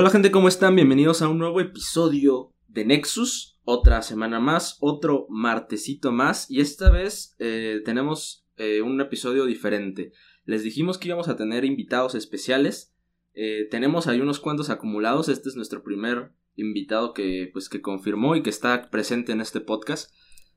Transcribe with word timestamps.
Hola 0.00 0.08
gente, 0.08 0.30
¿cómo 0.30 0.48
están? 0.48 0.76
Bienvenidos 0.76 1.20
a 1.20 1.28
un 1.28 1.36
nuevo 1.36 1.60
episodio 1.60 2.54
de 2.68 2.86
Nexus. 2.86 3.60
Otra 3.64 4.00
semana 4.00 4.40
más, 4.40 4.78
otro 4.80 5.26
martesito 5.28 6.10
más. 6.10 6.50
Y 6.50 6.62
esta 6.62 6.90
vez 6.90 7.36
eh, 7.38 7.82
tenemos 7.84 8.46
eh, 8.56 8.80
un 8.80 8.98
episodio 9.02 9.44
diferente. 9.44 10.12
Les 10.46 10.62
dijimos 10.62 10.96
que 10.96 11.08
íbamos 11.08 11.28
a 11.28 11.36
tener 11.36 11.66
invitados 11.66 12.14
especiales. 12.14 12.94
Eh, 13.34 13.68
tenemos 13.70 14.06
ahí 14.06 14.22
unos 14.22 14.40
cuantos 14.40 14.70
acumulados. 14.70 15.28
Este 15.28 15.50
es 15.50 15.54
nuestro 15.54 15.82
primer 15.82 16.32
invitado 16.56 17.12
que, 17.12 17.50
pues, 17.52 17.68
que 17.68 17.82
confirmó 17.82 18.36
y 18.36 18.42
que 18.42 18.48
está 18.48 18.88
presente 18.88 19.32
en 19.32 19.42
este 19.42 19.60
podcast. 19.60 20.10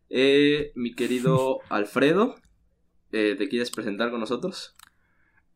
mi 0.09 0.95
querido 0.95 1.59
Alfredo, 1.69 2.35
¿te 3.11 3.49
quieres 3.49 3.71
presentar 3.71 4.09
con 4.09 4.21
nosotros? 4.21 4.73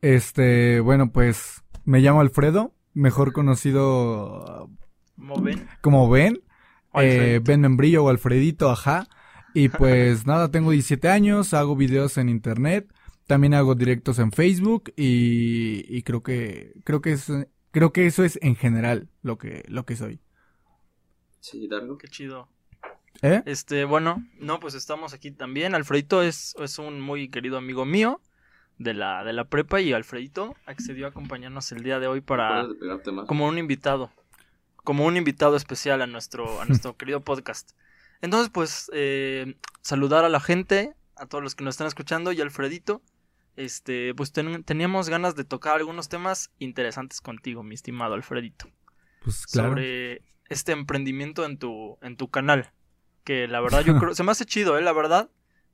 Este, 0.02 0.80
bueno, 0.80 1.10
pues 1.10 1.64
me 1.86 2.00
llamo 2.00 2.20
Alfredo 2.20 2.74
mejor 2.98 3.32
conocido 3.32 4.68
como 5.16 5.40
Ben. 5.40 5.68
Como 5.80 6.10
Ben. 6.10 6.42
Eh, 6.94 7.40
ben 7.42 7.60
Membrillo 7.60 8.04
o 8.04 8.08
Alfredito, 8.08 8.70
ajá. 8.70 9.08
Y 9.54 9.68
pues 9.68 10.26
nada, 10.26 10.50
tengo 10.50 10.70
17 10.70 11.08
años, 11.08 11.54
hago 11.54 11.76
videos 11.76 12.18
en 12.18 12.28
internet, 12.28 12.92
también 13.26 13.54
hago 13.54 13.74
directos 13.74 14.18
en 14.18 14.32
Facebook 14.32 14.92
y, 14.96 16.02
creo 16.02 16.22
que 16.22 16.72
creo 16.84 17.00
que 17.00 17.12
es 17.12 17.30
creo 17.70 17.92
que 17.92 18.06
eso 18.06 18.24
es 18.24 18.38
en 18.42 18.56
general 18.56 19.08
lo 19.22 19.38
que 19.38 19.64
lo 19.68 19.84
que 19.84 19.96
soy. 19.96 20.20
Sí, 21.40 21.68
Dargo. 21.68 21.98
Qué 21.98 22.08
chido. 22.08 22.48
¿Eh? 23.22 23.42
Este, 23.46 23.84
bueno, 23.84 24.24
no, 24.38 24.60
pues 24.60 24.74
estamos 24.74 25.12
aquí 25.12 25.30
también. 25.30 25.74
Alfredito 25.74 26.22
es, 26.22 26.54
es 26.58 26.78
un 26.78 27.00
muy 27.00 27.30
querido 27.30 27.58
amigo 27.58 27.84
mío 27.84 28.20
de 28.78 28.94
la, 28.94 29.24
de 29.24 29.32
la 29.32 29.44
prepa 29.44 29.80
y 29.80 29.92
Alfredito 29.92 30.56
accedió 30.66 31.06
a 31.06 31.10
acompañarnos 31.10 31.72
el 31.72 31.82
día 31.82 31.98
de 31.98 32.06
hoy 32.06 32.20
para 32.20 32.66
como 33.26 33.46
un 33.46 33.58
invitado, 33.58 34.10
como 34.84 35.04
un 35.04 35.16
invitado 35.16 35.56
especial 35.56 36.00
a 36.00 36.06
nuestro, 36.06 36.60
a 36.60 36.64
nuestro 36.64 36.96
querido 36.96 37.20
podcast. 37.20 37.72
Entonces, 38.20 38.50
pues, 38.50 38.90
eh, 38.94 39.56
saludar 39.80 40.24
a 40.24 40.28
la 40.28 40.40
gente, 40.40 40.94
a 41.16 41.26
todos 41.26 41.42
los 41.42 41.54
que 41.54 41.64
nos 41.64 41.74
están 41.74 41.86
escuchando 41.86 42.32
y 42.32 42.40
Alfredito. 42.40 43.02
Este, 43.56 44.14
pues 44.14 44.32
teníamos 44.32 45.08
ganas 45.08 45.34
de 45.34 45.42
tocar 45.42 45.76
algunos 45.76 46.08
temas 46.08 46.52
interesantes 46.60 47.20
contigo, 47.20 47.64
mi 47.64 47.74
estimado 47.74 48.14
Alfredito. 48.14 48.70
Pues 49.22 49.46
claro. 49.46 49.70
Sobre 49.70 50.22
este 50.48 50.70
emprendimiento 50.70 51.44
en 51.44 51.58
tu, 51.58 51.98
en 52.00 52.16
tu 52.16 52.30
canal. 52.30 52.70
Que 53.24 53.48
la 53.48 53.60
verdad 53.60 53.84
yo 53.84 53.96
creo, 53.98 54.14
se 54.14 54.22
me 54.22 54.30
hace 54.30 54.44
chido, 54.44 54.78
eh, 54.78 54.82
la 54.82 54.92
verdad 54.92 55.28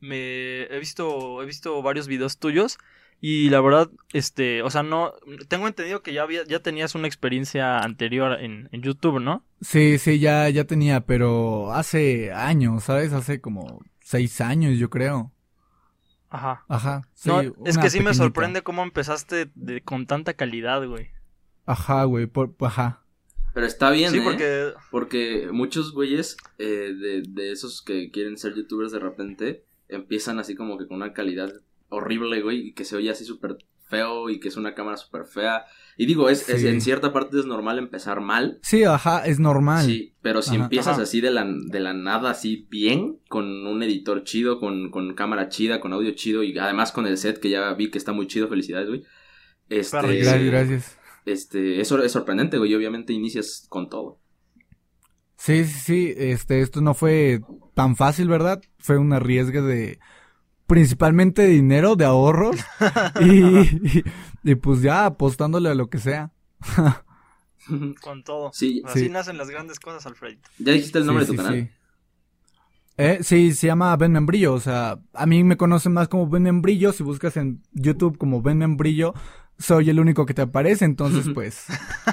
me 0.04 0.64
he 0.64 0.78
visto 0.78 1.42
he 1.42 1.46
visto 1.46 1.80
varios 1.82 2.06
videos 2.06 2.38
tuyos 2.38 2.78
y 3.20 3.48
la 3.48 3.60
verdad 3.60 3.90
este 4.12 4.62
o 4.62 4.70
sea 4.70 4.82
no 4.82 5.14
tengo 5.48 5.66
entendido 5.66 6.02
que 6.02 6.12
ya 6.12 6.22
había 6.22 6.44
ya 6.44 6.60
tenías 6.60 6.94
una 6.94 7.06
experiencia 7.06 7.78
anterior 7.78 8.38
en, 8.40 8.68
en 8.72 8.82
YouTube 8.82 9.20
no 9.20 9.44
sí 9.60 9.98
sí 9.98 10.18
ya 10.18 10.48
ya 10.50 10.64
tenía 10.64 11.00
pero 11.00 11.72
hace 11.72 12.32
años 12.32 12.84
sabes 12.84 13.12
hace 13.12 13.40
como 13.40 13.82
seis 14.00 14.40
años 14.40 14.78
yo 14.78 14.90
creo. 14.90 15.32
Ajá. 16.28 16.64
Ajá 16.68 17.02
no 17.24 17.40
es 17.64 17.78
que 17.78 17.90
sí 17.90 18.00
me 18.00 18.12
sorprende 18.12 18.62
cómo 18.62 18.82
empezaste 18.82 19.50
de, 19.54 19.80
con 19.80 20.06
tanta 20.06 20.34
calidad 20.34 20.86
güey. 20.86 21.10
Ajá 21.64 22.04
güey 22.04 22.26
por, 22.26 22.54
ajá. 22.60 23.00
Pero 23.54 23.66
está 23.66 23.90
bien, 23.90 24.10
sí, 24.10 24.18
¿eh? 24.18 24.22
porque... 24.24 24.72
porque 24.90 25.48
muchos 25.52 25.92
güeyes 25.92 26.36
eh, 26.58 26.92
de, 26.92 27.22
de 27.22 27.52
esos 27.52 27.82
que 27.82 28.10
quieren 28.10 28.36
ser 28.36 28.54
youtubers 28.56 28.90
de 28.90 28.98
repente 28.98 29.64
empiezan 29.96 30.38
así 30.38 30.54
como 30.54 30.78
que 30.78 30.86
con 30.86 30.96
una 30.96 31.12
calidad 31.12 31.52
horrible, 31.88 32.42
güey, 32.42 32.68
y 32.68 32.74
que 32.74 32.84
se 32.84 32.96
oye 32.96 33.10
así 33.10 33.24
súper 33.24 33.58
feo 33.88 34.30
y 34.30 34.40
que 34.40 34.48
es 34.48 34.56
una 34.56 34.74
cámara 34.74 34.96
súper 34.96 35.24
fea. 35.24 35.64
Y 35.96 36.06
digo, 36.06 36.28
es, 36.28 36.48
en 36.48 36.80
cierta 36.80 37.12
parte 37.12 37.38
es 37.38 37.46
normal 37.46 37.78
empezar 37.78 38.20
mal. 38.20 38.58
Sí, 38.62 38.82
ajá, 38.84 39.24
es 39.26 39.38
normal. 39.38 39.84
Sí, 39.84 40.14
pero 40.22 40.42
si 40.42 40.56
empiezas 40.56 40.98
así 40.98 41.20
de 41.20 41.30
la, 41.30 41.46
de 41.46 41.80
la 41.80 41.94
nada, 41.94 42.30
así 42.30 42.66
bien, 42.68 43.20
con 43.28 43.66
un 43.66 43.82
editor 43.82 44.24
chido, 44.24 44.58
con, 44.58 44.90
con 44.90 45.14
cámara 45.14 45.48
chida, 45.48 45.80
con 45.80 45.92
audio 45.92 46.12
chido 46.12 46.42
y 46.42 46.58
además 46.58 46.90
con 46.90 47.06
el 47.06 47.16
set 47.16 47.38
que 47.38 47.50
ya 47.50 47.72
vi 47.74 47.90
que 47.90 47.98
está 47.98 48.12
muy 48.12 48.26
chido, 48.26 48.48
felicidades, 48.48 48.88
güey. 48.88 49.04
Este, 49.68 49.96
gracias, 49.96 50.44
gracias. 50.44 50.98
Este, 51.26 51.80
eso 51.80 52.02
es 52.02 52.12
sorprendente, 52.12 52.58
güey, 52.58 52.72
y 52.72 52.74
obviamente 52.74 53.12
inicias 53.12 53.66
con 53.68 53.88
todo. 53.88 54.18
Sí, 55.44 55.66
sí, 55.66 55.78
sí, 55.78 56.14
este, 56.16 56.62
esto 56.62 56.80
no 56.80 56.94
fue 56.94 57.42
tan 57.74 57.96
fácil, 57.96 58.28
¿verdad? 58.28 58.62
Fue 58.78 58.96
un 58.96 59.12
arriesgue 59.12 59.60
de 59.60 59.98
principalmente 60.66 61.42
de 61.42 61.48
dinero, 61.48 61.96
de 61.96 62.06
ahorros 62.06 62.56
y, 63.20 64.02
y, 64.42 64.54
pues 64.54 64.80
ya 64.80 65.04
apostándole 65.04 65.68
a 65.68 65.74
lo 65.74 65.90
que 65.90 65.98
sea. 65.98 66.32
Con 68.00 68.24
todo. 68.24 68.52
Sí, 68.54 68.80
Así 68.86 69.10
nacen 69.10 69.36
las 69.36 69.50
grandes 69.50 69.78
cosas, 69.80 70.06
Alfred. 70.06 70.38
¿Ya 70.58 70.72
dijiste 70.72 71.00
el 71.00 71.04
nombre 71.04 71.26
de 71.26 71.32
tu 71.32 71.36
canal? 71.36 71.54
Sí. 71.54 71.70
Eh, 72.96 73.18
sí, 73.20 73.52
se 73.52 73.66
llama 73.66 73.94
Ben 73.98 74.12
Membrillo, 74.12 74.54
o 74.54 74.60
sea, 74.60 74.98
a 75.12 75.26
mí 75.26 75.44
me 75.44 75.58
conocen 75.58 75.92
más 75.92 76.08
como 76.08 76.26
Ben 76.26 76.44
Membrillo, 76.44 76.90
si 76.94 77.02
buscas 77.02 77.36
en 77.36 77.60
YouTube 77.72 78.16
como 78.16 78.40
Ben 78.40 78.56
Membrillo, 78.56 79.12
soy 79.58 79.90
el 79.90 80.00
único 80.00 80.26
que 80.26 80.34
te 80.34 80.42
aparece, 80.42 80.84
entonces 80.84 81.26
pues 81.32 81.66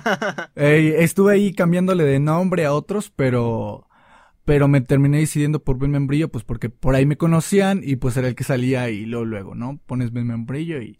estuve 0.56 1.34
ahí 1.34 1.53
cambiándole 1.53 2.03
de 2.03 2.19
nombre 2.19 2.66
a 2.66 2.74
otros, 2.74 3.12
pero 3.16 3.88
pero 4.46 4.68
me 4.68 4.81
terminé 4.81 5.19
decidiendo 5.19 5.63
por 5.63 5.78
Ben 5.78 5.91
Membrillo, 5.91 6.29
pues 6.29 6.44
porque 6.44 6.69
por 6.69 6.96
ahí 6.96 7.06
me 7.06 7.18
conocían 7.18 7.81
y 7.84 7.96
pues 7.97 8.18
era 8.18 8.28
el 8.28 8.35
que 8.35 8.44
salía 8.44 8.90
y 8.90 9.06
luego 9.06 9.25
luego, 9.25 9.56
¿no? 9.56 9.79
Pones 9.85 10.12
Ben 10.12 10.28
Membrillo 10.28 10.81
y 10.81 11.00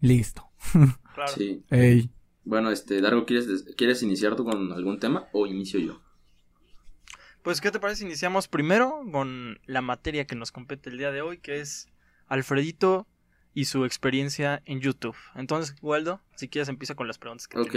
listo. 0.00 0.50
Claro. 1.14 1.30
Sí. 1.30 1.62
Ey. 1.68 2.10
Bueno, 2.42 2.70
este, 2.70 3.02
Dargo, 3.02 3.26
¿quieres, 3.26 3.66
¿quieres 3.76 4.02
iniciar 4.02 4.34
tú 4.34 4.46
con 4.46 4.72
algún 4.72 4.98
tema 4.98 5.28
o 5.34 5.46
inicio 5.46 5.78
yo? 5.78 6.00
Pues, 7.42 7.60
¿qué 7.60 7.70
te 7.70 7.80
parece? 7.80 8.04
Iniciamos 8.04 8.48
primero 8.48 9.02
con 9.12 9.60
la 9.66 9.82
materia 9.82 10.26
que 10.26 10.36
nos 10.36 10.52
compete 10.52 10.88
el 10.88 10.96
día 10.96 11.10
de 11.12 11.20
hoy, 11.20 11.36
que 11.36 11.60
es 11.60 11.88
Alfredito 12.28 13.06
y 13.54 13.66
su 13.66 13.84
experiencia 13.84 14.62
en 14.64 14.80
YouTube. 14.80 15.16
Entonces, 15.34 15.74
Waldo, 15.82 16.20
si 16.36 16.48
quieres 16.48 16.68
empieza 16.68 16.94
con 16.94 17.06
las 17.06 17.18
preguntas 17.18 17.48
que 17.48 17.58
Ok. 17.58 17.76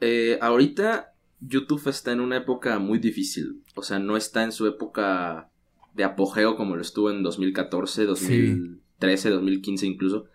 Eh, 0.00 0.38
ahorita 0.40 1.14
YouTube 1.40 1.88
está 1.88 2.12
en 2.12 2.20
una 2.20 2.36
época 2.36 2.78
muy 2.78 2.98
difícil. 2.98 3.62
O 3.74 3.82
sea, 3.82 3.98
no 3.98 4.16
está 4.16 4.44
en 4.44 4.52
su 4.52 4.66
época 4.66 5.50
de 5.94 6.04
apogeo 6.04 6.56
como 6.56 6.76
lo 6.76 6.82
estuvo 6.82 7.10
en 7.10 7.22
2014, 7.22 8.04
2013, 8.04 9.30
2015 9.30 9.86
incluso. 9.86 10.26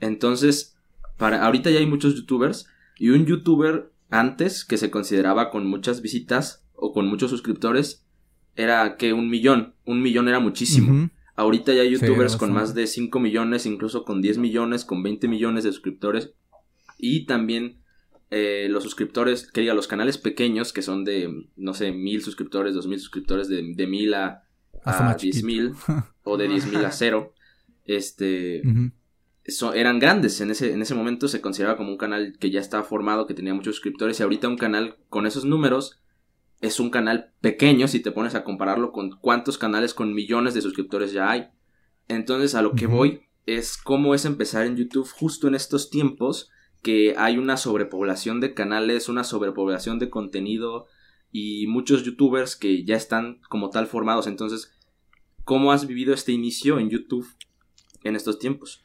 Entonces, 0.00 0.76
para 1.16 1.44
ahorita 1.44 1.70
ya 1.70 1.78
hay 1.78 1.86
muchos 1.86 2.14
youtubers 2.14 2.66
y 2.98 3.10
un 3.10 3.26
youtuber 3.26 3.92
antes 4.10 4.64
que 4.64 4.76
se 4.76 4.90
consideraba 4.90 5.50
con 5.50 5.66
muchas 5.66 6.02
visitas 6.02 6.64
o 6.74 6.92
con 6.92 7.06
muchos 7.06 7.30
suscriptores 7.30 8.04
era 8.56 8.96
que 8.96 9.12
un 9.12 9.30
millón, 9.30 9.74
un 9.84 10.02
millón 10.02 10.28
era 10.28 10.40
muchísimo. 10.40 11.10
Ahorita 11.34 11.72
ya 11.72 11.82
hay 11.82 11.90
youtubers 11.90 12.36
con 12.36 12.52
más 12.52 12.74
de 12.74 12.86
5 12.86 13.18
millones, 13.18 13.64
incluso 13.64 14.04
con 14.04 14.20
10 14.20 14.38
millones, 14.38 14.84
con 14.84 15.02
20 15.02 15.28
millones 15.28 15.64
de 15.64 15.72
suscriptores. 15.72 16.34
Y 16.98 17.24
también 17.24 17.78
eh, 18.30 18.68
los 18.70 18.82
suscriptores, 18.82 19.50
que 19.50 19.62
diga, 19.62 19.74
los 19.74 19.88
canales 19.88 20.18
pequeños, 20.18 20.72
que 20.72 20.82
son 20.82 21.04
de, 21.04 21.48
no 21.56 21.74
sé, 21.74 21.92
mil 21.92 22.22
suscriptores, 22.22 22.74
dos 22.74 22.86
mil 22.86 23.00
suscriptores, 23.00 23.48
de, 23.48 23.74
de 23.74 23.86
mil 23.86 24.14
a, 24.14 24.44
a 24.84 25.14
diez 25.14 25.42
mil, 25.42 25.74
o 26.22 26.36
de 26.36 26.48
diez 26.48 26.66
mil 26.66 26.84
a 26.84 26.92
cero, 26.92 27.34
este, 27.86 28.62
eran 29.74 29.98
grandes. 29.98 30.40
En 30.40 30.50
ese, 30.50 30.72
en 30.72 30.82
ese 30.82 30.94
momento 30.94 31.28
se 31.28 31.40
consideraba 31.40 31.78
como 31.78 31.90
un 31.90 31.98
canal 31.98 32.36
que 32.38 32.50
ya 32.50 32.60
estaba 32.60 32.84
formado, 32.84 33.26
que 33.26 33.34
tenía 33.34 33.54
muchos 33.54 33.76
suscriptores, 33.76 34.20
y 34.20 34.22
ahorita 34.22 34.48
un 34.48 34.58
canal 34.58 34.96
con 35.08 35.26
esos 35.26 35.44
números 35.44 36.01
es 36.62 36.80
un 36.80 36.90
canal 36.90 37.34
pequeño 37.40 37.88
si 37.88 38.00
te 38.00 38.12
pones 38.12 38.34
a 38.34 38.44
compararlo 38.44 38.92
con 38.92 39.10
cuántos 39.10 39.58
canales 39.58 39.92
con 39.92 40.14
millones 40.14 40.54
de 40.54 40.62
suscriptores 40.62 41.12
ya 41.12 41.30
hay. 41.30 41.48
Entonces 42.08 42.54
a 42.54 42.62
lo 42.62 42.72
que 42.72 42.86
voy 42.86 43.22
es 43.46 43.76
cómo 43.76 44.14
es 44.14 44.24
empezar 44.24 44.64
en 44.64 44.76
YouTube 44.76 45.10
justo 45.10 45.48
en 45.48 45.56
estos 45.56 45.90
tiempos 45.90 46.50
que 46.80 47.14
hay 47.18 47.36
una 47.36 47.56
sobrepoblación 47.56 48.40
de 48.40 48.54
canales, 48.54 49.08
una 49.08 49.24
sobrepoblación 49.24 49.98
de 49.98 50.08
contenido 50.08 50.86
y 51.32 51.66
muchos 51.66 52.04
youtubers 52.04 52.54
que 52.54 52.84
ya 52.84 52.96
están 52.96 53.40
como 53.48 53.70
tal 53.70 53.88
formados. 53.88 54.28
Entonces, 54.28 54.72
¿cómo 55.44 55.72
has 55.72 55.86
vivido 55.86 56.14
este 56.14 56.30
inicio 56.30 56.78
en 56.78 56.90
YouTube 56.90 57.26
en 58.04 58.14
estos 58.14 58.38
tiempos? 58.38 58.84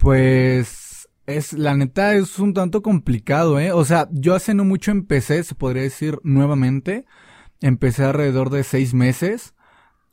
Pues 0.00 0.87
es, 1.28 1.52
la 1.52 1.76
neta, 1.76 2.14
es 2.14 2.38
un 2.38 2.54
tanto 2.54 2.82
complicado, 2.82 3.60
¿eh? 3.60 3.70
O 3.70 3.84
sea, 3.84 4.08
yo 4.12 4.34
hace 4.34 4.54
no 4.54 4.64
mucho 4.64 4.90
empecé, 4.90 5.44
se 5.44 5.54
podría 5.54 5.82
decir, 5.82 6.18
nuevamente. 6.22 7.04
Empecé 7.60 8.04
alrededor 8.04 8.48
de 8.48 8.64
seis 8.64 8.94
meses. 8.94 9.54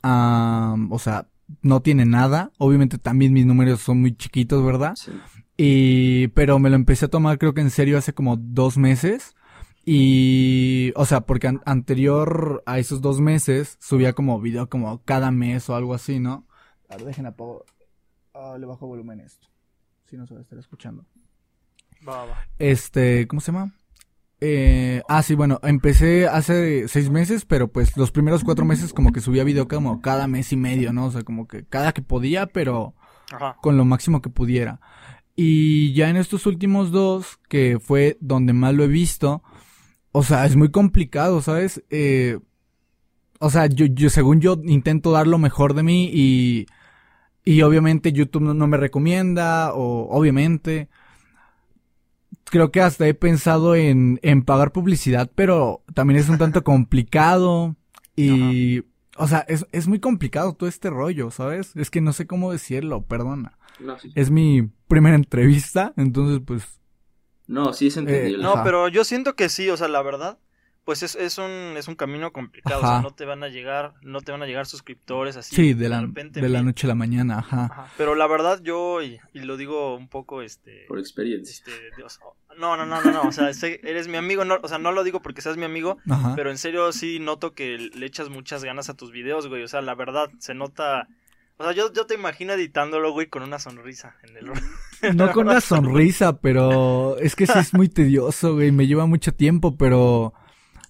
o 0.02 0.98
sea, 0.98 1.28
no 1.62 1.80
tiene 1.80 2.04
nada. 2.04 2.52
Obviamente 2.58 2.98
también 2.98 3.32
mis 3.32 3.46
números 3.46 3.80
son 3.80 4.02
muy 4.02 4.14
chiquitos, 4.14 4.62
¿verdad? 4.62 4.94
Sí. 4.96 5.12
Y, 5.56 6.28
pero 6.28 6.58
me 6.58 6.68
lo 6.68 6.76
empecé 6.76 7.06
a 7.06 7.08
tomar 7.08 7.38
creo 7.38 7.54
que 7.54 7.62
en 7.62 7.70
serio 7.70 7.96
hace 7.96 8.12
como 8.12 8.36
dos 8.36 8.76
meses. 8.76 9.34
Y, 9.86 10.92
o 10.96 11.06
sea, 11.06 11.22
porque 11.22 11.58
anterior 11.64 12.62
a 12.66 12.78
esos 12.78 13.00
dos 13.00 13.20
meses 13.22 13.78
subía 13.80 14.12
como 14.12 14.38
video 14.38 14.68
como 14.68 15.02
cada 15.04 15.30
mes 15.30 15.70
o 15.70 15.76
algo 15.76 15.94
así, 15.94 16.20
¿no? 16.20 16.46
A 16.90 16.96
ver, 16.96 17.06
dejen 17.06 17.24
apago. 17.24 17.64
Ah, 18.34 18.56
le 18.58 18.66
bajo 18.66 18.86
volumen 18.86 19.20
esto 19.20 19.48
si 20.06 20.16
no 20.16 20.26
se 20.26 20.34
va 20.34 20.40
a 20.40 20.42
estar 20.42 20.58
escuchando. 20.58 21.04
Va, 22.06 22.24
va. 22.24 22.46
Este, 22.58 23.26
¿cómo 23.26 23.40
se 23.40 23.52
llama? 23.52 23.74
Eh, 24.40 25.02
ah, 25.08 25.22
sí, 25.22 25.34
bueno, 25.34 25.60
empecé 25.62 26.28
hace 26.28 26.88
seis 26.88 27.10
meses, 27.10 27.44
pero 27.44 27.68
pues 27.68 27.96
los 27.96 28.10
primeros 28.10 28.44
cuatro 28.44 28.64
meses 28.64 28.92
como 28.92 29.12
que 29.12 29.20
subía 29.20 29.44
video 29.44 29.66
como 29.66 30.00
cada 30.02 30.26
mes 30.26 30.52
y 30.52 30.56
medio, 30.56 30.92
¿no? 30.92 31.06
O 31.06 31.10
sea, 31.10 31.22
como 31.22 31.48
que 31.48 31.64
cada 31.64 31.92
que 31.92 32.02
podía, 32.02 32.46
pero 32.46 32.94
con 33.62 33.76
lo 33.76 33.84
máximo 33.84 34.20
que 34.20 34.30
pudiera. 34.30 34.80
Y 35.34 35.92
ya 35.94 36.08
en 36.08 36.16
estos 36.16 36.46
últimos 36.46 36.90
dos, 36.90 37.38
que 37.48 37.78
fue 37.80 38.16
donde 38.20 38.52
más 38.52 38.74
lo 38.74 38.84
he 38.84 38.88
visto, 38.88 39.42
o 40.12 40.22
sea, 40.22 40.46
es 40.46 40.56
muy 40.56 40.70
complicado, 40.70 41.42
¿sabes? 41.42 41.82
Eh, 41.90 42.38
o 43.38 43.50
sea, 43.50 43.66
yo, 43.66 43.86
yo, 43.86 44.10
según 44.10 44.40
yo, 44.40 44.58
intento 44.64 45.12
dar 45.12 45.26
lo 45.26 45.38
mejor 45.38 45.74
de 45.74 45.82
mí 45.82 46.10
y, 46.12 46.66
y 47.46 47.62
obviamente 47.62 48.12
YouTube 48.12 48.42
no, 48.42 48.66
me 48.66 48.76
recomienda, 48.76 49.72
o 49.72 50.08
obviamente. 50.10 50.88
Creo 52.42 52.72
que 52.72 52.80
hasta 52.80 53.06
he 53.06 53.14
pensado 53.14 53.76
en, 53.76 54.18
en 54.22 54.42
pagar 54.42 54.72
publicidad, 54.72 55.30
pero 55.32 55.84
también 55.94 56.18
es 56.18 56.28
un 56.28 56.38
tanto 56.38 56.64
complicado 56.64 57.76
y, 58.16 58.82
o 59.16 59.28
sea, 59.28 59.44
es, 59.46 59.64
es 59.70 59.86
muy 59.86 60.00
complicado 60.00 60.54
todo 60.54 60.68
este 60.68 60.90
rollo, 60.90 61.30
¿sabes? 61.30 61.76
Es 61.76 61.88
que 61.88 62.00
no 62.00 62.12
sé 62.12 62.26
cómo 62.26 62.50
decirlo, 62.50 63.02
perdona. 63.02 63.56
Es 64.16 64.30
mi 64.30 64.68
primera 64.88 65.14
entrevista, 65.14 65.94
entonces 65.96 66.42
pues... 66.44 66.80
No, 67.46 67.72
sí 67.72 67.86
es 67.86 67.96
entendible. 67.96 68.42
no, 68.42 68.64
pero 68.64 68.88
yo 68.88 69.04
siento 69.04 69.36
que 69.36 69.48
sí, 69.48 69.70
o 69.70 69.76
sea, 69.76 69.86
la 69.86 70.02
verdad, 70.02 70.40
pues 70.86 71.02
es, 71.02 71.16
es, 71.16 71.36
un, 71.38 71.74
es 71.76 71.88
un 71.88 71.96
camino 71.96 72.32
complicado, 72.32 72.78
o 72.78 72.86
sea, 72.86 73.00
no 73.00 73.10
te 73.10 73.24
van 73.24 73.42
a 73.42 73.48
llegar, 73.48 73.94
no 74.02 74.20
te 74.20 74.30
van 74.30 74.44
a 74.44 74.46
llegar 74.46 74.66
suscriptores 74.66 75.36
así. 75.36 75.56
Sí, 75.56 75.74
de, 75.74 75.88
la, 75.88 76.06
de 76.06 76.48
la 76.48 76.62
noche 76.62 76.86
a 76.86 76.88
la 76.88 76.94
mañana, 76.94 77.40
ajá. 77.40 77.88
Pero 77.98 78.14
la 78.14 78.28
verdad 78.28 78.60
yo, 78.62 79.02
y, 79.02 79.18
lo 79.34 79.56
digo 79.56 79.96
un 79.96 80.06
poco, 80.06 80.42
este... 80.42 80.84
Por 80.86 81.00
experiencia. 81.00 81.52
Este, 81.52 81.72
no, 82.56 82.76
no, 82.76 82.86
no, 82.86 83.02
no, 83.02 83.10
no, 83.10 83.22
o 83.22 83.32
sea, 83.32 83.50
eres 83.82 84.06
mi 84.06 84.16
amigo, 84.16 84.44
no, 84.44 84.60
o 84.62 84.68
sea, 84.68 84.78
no 84.78 84.92
lo 84.92 85.02
digo 85.02 85.20
porque 85.20 85.42
seas 85.42 85.56
mi 85.56 85.64
amigo, 85.64 85.98
pero 86.36 86.52
en 86.52 86.56
serio 86.56 86.92
sí 86.92 87.18
noto 87.18 87.52
que 87.52 87.78
le 87.78 88.06
echas 88.06 88.28
muchas 88.28 88.62
ganas 88.62 88.88
a 88.88 88.94
tus 88.94 89.10
videos, 89.10 89.48
güey, 89.48 89.64
o 89.64 89.68
sea, 89.68 89.82
la 89.82 89.96
verdad, 89.96 90.30
se 90.38 90.54
nota... 90.54 91.08
O 91.56 91.64
sea, 91.64 91.72
yo, 91.72 91.92
yo 91.92 92.06
te 92.06 92.14
imagino 92.14 92.52
editándolo, 92.52 93.10
güey, 93.10 93.26
con 93.26 93.42
una 93.42 93.58
sonrisa 93.58 94.14
en 94.22 94.36
el... 94.36 95.16
No 95.16 95.32
con 95.32 95.48
una 95.48 95.60
sonrisa, 95.60 96.38
pero 96.38 97.18
es 97.18 97.34
que 97.34 97.48
sí 97.48 97.58
es 97.58 97.74
muy 97.74 97.88
tedioso, 97.88 98.54
güey, 98.54 98.70
me 98.70 98.86
lleva 98.86 99.06
mucho 99.06 99.34
tiempo, 99.34 99.76
pero... 99.76 100.32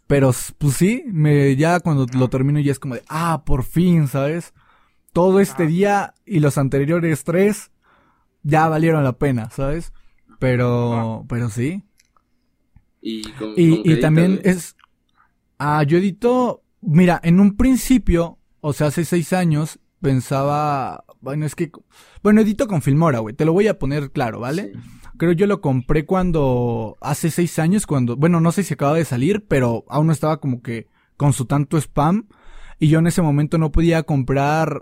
Pero, 0.06 0.32
pues 0.58 0.74
sí, 0.74 1.02
me, 1.06 1.56
ya 1.56 1.80
cuando 1.80 2.06
lo 2.16 2.28
termino 2.28 2.60
ya 2.60 2.72
es 2.72 2.78
como 2.78 2.94
de, 2.94 3.02
ah, 3.08 3.42
por 3.44 3.64
fin, 3.64 4.06
¿sabes? 4.06 4.54
Todo 5.12 5.40
este 5.40 5.66
día 5.66 6.14
y 6.24 6.40
los 6.40 6.58
anteriores 6.58 7.24
tres 7.24 7.70
ya 8.42 8.68
valieron 8.68 9.02
la 9.02 9.18
pena, 9.18 9.50
¿sabes? 9.50 9.92
Pero, 10.38 11.24
pero 11.28 11.48
sí. 11.48 11.82
Y, 13.00 13.22
y, 13.56 14.00
también 14.00 14.40
es, 14.44 14.76
ah, 15.58 15.82
yo 15.82 15.98
edito, 15.98 16.62
mira, 16.80 17.20
en 17.22 17.40
un 17.40 17.56
principio, 17.56 18.38
o 18.60 18.72
sea, 18.72 18.88
hace 18.88 19.04
seis 19.04 19.32
años, 19.32 19.78
pensaba, 20.00 21.04
bueno, 21.20 21.46
es 21.46 21.54
que, 21.54 21.70
bueno, 22.22 22.40
edito 22.40 22.66
con 22.66 22.82
Filmora, 22.82 23.20
güey, 23.20 23.34
te 23.34 23.44
lo 23.44 23.52
voy 23.52 23.68
a 23.68 23.78
poner 23.78 24.10
claro, 24.10 24.40
¿vale? 24.40 24.72
Creo 25.18 25.32
yo 25.32 25.46
lo 25.46 25.60
compré 25.60 26.04
cuando, 26.04 26.96
hace 27.00 27.30
seis 27.30 27.58
años, 27.58 27.86
cuando, 27.86 28.16
bueno, 28.16 28.40
no 28.40 28.52
sé 28.52 28.62
si 28.62 28.74
acaba 28.74 28.94
de 28.94 29.04
salir, 29.04 29.44
pero 29.46 29.84
aún 29.88 30.06
no 30.06 30.12
estaba 30.12 30.40
como 30.40 30.62
que 30.62 30.88
con 31.16 31.32
su 31.32 31.46
tanto 31.46 31.76
spam. 31.78 32.28
Y 32.78 32.88
yo 32.88 32.98
en 32.98 33.06
ese 33.06 33.22
momento 33.22 33.56
no 33.58 33.72
podía 33.72 34.02
comprar, 34.02 34.80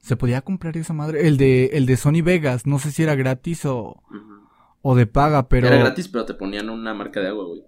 se 0.00 0.16
podía 0.16 0.40
comprar 0.42 0.76
esa 0.76 0.92
madre, 0.92 1.28
el 1.28 1.36
de, 1.36 1.66
el 1.74 1.86
de 1.86 1.96
Sony 1.96 2.22
Vegas, 2.22 2.66
no 2.66 2.78
sé 2.78 2.90
si 2.90 3.04
era 3.04 3.14
gratis 3.14 3.64
o, 3.64 4.02
o 4.82 4.94
de 4.96 5.06
paga, 5.06 5.48
pero. 5.48 5.68
Era 5.68 5.76
gratis, 5.76 6.08
pero 6.08 6.24
te 6.24 6.34
ponían 6.34 6.70
una 6.70 6.94
marca 6.94 7.20
de 7.20 7.28
agua, 7.28 7.44
güey. 7.44 7.62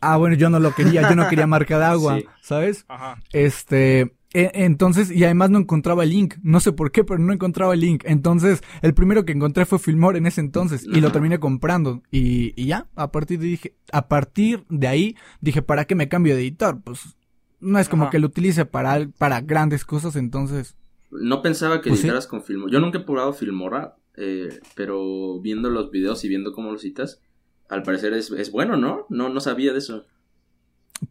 Ah, 0.00 0.16
bueno, 0.16 0.36
yo 0.36 0.48
no 0.48 0.60
lo 0.60 0.74
quería, 0.74 1.08
yo 1.08 1.16
no 1.16 1.28
quería 1.28 1.46
marca 1.46 1.78
de 1.78 1.84
agua, 1.84 2.18
¿sabes? 2.40 2.84
Ajá. 2.88 3.20
Este, 3.32 4.16
entonces, 4.32 5.10
y 5.10 5.24
además 5.24 5.50
no 5.50 5.58
encontraba 5.58 6.04
el 6.04 6.10
link. 6.10 6.34
No 6.42 6.60
sé 6.60 6.72
por 6.72 6.92
qué, 6.92 7.02
pero 7.02 7.18
no 7.18 7.32
encontraba 7.32 7.74
el 7.74 7.80
link. 7.80 8.02
Entonces, 8.06 8.62
el 8.82 8.94
primero 8.94 9.24
que 9.24 9.32
encontré 9.32 9.64
fue 9.64 9.78
Filmore 9.78 10.18
en 10.18 10.26
ese 10.26 10.40
entonces. 10.40 10.84
Y 10.84 11.00
lo 11.00 11.12
terminé 11.12 11.38
comprando. 11.38 12.02
Y, 12.10 12.52
y, 12.60 12.66
ya, 12.66 12.88
a 12.94 13.10
partir 13.10 13.38
de 13.38 13.46
dije, 13.46 13.74
a 13.90 14.08
partir 14.08 14.64
de 14.68 14.86
ahí, 14.86 15.16
dije, 15.40 15.62
¿para 15.62 15.86
qué 15.86 15.94
me 15.94 16.08
cambio 16.08 16.34
de 16.34 16.42
editor? 16.42 16.80
Pues 16.82 17.16
no 17.60 17.78
es 17.78 17.88
como 17.88 18.10
que 18.10 18.18
lo 18.18 18.26
utilice 18.26 18.66
para, 18.66 19.08
para 19.18 19.40
grandes 19.40 19.84
cosas, 19.84 20.16
entonces. 20.16 20.76
No 21.10 21.40
pensaba 21.40 21.80
que 21.80 21.88
pues 21.88 22.00
editaras 22.00 22.26
con 22.26 22.42
Filmora. 22.42 22.70
Yo 22.70 22.80
nunca 22.80 22.98
he 22.98 23.04
probado 23.04 23.32
Filmora, 23.32 23.96
eh, 24.16 24.60
pero 24.74 25.40
viendo 25.40 25.70
los 25.70 25.90
videos 25.90 26.22
y 26.24 26.28
viendo 26.28 26.52
cómo 26.52 26.70
lo 26.70 26.78
citas, 26.78 27.22
al 27.68 27.82
parecer 27.82 28.12
es, 28.12 28.30
es 28.30 28.52
bueno, 28.52 28.76
¿no? 28.76 29.06
No, 29.08 29.28
no 29.30 29.40
sabía 29.40 29.72
de 29.72 29.78
eso. 29.78 30.04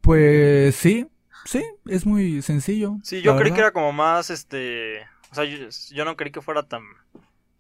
Pues 0.02 0.75
sí, 0.75 1.08
Sí, 1.48 1.64
es 1.86 2.06
muy 2.06 2.42
sencillo. 2.42 2.98
Sí, 3.04 3.22
yo 3.22 3.38
creí 3.38 3.54
que 3.54 3.62
era 3.62 3.72
como 3.72 3.94
más, 3.94 4.30
este... 4.30 5.00
O 5.32 5.36
sea, 5.36 5.46
yo, 5.46 6.04
no 6.04 6.18
creí 6.18 6.32
que 6.32 6.42
fuera 6.42 6.64
tan 6.64 6.84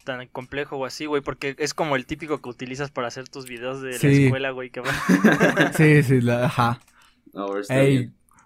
tan 0.03 0.25
complejo 0.27 0.77
o 0.77 0.85
así, 0.85 1.05
güey, 1.05 1.21
porque 1.21 1.55
es 1.57 1.73
como 1.73 1.97
el 1.97 2.05
típico 2.05 2.41
que 2.41 2.47
utilizas 2.47 2.91
para 2.91 3.07
hacer 3.07 3.27
tus 3.27 3.45
videos 3.45 3.81
de 3.81 3.91
la 3.91 4.09
escuela, 4.09 4.51
güey, 4.51 4.69
que 4.69 4.81
Sí, 5.73 6.03
sí, 6.03 6.21
la, 6.21 6.45
ajá. 6.45 6.79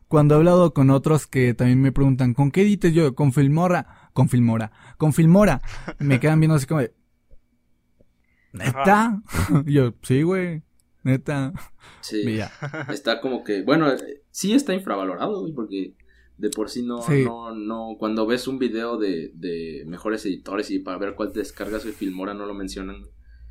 cuando 0.08 0.36
he 0.36 0.38
hablado 0.38 0.74
con 0.74 0.90
otros 0.90 1.28
que 1.28 1.54
también 1.54 1.82
me 1.82 1.92
preguntan, 1.92 2.34
¿con 2.34 2.50
qué 2.50 2.62
edites 2.62 2.94
yo? 2.94 3.14
Con 3.14 3.32
Filmora, 3.32 4.10
con 4.14 4.30
Filmora, 4.30 4.72
con 4.98 5.14
Filmora, 5.14 5.62
me 6.00 6.20
quedan 6.20 6.40
viendo 6.40 6.56
así 6.56 6.66
como 6.66 6.82
de... 6.82 6.94
¿Neta? 8.54 9.22
yo, 9.66 9.94
sí, 10.02 10.24
güey. 10.24 10.64
Neta. 11.03 11.53
Sí. 12.01 12.24
Está 12.89 13.21
como 13.21 13.44
que, 13.44 13.63
bueno, 13.63 13.88
sí 14.31 14.53
está 14.53 14.74
infravalorado, 14.74 15.42
güey, 15.42 15.53
porque 15.53 15.94
de 16.38 16.50
por 16.50 16.69
sí 16.69 16.83
no, 16.83 17.07
no, 17.07 17.56
no, 17.56 17.95
cuando 18.00 18.25
ves 18.25 18.48
un 18.48 18.57
video 18.57 18.98
de, 18.98 19.31
de 19.36 19.83
mejores 19.86 20.25
editores 20.25 20.71
y 20.71 20.80
para 20.80 20.98
ver 20.98 21.13
cuál 21.13 21.31
te 21.31 21.39
descargas 21.39 21.83
de 21.83 21.92
Filmora 21.92 22.33
no 22.33 22.45
lo 22.45 22.53
mencionan. 22.53 23.03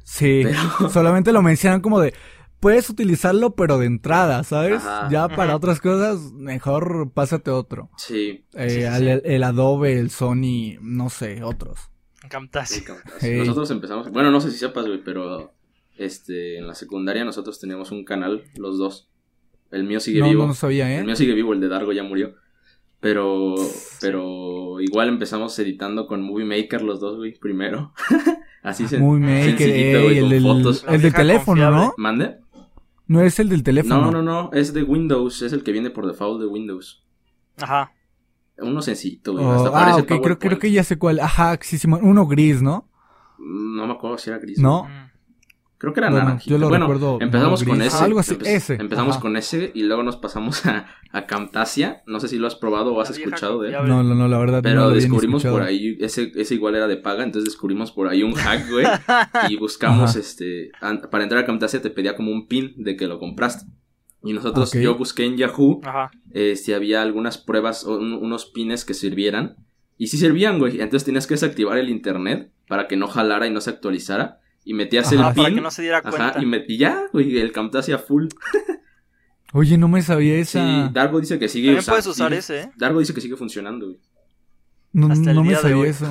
Sí, 0.02 0.42
solamente 0.92 1.32
lo 1.32 1.42
mencionan 1.42 1.80
como 1.80 2.00
de, 2.00 2.14
puedes 2.58 2.90
utilizarlo 2.90 3.54
pero 3.54 3.78
de 3.78 3.86
entrada, 3.86 4.42
¿sabes? 4.44 4.82
ya 5.10 5.28
para 5.28 5.56
otras 5.56 5.80
cosas, 5.80 6.32
mejor 6.32 7.12
pásate 7.12 7.50
otro. 7.50 7.90
Sí. 7.96 8.44
Eh, 8.54 9.20
el, 9.24 9.42
Adobe, 9.44 9.98
el 9.98 10.10
Sony, 10.10 10.76
no 10.80 11.10
sé, 11.10 11.42
otros. 11.42 11.90
Camtasia. 12.28 12.82
Nosotros 13.22 13.70
empezamos, 13.70 14.10
bueno, 14.10 14.30
no 14.30 14.40
sé 14.40 14.50
si 14.50 14.58
sepas, 14.58 14.86
güey, 14.86 15.02
pero 15.02 15.54
este, 16.00 16.56
en 16.56 16.66
la 16.66 16.74
secundaria 16.74 17.26
nosotros 17.26 17.60
teníamos 17.60 17.92
un 17.92 18.04
canal, 18.04 18.44
los 18.56 18.78
dos. 18.78 19.10
El 19.70 19.84
mío 19.84 20.00
sigue 20.00 20.22
vivo. 20.22 20.46
No, 20.46 20.54
sabía, 20.54 20.90
¿eh? 20.90 20.98
El 20.98 21.04
mío 21.04 21.14
sigue 21.14 21.34
vivo, 21.34 21.52
el 21.52 21.60
de 21.60 21.68
Dargo 21.68 21.92
ya 21.92 22.02
murió. 22.02 22.34
Pero, 23.00 23.54
pero 24.00 24.80
igual 24.80 25.08
empezamos 25.08 25.58
editando 25.58 26.06
con 26.06 26.22
Movie 26.22 26.46
Maker 26.46 26.82
los 26.82 27.00
dos, 27.00 27.18
güey, 27.18 27.38
primero. 27.38 27.92
Así 28.62 28.88
se 28.88 28.98
Movie 28.98 29.20
Maker, 29.20 29.68
el, 29.68 30.28
del, 30.28 30.46
el 30.88 31.02
del 31.02 31.12
teléfono, 31.12 31.70
¿no? 31.70 31.94
¿Mande? 31.98 32.38
No 33.06 33.20
es 33.20 33.38
el 33.38 33.50
del 33.50 33.62
teléfono. 33.62 34.00
No, 34.00 34.10
no, 34.10 34.22
no, 34.22 34.50
es 34.52 34.72
de 34.72 34.82
Windows, 34.82 35.42
es 35.42 35.52
el 35.52 35.62
que 35.62 35.72
viene 35.72 35.90
por 35.90 36.06
default 36.06 36.40
de 36.40 36.46
Windows. 36.46 37.04
Ajá. 37.58 37.92
Uno 38.58 38.80
sencillito, 38.80 39.32
güey. 39.32 39.44
Oh, 39.44 39.70
ah, 39.74 39.96
ok, 39.96 40.20
creo, 40.22 40.38
creo 40.38 40.58
que 40.58 40.70
ya 40.72 40.82
sé 40.82 40.98
cuál. 40.98 41.20
Ajá, 41.20 41.58
sí, 41.60 41.76
sí, 41.76 41.88
uno 41.88 42.26
gris, 42.26 42.62
¿no? 42.62 42.88
No 43.38 43.86
me 43.86 43.92
acuerdo 43.92 44.16
si 44.18 44.30
era 44.30 44.38
gris. 44.38 44.58
No. 44.58 44.84
Mm. 44.84 45.09
Creo 45.80 45.94
que 45.94 46.00
era 46.00 46.10
bueno, 46.10 46.38
Yo 46.44 46.58
lo 46.58 46.68
bueno, 46.68 46.84
recuerdo 46.84 47.16
empezamos 47.22 47.64
con 47.64 47.80
ese. 47.80 48.04
algo 48.04 48.20
así, 48.20 48.36
ese. 48.44 48.74
Empezamos 48.74 49.16
con 49.16 49.38
ese 49.38 49.72
y 49.74 49.84
luego 49.84 50.02
nos 50.02 50.18
pasamos 50.18 50.66
a, 50.66 50.88
a 51.10 51.24
Camtasia. 51.24 52.02
No 52.06 52.20
sé 52.20 52.28
si 52.28 52.36
lo 52.36 52.46
has 52.46 52.54
probado 52.54 52.92
o 52.94 53.00
has 53.00 53.08
escuchado 53.08 53.62
de 53.62 53.70
él. 53.70 53.76
No, 53.86 54.02
no, 54.02 54.14
no, 54.14 54.28
la 54.28 54.36
verdad. 54.36 54.60
Pero 54.62 54.90
descubrimos 54.90 55.42
por 55.42 55.62
ahí, 55.62 55.96
ese, 55.98 56.32
ese 56.36 56.54
igual 56.54 56.74
era 56.74 56.86
de 56.86 56.98
paga, 56.98 57.24
entonces 57.24 57.50
descubrimos 57.50 57.92
por 57.92 58.08
ahí 58.08 58.22
un 58.22 58.34
hack, 58.34 58.68
güey. 58.68 58.86
y 59.48 59.56
buscamos, 59.56 60.16
este, 60.16 60.70
para 61.10 61.22
entrar 61.22 61.42
a 61.42 61.46
Camtasia 61.46 61.80
te 61.80 61.88
pedía 61.88 62.14
como 62.14 62.30
un 62.30 62.46
pin 62.46 62.74
de 62.76 62.96
que 62.96 63.08
lo 63.08 63.18
compraste. 63.18 63.64
Y 64.22 64.34
nosotros, 64.34 64.74
yo 64.74 64.96
busqué 64.96 65.24
en 65.24 65.38
Yahoo 65.38 65.80
eh, 66.32 66.56
si 66.56 66.74
había 66.74 67.00
algunas 67.00 67.38
pruebas 67.38 67.86
o 67.86 67.96
unos 67.96 68.44
pines 68.44 68.84
que 68.84 68.92
sirvieran. 68.92 69.56
Y 69.96 70.08
sí 70.08 70.18
servían, 70.18 70.58
güey. 70.58 70.82
Entonces 70.82 71.04
tenías 71.04 71.26
que 71.26 71.34
desactivar 71.34 71.78
el 71.78 71.88
internet 71.88 72.52
para 72.68 72.86
que 72.86 72.96
no 72.98 73.08
jalara 73.08 73.46
y 73.46 73.50
no 73.50 73.62
se 73.62 73.70
actualizara 73.70 74.40
y 74.70 74.74
metías 74.74 75.10
el 75.10 75.18
pin. 75.18 75.34
Para 75.34 75.52
que 75.52 75.60
no 75.60 75.70
se 75.72 75.82
diera 75.82 76.00
cuenta. 76.00 76.28
Ajá, 76.28 76.40
y, 76.40 76.76
ya, 76.76 77.08
güey, 77.12 77.38
el 77.38 77.50
Camtasia 77.50 77.98
full. 77.98 78.28
Oye, 79.52 79.76
no 79.76 79.88
me 79.88 80.00
sabía 80.00 80.36
esa. 80.36 80.64
Sí, 80.64 80.92
Dargo 80.92 81.20
dice 81.20 81.40
que 81.40 81.48
sigue 81.48 81.70
También 81.70 81.86
puedes 81.86 82.06
usar 82.06 82.32
ese, 82.32 82.60
¿eh? 82.60 82.70
Dargo 82.76 83.00
dice 83.00 83.12
que 83.12 83.20
sigue 83.20 83.34
funcionando, 83.34 83.86
güey. 83.86 83.98
No, 84.92 85.08
no 85.08 85.42
me 85.42 85.56
sabía 85.56 85.88
eso. 85.88 86.08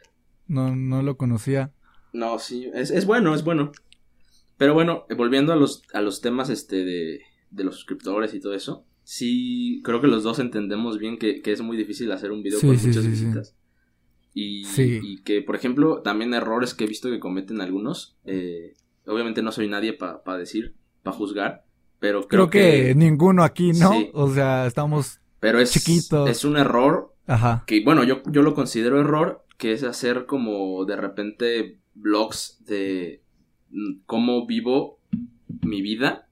no, 0.46 0.74
no 0.74 1.02
lo 1.02 1.18
conocía. 1.18 1.70
No, 2.14 2.38
sí, 2.38 2.70
es, 2.72 2.90
es 2.90 3.04
bueno, 3.04 3.34
es 3.34 3.44
bueno. 3.44 3.72
Pero 4.56 4.72
bueno, 4.72 5.04
volviendo 5.14 5.52
a 5.52 5.56
los, 5.56 5.82
a 5.92 6.00
los 6.00 6.22
temas 6.22 6.48
este 6.48 6.86
de, 6.86 7.20
de 7.50 7.64
los 7.64 7.74
suscriptores 7.74 8.32
y 8.32 8.40
todo 8.40 8.54
eso, 8.54 8.86
sí 9.02 9.82
creo 9.84 10.00
que 10.00 10.06
los 10.06 10.22
dos 10.22 10.38
entendemos 10.38 10.98
bien 10.98 11.18
que, 11.18 11.42
que 11.42 11.52
es 11.52 11.60
muy 11.60 11.76
difícil 11.76 12.10
hacer 12.10 12.32
un 12.32 12.42
video 12.42 12.58
con 12.58 12.70
muchas 12.70 13.06
visitas. 13.06 13.54
Y, 14.40 15.22
que, 15.24 15.42
por 15.42 15.56
ejemplo, 15.56 16.02
también 16.02 16.32
errores 16.32 16.74
que 16.74 16.84
he 16.84 16.86
visto 16.86 17.10
que 17.10 17.18
cometen 17.18 17.60
algunos, 17.60 18.16
eh, 18.24 18.74
obviamente 19.06 19.42
no 19.42 19.50
soy 19.50 19.68
nadie 19.68 19.94
para 19.94 20.38
decir, 20.38 20.74
para 21.02 21.16
juzgar, 21.16 21.64
pero 21.98 22.28
creo, 22.28 22.48
que, 22.48 22.94
ninguno 22.94 23.42
aquí, 23.42 23.72
¿no? 23.72 23.92
O 24.12 24.32
sea, 24.32 24.66
estamos 24.66 25.20
pero 25.40 25.58
es, 25.58 25.72
chiquitos. 25.72 26.30
Es 26.30 26.44
un 26.44 26.56
error. 26.56 27.14
Ajá. 27.26 27.64
Que 27.66 27.82
bueno, 27.84 28.04
yo, 28.04 28.22
yo 28.26 28.42
lo 28.42 28.54
considero 28.54 29.00
error, 29.00 29.44
que 29.56 29.72
es 29.72 29.82
hacer 29.82 30.26
como 30.26 30.84
de 30.84 30.96
repente 30.96 31.78
blogs 31.94 32.64
de 32.64 33.22
mm, 33.70 34.00
cómo 34.06 34.46
vivo 34.46 35.00
mi 35.62 35.82
vida 35.82 36.27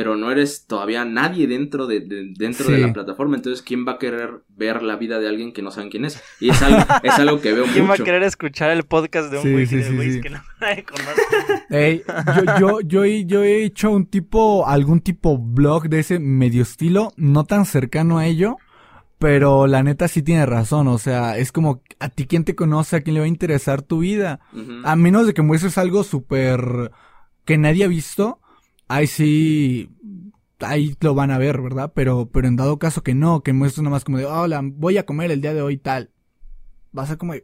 pero 0.00 0.16
no 0.16 0.30
eres 0.30 0.64
todavía 0.66 1.04
nadie 1.04 1.46
dentro 1.46 1.86
de, 1.86 2.00
dentro 2.34 2.70
de 2.70 2.78
la 2.78 2.90
plataforma. 2.90 3.36
Entonces, 3.36 3.60
¿quién 3.60 3.86
va 3.86 3.92
a 3.92 3.98
querer 3.98 4.40
ver 4.48 4.82
la 4.82 4.96
vida 4.96 5.20
de 5.20 5.28
alguien 5.28 5.52
que 5.52 5.60
no 5.60 5.70
saben 5.70 5.90
quién 5.90 6.06
es? 6.06 6.22
Y 6.40 6.48
es 6.48 6.62
algo, 6.62 6.78
es 7.02 7.18
algo 7.18 7.40
que 7.42 7.52
veo 7.52 7.66
mucho. 7.66 7.74
¿Quién 7.74 7.90
va 7.90 7.94
a 7.96 7.98
querer 7.98 8.22
escuchar 8.22 8.70
el 8.70 8.84
podcast 8.84 9.30
de 9.30 9.40
un 9.40 9.52
güey 9.52 9.66
que 10.22 10.30
no 10.30 10.40
conoce? 10.88 12.02
yo, 12.58 12.80
yo, 12.80 13.04
yo, 13.04 13.44
he 13.44 13.62
hecho 13.62 13.90
un 13.90 14.06
tipo, 14.06 14.66
algún 14.66 15.02
tipo 15.02 15.36
blog 15.36 15.90
de 15.90 15.98
ese 15.98 16.18
medio 16.18 16.62
estilo, 16.62 17.12
no 17.18 17.44
tan 17.44 17.66
cercano 17.66 18.16
a 18.16 18.26
ello. 18.26 18.56
Pero 19.18 19.66
la 19.66 19.82
neta 19.82 20.08
sí 20.08 20.22
tiene 20.22 20.46
razón, 20.46 20.88
o 20.88 20.96
sea, 20.96 21.36
es 21.36 21.52
como 21.52 21.82
a 21.98 22.08
ti 22.08 22.24
quién 22.24 22.44
te 22.44 22.54
conoce, 22.54 22.96
a 22.96 23.00
quién 23.02 23.12
le 23.12 23.20
va 23.20 23.26
a 23.26 23.28
interesar 23.28 23.82
tu 23.82 23.98
vida. 23.98 24.40
A 24.82 24.96
menos 24.96 25.26
de 25.26 25.34
que 25.34 25.42
muestres 25.42 25.76
algo 25.76 26.04
súper 26.04 26.90
que 27.44 27.58
nadie 27.58 27.84
ha 27.84 27.88
visto, 27.88 28.40
ahí 28.90 29.06
sí, 29.06 29.88
ahí 30.58 30.96
lo 31.00 31.14
van 31.14 31.30
a 31.30 31.38
ver, 31.38 31.62
¿verdad? 31.62 31.92
Pero, 31.94 32.28
pero 32.32 32.48
en 32.48 32.56
dado 32.56 32.78
caso 32.78 33.02
que 33.02 33.14
no, 33.14 33.42
que 33.42 33.52
muestres 33.52 33.88
más 33.88 34.04
como 34.04 34.18
de, 34.18 34.26
hola, 34.26 34.60
voy 34.64 34.98
a 34.98 35.06
comer 35.06 35.30
el 35.30 35.40
día 35.40 35.54
de 35.54 35.62
hoy 35.62 35.76
tal. 35.76 36.10
Va 36.96 37.04
a 37.04 37.16
como 37.16 37.34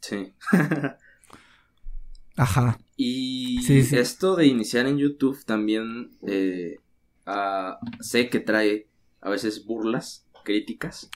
Sí. 0.00 0.32
Ajá. 2.36 2.78
Y 2.96 3.60
esto 3.94 4.34
de 4.34 4.46
iniciar 4.46 4.86
en 4.86 4.96
YouTube 4.96 5.44
también 5.44 6.12
eh, 6.26 6.80
ah, 7.26 7.78
sé 8.00 8.30
que 8.30 8.40
trae 8.40 8.88
a 9.20 9.28
veces 9.28 9.66
burlas, 9.66 10.26
críticas. 10.42 11.10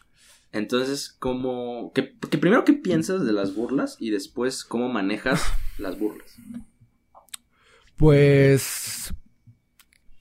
Entonces, 0.52 1.16
¿cómo...? 1.18 1.92
Que, 1.94 2.14
que 2.30 2.38
primero, 2.38 2.64
¿qué 2.64 2.74
piensas 2.74 3.24
de 3.24 3.32
las 3.32 3.54
burlas? 3.54 3.96
Y 3.98 4.10
después, 4.10 4.64
¿cómo 4.64 4.88
manejas 4.90 5.42
las 5.78 5.98
burlas? 5.98 6.36
Pues 7.96 9.12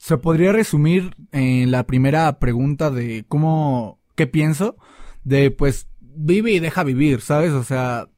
se 0.08 0.16
podría 0.16 0.52
resumir 0.52 1.14
en 1.32 1.70
la 1.70 1.86
primera 1.86 2.38
pregunta 2.38 2.90
de 2.90 3.26
cómo, 3.28 4.00
qué 4.14 4.26
pienso, 4.26 4.78
de 5.22 5.50
pues 5.50 5.86
vive 6.00 6.52
y 6.52 6.60
deja 6.60 6.82
vivir, 6.82 7.20
¿sabes? 7.20 7.52
O 7.52 7.62
sea, 7.62 8.08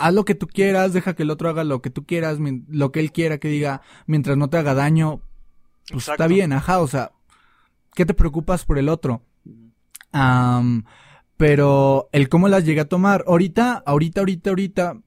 haz 0.00 0.12
lo 0.12 0.24
que 0.24 0.34
tú 0.34 0.48
quieras, 0.48 0.92
deja 0.92 1.14
que 1.14 1.22
el 1.22 1.30
otro 1.30 1.48
haga 1.48 1.62
lo 1.62 1.80
que 1.82 1.90
tú 1.90 2.04
quieras, 2.04 2.38
lo 2.66 2.90
que 2.90 2.98
él 2.98 3.12
quiera 3.12 3.38
que 3.38 3.46
diga, 3.46 3.80
mientras 4.08 4.36
no 4.36 4.50
te 4.50 4.56
haga 4.56 4.74
daño, 4.74 5.20
pues 5.88 6.08
está 6.08 6.26
bien, 6.26 6.52
ajá, 6.52 6.80
o 6.80 6.88
sea, 6.88 7.12
¿qué 7.94 8.04
te 8.04 8.14
preocupas 8.14 8.64
por 8.64 8.78
el 8.78 8.88
otro? 8.88 9.22
pero 11.36 12.08
el 12.10 12.28
cómo 12.28 12.48
las 12.48 12.64
llegué 12.64 12.80
a 12.80 12.88
tomar, 12.88 13.24
ahorita, 13.28 13.84
ahorita, 13.86 14.20
ahorita, 14.20 14.50
ahorita, 14.50 15.00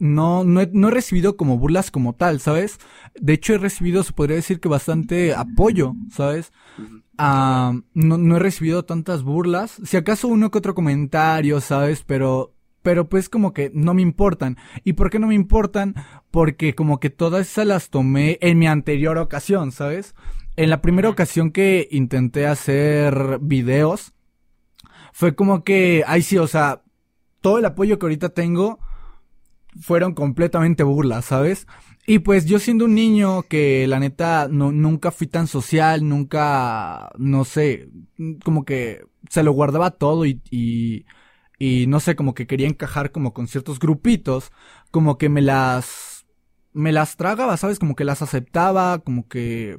no, 0.00 0.44
no 0.44 0.62
he, 0.62 0.70
no 0.72 0.88
he 0.88 0.90
recibido 0.90 1.36
como 1.36 1.58
burlas 1.58 1.90
como 1.90 2.14
tal, 2.14 2.40
¿sabes? 2.40 2.80
De 3.20 3.34
hecho, 3.34 3.54
he 3.54 3.58
recibido, 3.58 4.02
se 4.02 4.12
podría 4.12 4.36
decir 4.36 4.58
que 4.58 4.68
bastante 4.68 5.34
apoyo, 5.34 5.94
¿sabes? 6.10 6.52
Ah, 7.18 7.74
no, 7.92 8.16
no 8.16 8.36
he 8.36 8.38
recibido 8.40 8.84
tantas 8.84 9.22
burlas. 9.22 9.78
Si 9.84 9.98
acaso 9.98 10.26
uno 10.26 10.50
que 10.50 10.58
otro 10.58 10.74
comentario, 10.74 11.60
¿sabes? 11.60 12.02
Pero, 12.02 12.54
pero 12.82 13.10
pues 13.10 13.28
como 13.28 13.52
que 13.52 13.70
no 13.74 13.92
me 13.92 14.00
importan. 14.00 14.56
¿Y 14.84 14.94
por 14.94 15.10
qué 15.10 15.18
no 15.18 15.26
me 15.26 15.34
importan? 15.34 15.94
Porque 16.30 16.74
como 16.74 16.98
que 16.98 17.10
todas 17.10 17.46
esas 17.46 17.66
las 17.66 17.90
tomé 17.90 18.38
en 18.40 18.58
mi 18.58 18.66
anterior 18.66 19.18
ocasión, 19.18 19.70
¿sabes? 19.70 20.14
En 20.56 20.70
la 20.70 20.80
primera 20.80 21.10
ocasión 21.10 21.50
que 21.50 21.88
intenté 21.90 22.46
hacer 22.46 23.38
videos, 23.42 24.14
fue 25.12 25.34
como 25.34 25.62
que, 25.62 26.04
ay 26.06 26.22
sí, 26.22 26.38
o 26.38 26.46
sea, 26.46 26.82
todo 27.42 27.58
el 27.58 27.66
apoyo 27.66 27.98
que 27.98 28.06
ahorita 28.06 28.30
tengo, 28.30 28.78
fueron 29.80 30.14
completamente 30.14 30.82
burlas, 30.82 31.26
¿sabes? 31.26 31.66
Y 32.06 32.20
pues 32.20 32.46
yo 32.46 32.58
siendo 32.58 32.86
un 32.86 32.94
niño 32.94 33.42
que 33.44 33.86
la 33.86 34.00
neta 34.00 34.48
no, 34.50 34.72
nunca 34.72 35.10
fui 35.10 35.26
tan 35.26 35.46
social, 35.46 36.08
nunca, 36.08 37.10
no 37.18 37.44
sé, 37.44 37.88
como 38.44 38.64
que 38.64 39.04
se 39.28 39.42
lo 39.42 39.52
guardaba 39.52 39.92
todo 39.92 40.24
y, 40.26 40.40
y, 40.50 41.04
y 41.58 41.86
no 41.86 42.00
sé, 42.00 42.16
como 42.16 42.34
que 42.34 42.46
quería 42.46 42.66
encajar 42.68 43.12
como 43.12 43.32
con 43.32 43.46
ciertos 43.46 43.78
grupitos, 43.78 44.50
como 44.90 45.18
que 45.18 45.28
me 45.28 45.42
las, 45.42 46.26
me 46.72 46.92
las 46.92 47.16
tragaba, 47.16 47.56
¿sabes? 47.56 47.78
Como 47.78 47.94
que 47.94 48.04
las 48.04 48.22
aceptaba, 48.22 49.00
como 49.00 49.28
que, 49.28 49.78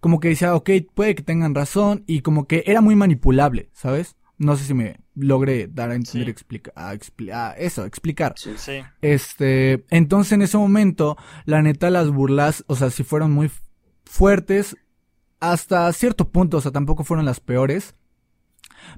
como 0.00 0.20
que 0.20 0.28
decía, 0.28 0.54
ok, 0.54 0.70
puede 0.94 1.14
que 1.14 1.22
tengan 1.22 1.54
razón 1.54 2.04
y 2.06 2.20
como 2.20 2.46
que 2.46 2.62
era 2.66 2.80
muy 2.80 2.94
manipulable, 2.94 3.70
¿sabes? 3.72 4.16
No 4.38 4.56
sé 4.56 4.64
si 4.64 4.74
me 4.74 5.03
logré 5.14 5.68
dar 5.68 5.90
a 5.90 5.94
entender, 5.94 6.28
explica, 6.28 6.72
a, 6.74 6.94
eso, 7.56 7.84
explicar. 7.84 8.34
Sí, 8.36 8.52
sí. 8.56 8.82
Este, 9.00 9.84
entonces 9.90 10.32
en 10.32 10.42
ese 10.42 10.58
momento, 10.58 11.16
la 11.44 11.62
neta, 11.62 11.90
las 11.90 12.10
burlas, 12.10 12.64
o 12.66 12.76
sea, 12.76 12.90
sí 12.90 13.04
fueron 13.04 13.32
muy 13.32 13.50
fuertes 14.04 14.76
hasta 15.40 15.92
cierto 15.92 16.30
punto, 16.30 16.58
o 16.58 16.60
sea, 16.60 16.72
tampoco 16.72 17.04
fueron 17.04 17.26
las 17.26 17.40
peores. 17.40 17.94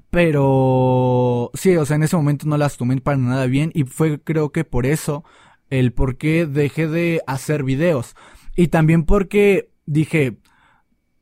Pero 0.09 1.51
sí, 1.53 1.75
o 1.77 1.85
sea, 1.85 1.95
en 1.95 2.03
ese 2.03 2.17
momento 2.17 2.45
no 2.47 2.57
las 2.57 2.77
tomé 2.77 2.99
para 2.99 3.17
nada 3.17 3.45
bien 3.45 3.71
y 3.73 3.83
fue 3.83 4.21
creo 4.21 4.51
que 4.51 4.63
por 4.63 4.85
eso 4.85 5.23
el 5.69 5.93
por 5.93 6.17
qué 6.17 6.45
dejé 6.45 6.87
de 6.87 7.21
hacer 7.27 7.63
videos. 7.63 8.15
Y 8.55 8.67
también 8.67 9.03
porque 9.03 9.69
dije, 9.85 10.37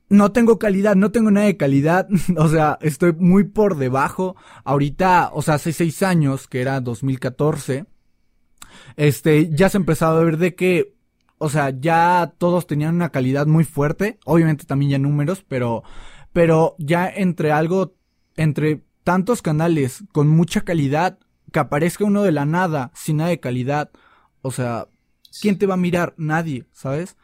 no 0.09 0.31
tengo 0.31 0.59
calidad, 0.59 0.95
no 0.95 1.11
tengo 1.11 1.31
nada 1.31 1.47
de 1.47 1.57
calidad, 1.57 2.07
o 2.37 2.47
sea, 2.47 2.77
estoy 2.81 3.13
muy 3.13 3.43
por 3.45 3.77
debajo. 3.77 4.35
Ahorita, 4.63 5.31
o 5.33 5.41
sea, 5.41 5.55
hace 5.55 5.73
seis 5.73 6.03
años, 6.03 6.47
que 6.47 6.61
era 6.61 6.79
2014, 6.81 7.85
este, 8.95 9.49
ya 9.51 9.69
se 9.69 9.77
empezaba 9.77 10.19
a 10.19 10.23
ver 10.23 10.37
de 10.37 10.55
que, 10.55 10.95
o 11.37 11.49
sea, 11.49 11.69
ya 11.69 12.33
todos 12.37 12.67
tenían 12.67 12.95
una 12.95 13.09
calidad 13.09 13.47
muy 13.47 13.63
fuerte, 13.63 14.19
obviamente 14.25 14.65
también 14.65 14.91
ya 14.91 14.99
números, 14.99 15.43
pero, 15.47 15.83
pero 16.33 16.75
ya 16.77 17.09
entre 17.09 17.51
algo, 17.51 17.95
entre 18.35 18.83
tantos 19.03 19.41
canales 19.41 20.03
con 20.11 20.27
mucha 20.27 20.61
calidad, 20.61 21.19
que 21.51 21.59
aparezca 21.59 22.05
uno 22.05 22.23
de 22.23 22.31
la 22.31 22.45
nada, 22.45 22.91
sin 22.93 23.17
nada 23.17 23.29
de 23.29 23.39
calidad, 23.39 23.91
o 24.41 24.51
sea, 24.51 24.87
¿quién 25.41 25.57
te 25.57 25.65
va 25.65 25.75
a 25.75 25.77
mirar? 25.77 26.13
Nadie, 26.17 26.65
¿sabes? 26.71 27.17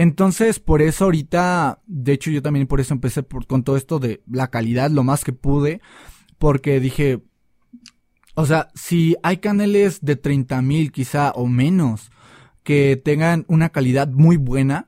Entonces, 0.00 0.60
por 0.60 0.80
eso 0.80 1.06
ahorita, 1.06 1.82
de 1.88 2.12
hecho 2.12 2.30
yo 2.30 2.40
también 2.40 2.68
por 2.68 2.78
eso 2.78 2.94
empecé 2.94 3.24
con 3.24 3.64
todo 3.64 3.76
esto 3.76 3.98
de 3.98 4.22
la 4.30 4.46
calidad 4.46 4.92
lo 4.92 5.02
más 5.02 5.24
que 5.24 5.32
pude, 5.32 5.80
porque 6.38 6.78
dije, 6.78 7.20
o 8.36 8.46
sea, 8.46 8.68
si 8.76 9.16
hay 9.24 9.38
canales 9.38 9.98
de 10.00 10.14
30 10.14 10.62
mil 10.62 10.92
quizá 10.92 11.32
o 11.32 11.48
menos 11.48 12.12
que 12.62 12.94
tengan 13.04 13.44
una 13.48 13.70
calidad 13.70 14.06
muy 14.06 14.36
buena, 14.36 14.86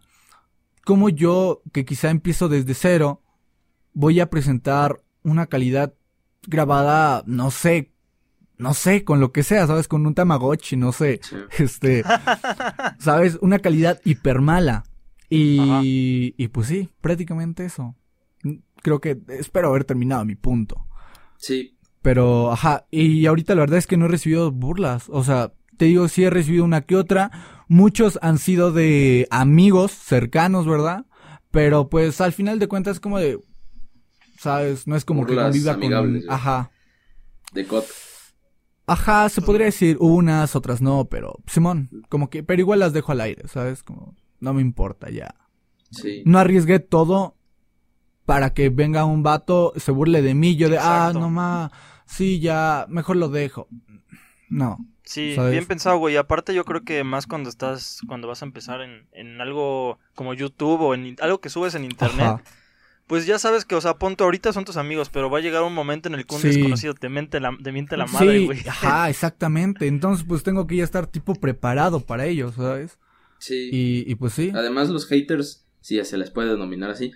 como 0.85 1.09
yo, 1.09 1.61
que 1.73 1.85
quizá 1.85 2.11
empiezo 2.11 2.49
desde 2.49 2.75
cero, 2.75 3.21
voy 3.93 4.21
a 4.21 4.31
presentar 4.31 5.03
una 5.25 5.47
calidad 5.47 5.93
grabada, 6.47 7.25
no 7.27 7.51
sé, 7.51 7.91
no 8.59 8.75
sé, 8.75 9.03
con 9.03 9.19
lo 9.19 9.33
que 9.33 9.43
sea, 9.43 9.67
¿sabes? 9.67 9.89
Con 9.89 10.07
un 10.07 10.15
Tamagotchi, 10.15 10.77
no 10.77 10.93
sé. 10.93 11.21
Este, 11.59 12.05
¿sabes? 13.01 13.39
Una 13.41 13.59
calidad 13.59 14.01
hiper 14.05 14.41
mala. 14.41 14.85
Y, 15.31 16.35
y 16.37 16.49
pues 16.49 16.67
sí, 16.67 16.91
prácticamente 17.01 17.65
eso. 17.65 17.95
Creo 18.83 19.01
que 19.01 19.21
espero 19.29 19.69
haber 19.69 19.85
terminado 19.85 20.25
mi 20.25 20.35
punto. 20.35 20.87
Sí. 21.39 21.79
Pero, 22.03 22.51
ajá, 22.51 22.87
y 22.91 23.27
ahorita 23.27 23.55
la 23.55 23.61
verdad 23.61 23.79
es 23.79 23.87
que 23.87 23.97
no 23.97 24.07
he 24.07 24.09
recibido 24.09 24.51
burlas. 24.51 25.09
O 25.09 25.23
sea, 25.23 25.53
te 25.77 25.85
digo, 25.87 26.09
sí 26.09 26.25
he 26.25 26.31
recibido 26.31 26.65
una 26.65 26.83
que 26.83 26.97
otra. 26.97 27.31
Muchos 27.69 28.19
han 28.23 28.39
sido 28.39 28.73
de 28.73 29.29
amigos 29.31 29.93
cercanos, 29.93 30.67
¿verdad? 30.67 31.07
Pero 31.51 31.89
pues 31.89 32.21
al 32.21 32.33
final 32.33 32.59
de 32.59 32.69
cuentas 32.69 32.97
es 32.97 33.01
como 33.01 33.19
de, 33.19 33.39
¿sabes? 34.39 34.87
No 34.87 34.97
es 34.97 35.05
como 35.05 35.27
que 35.27 35.35
conviva 35.35 35.79
con... 35.79 36.23
Ajá. 36.29 36.71
De 37.53 37.67
cot. 37.67 37.87
Ajá, 38.87 39.29
se 39.29 39.41
podría 39.41 39.67
decir 39.67 39.97
unas, 40.01 40.57
otras 40.57 40.83
no, 40.83 41.05
pero 41.05 41.39
Simón, 41.47 41.91
como 42.09 42.29
que, 42.29 42.43
pero 42.43 42.61
igual 42.61 42.81
las 42.81 42.93
dejo 42.93 43.13
al 43.13 43.21
aire, 43.21 43.47
¿sabes? 43.47 43.85
Como 43.85 44.17
no 44.41 44.53
me 44.55 44.63
importa 44.63 45.11
ya. 45.11 45.35
Sí. 45.91 46.23
No 46.25 46.39
arriesgué 46.39 46.79
todo 46.79 47.37
para 48.25 48.55
que 48.55 48.69
venga 48.69 49.05
un 49.05 49.23
vato, 49.23 49.73
se 49.77 49.91
burle 49.91 50.23
de 50.23 50.35
mí, 50.35 50.57
yo 50.57 50.69
de, 50.69 50.79
ah, 50.79 51.13
no 51.13 51.31
más, 51.31 51.73
sí, 52.07 52.41
ya, 52.41 52.87
mejor 52.89 53.17
lo 53.17 53.29
dejo. 53.29 53.69
No. 54.49 54.79
Sí, 55.03 55.37
bien 55.51 55.67
pensado, 55.67 55.99
güey. 55.99 56.17
Aparte 56.17 56.55
yo 56.55 56.65
creo 56.65 56.85
que 56.85 57.03
más 57.03 57.27
cuando 57.27 57.49
estás, 57.51 58.01
cuando 58.07 58.29
vas 58.29 58.43
a 58.43 58.45
empezar 58.45 58.81
en, 58.81 59.09
en 59.11 59.41
algo 59.41 59.99
como 60.15 60.35
YouTube 60.35 60.81
o 60.81 60.95
en 60.95 61.17
algo 61.21 61.41
que 61.41 61.49
subes 61.49 61.75
en 61.75 61.85
internet, 61.85 62.41
pues 63.09 63.27
ya 63.27 63.41
sabes 63.41 63.65
que, 63.65 63.75
o 63.75 63.81
sea, 63.81 63.95
punto, 63.95 64.23
ahorita 64.23 64.53
son 64.53 64.65
tus 64.65 64.77
amigos, 64.77 65.09
pero 65.09 65.29
va 65.29 65.39
a 65.39 65.41
llegar 65.41 65.65
un 65.65 65.75
momento 65.75 66.09
en 66.09 66.15
el 66.15 66.27
que 66.27 66.37
un 66.37 66.43
desconocido 66.43 66.95
te, 66.95 67.09
mente 67.09 67.41
la, 67.41 67.57
te 67.61 67.73
miente 67.73 67.97
la 67.97 68.07
madre, 68.07 68.45
güey. 68.45 68.61
Ajá, 68.69 69.11
exactamente. 69.11 69.89
Entonces, 69.89 70.25
pues 70.25 70.45
tengo 70.45 70.69
que 70.69 70.77
ya 70.77 70.85
estar 70.85 71.09
tipo 71.09 71.35
preparado 71.35 71.99
para 71.99 72.27
ello, 72.27 72.53
¿sabes? 72.53 73.01
Sí. 73.41 73.71
Y, 73.73 74.11
y 74.11 74.15
pues 74.15 74.35
sí. 74.35 74.53
Además, 74.55 74.89
los 74.91 75.07
haters, 75.07 75.67
si 75.81 76.03
se 76.05 76.17
les 76.17 76.31
puede 76.31 76.51
denominar 76.51 76.91
así, 76.91 77.13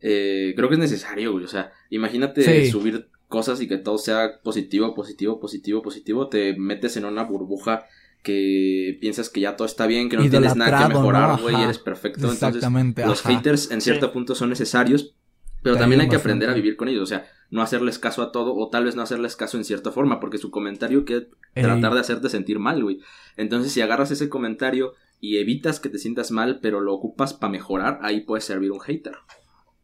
eh, 0.00 0.52
creo 0.54 0.68
que 0.68 0.74
es 0.74 0.80
necesario, 0.80 1.32
güey. 1.32 1.44
O 1.44 1.48
sea, 1.48 1.72
imagínate 1.88 2.70
subir 2.70 3.08
cosas 3.28 3.60
y 3.60 3.68
que 3.68 3.78
todo 3.78 3.98
sea 3.98 4.40
positivo, 4.42 4.94
positivo, 4.94 5.40
positivo, 5.40 5.82
positivo. 5.82 6.28
Te 6.28 6.56
metes 6.58 6.96
en 6.96 7.04
una 7.04 7.22
burbuja 7.22 7.86
que 8.22 8.98
piensas 9.00 9.30
que 9.30 9.40
ya 9.40 9.56
todo 9.56 9.66
está 9.66 9.86
bien, 9.86 10.08
que 10.08 10.16
no 10.16 10.28
tienes 10.28 10.56
nada 10.56 10.88
que 10.88 10.94
mejorar, 10.94 11.40
güey, 11.40 11.56
y 11.56 11.62
eres 11.62 11.78
perfecto. 11.78 12.30
Exactamente. 12.30 13.02
Entonces, 13.02 13.24
los 13.24 13.34
haters 13.34 13.70
en 13.70 13.80
cierto 13.80 14.12
punto 14.12 14.34
son 14.34 14.50
necesarios, 14.50 15.14
pero 15.62 15.76
también 15.76 16.00
hay 16.00 16.08
que 16.08 16.16
aprender 16.16 16.50
a 16.50 16.54
vivir 16.54 16.76
con 16.76 16.88
ellos. 16.88 17.02
O 17.02 17.06
sea, 17.06 17.26
no 17.50 17.62
hacerles 17.62 17.98
caso 17.98 18.22
a 18.22 18.32
todo, 18.32 18.54
o 18.54 18.68
tal 18.68 18.84
vez 18.84 18.96
no 18.96 19.02
hacerles 19.02 19.36
caso 19.36 19.56
en 19.56 19.64
cierta 19.64 19.92
forma, 19.92 20.20
porque 20.20 20.38
su 20.38 20.50
comentario 20.50 21.04
quiere 21.04 21.28
tratar 21.54 21.94
de 21.94 22.00
hacerte 22.00 22.28
sentir 22.28 22.58
mal, 22.58 22.82
güey. 22.82 23.00
Entonces, 23.36 23.72
si 23.72 23.80
agarras 23.80 24.10
ese 24.10 24.28
comentario 24.28 24.94
y 25.20 25.38
evitas 25.38 25.80
que 25.80 25.88
te 25.88 25.98
sientas 25.98 26.30
mal, 26.30 26.60
pero 26.60 26.80
lo 26.80 26.94
ocupas 26.94 27.34
para 27.34 27.50
mejorar, 27.50 27.98
ahí 28.02 28.20
puede 28.20 28.40
servir 28.40 28.72
un 28.72 28.80
hater. 28.80 29.16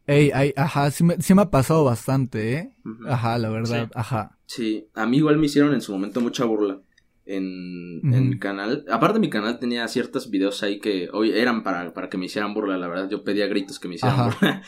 Ey, 0.07 0.31
ay, 0.33 0.53
ajá, 0.55 0.91
sí 0.91 1.03
me, 1.03 1.15
sí 1.21 1.33
me, 1.33 1.41
ha 1.41 1.49
pasado 1.49 1.83
bastante, 1.83 2.53
¿eh? 2.53 2.71
Ajá, 3.07 3.37
la 3.39 3.49
verdad, 3.49 3.89
ajá. 3.95 4.37
Sí, 4.45 4.87
a 4.93 5.05
mí 5.07 5.17
igual 5.17 5.37
me 5.37 5.47
hicieron 5.47 5.73
en 5.73 5.81
su 5.81 5.91
momento 5.91 6.21
mucha 6.21 6.45
burla 6.45 6.79
en, 7.25 8.01
en 8.13 8.29
mi 8.29 8.39
canal. 8.39 8.85
Aparte 8.89 9.19
mi 9.19 9.29
canal 9.29 9.59
tenía 9.59 9.87
ciertos 9.87 10.29
videos 10.29 10.61
ahí 10.63 10.79
que 10.79 11.09
hoy 11.11 11.31
eran 11.31 11.63
para, 11.63 11.93
para 11.93 12.09
que 12.09 12.17
me 12.17 12.25
hicieran 12.25 12.53
burla, 12.53 12.77
la 12.77 12.87
verdad. 12.87 13.09
Yo 13.09 13.23
pedía 13.23 13.47
gritos 13.47 13.79
que 13.79 13.87
me 13.87 13.95
hicieran 13.95 14.29
burla. 14.29 14.61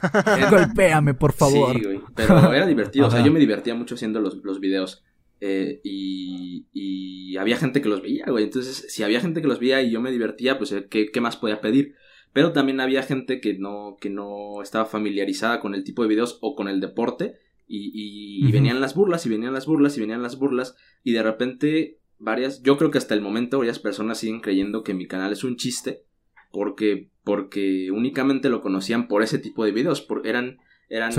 Golpéame, 0.50 1.14
por 1.14 1.32
favor. 1.32 1.76
Sí, 1.76 1.84
güey. 1.84 2.00
Pero 2.14 2.52
era 2.52 2.66
divertido. 2.66 3.08
O 3.08 3.10
sea, 3.10 3.24
yo 3.24 3.32
me 3.32 3.40
divertía 3.40 3.74
mucho 3.74 3.96
haciendo 3.96 4.20
los, 4.20 4.36
los 4.44 4.60
videos. 4.60 5.04
Eh, 5.40 5.80
y, 5.84 6.66
y 6.72 7.36
había 7.36 7.56
gente 7.56 7.80
que 7.80 7.88
los 7.88 8.02
veía, 8.02 8.26
güey. 8.28 8.44
Entonces, 8.44 8.86
si 8.88 9.02
había 9.02 9.20
gente 9.20 9.40
que 9.40 9.48
los 9.48 9.60
veía 9.60 9.82
y 9.82 9.90
yo 9.90 10.00
me 10.00 10.10
divertía, 10.10 10.58
pues, 10.58 10.72
eh, 10.72 10.86
¿qué, 10.90 11.06
qué 11.06 11.20
más 11.20 11.36
podía 11.36 11.60
pedir? 11.60 11.94
Pero 12.32 12.52
también 12.52 12.80
había 12.80 13.02
gente 13.02 13.40
que 13.40 13.54
no, 13.54 13.96
que 14.00 14.10
no 14.10 14.62
estaba 14.62 14.84
familiarizada 14.84 15.60
con 15.60 15.74
el 15.74 15.84
tipo 15.84 16.02
de 16.02 16.08
videos 16.08 16.38
o 16.40 16.54
con 16.54 16.68
el 16.68 16.80
deporte. 16.80 17.38
Y, 17.66 18.46
y, 18.46 18.50
venían 18.50 18.80
las 18.80 18.94
burlas, 18.94 19.26
y 19.26 19.28
venían 19.28 19.52
las 19.52 19.66
burlas, 19.66 19.96
y 19.96 20.00
venían 20.00 20.22
las 20.22 20.38
burlas. 20.38 20.74
Y 21.04 21.12
de 21.12 21.22
repente, 21.22 22.00
varias, 22.18 22.62
yo 22.62 22.78
creo 22.78 22.90
que 22.90 22.98
hasta 22.98 23.14
el 23.14 23.20
momento 23.20 23.58
varias 23.58 23.78
personas 23.78 24.18
siguen 24.18 24.40
creyendo 24.40 24.82
que 24.82 24.94
mi 24.94 25.06
canal 25.06 25.32
es 25.32 25.44
un 25.44 25.56
chiste. 25.56 26.04
Porque, 26.50 27.10
porque 27.24 27.90
únicamente 27.90 28.48
lo 28.48 28.62
conocían 28.62 29.06
por 29.06 29.22
ese 29.22 29.38
tipo 29.38 29.64
de 29.64 29.72
videos. 29.72 30.00
Por, 30.00 30.26
eran, 30.26 30.58
eran 30.88 31.12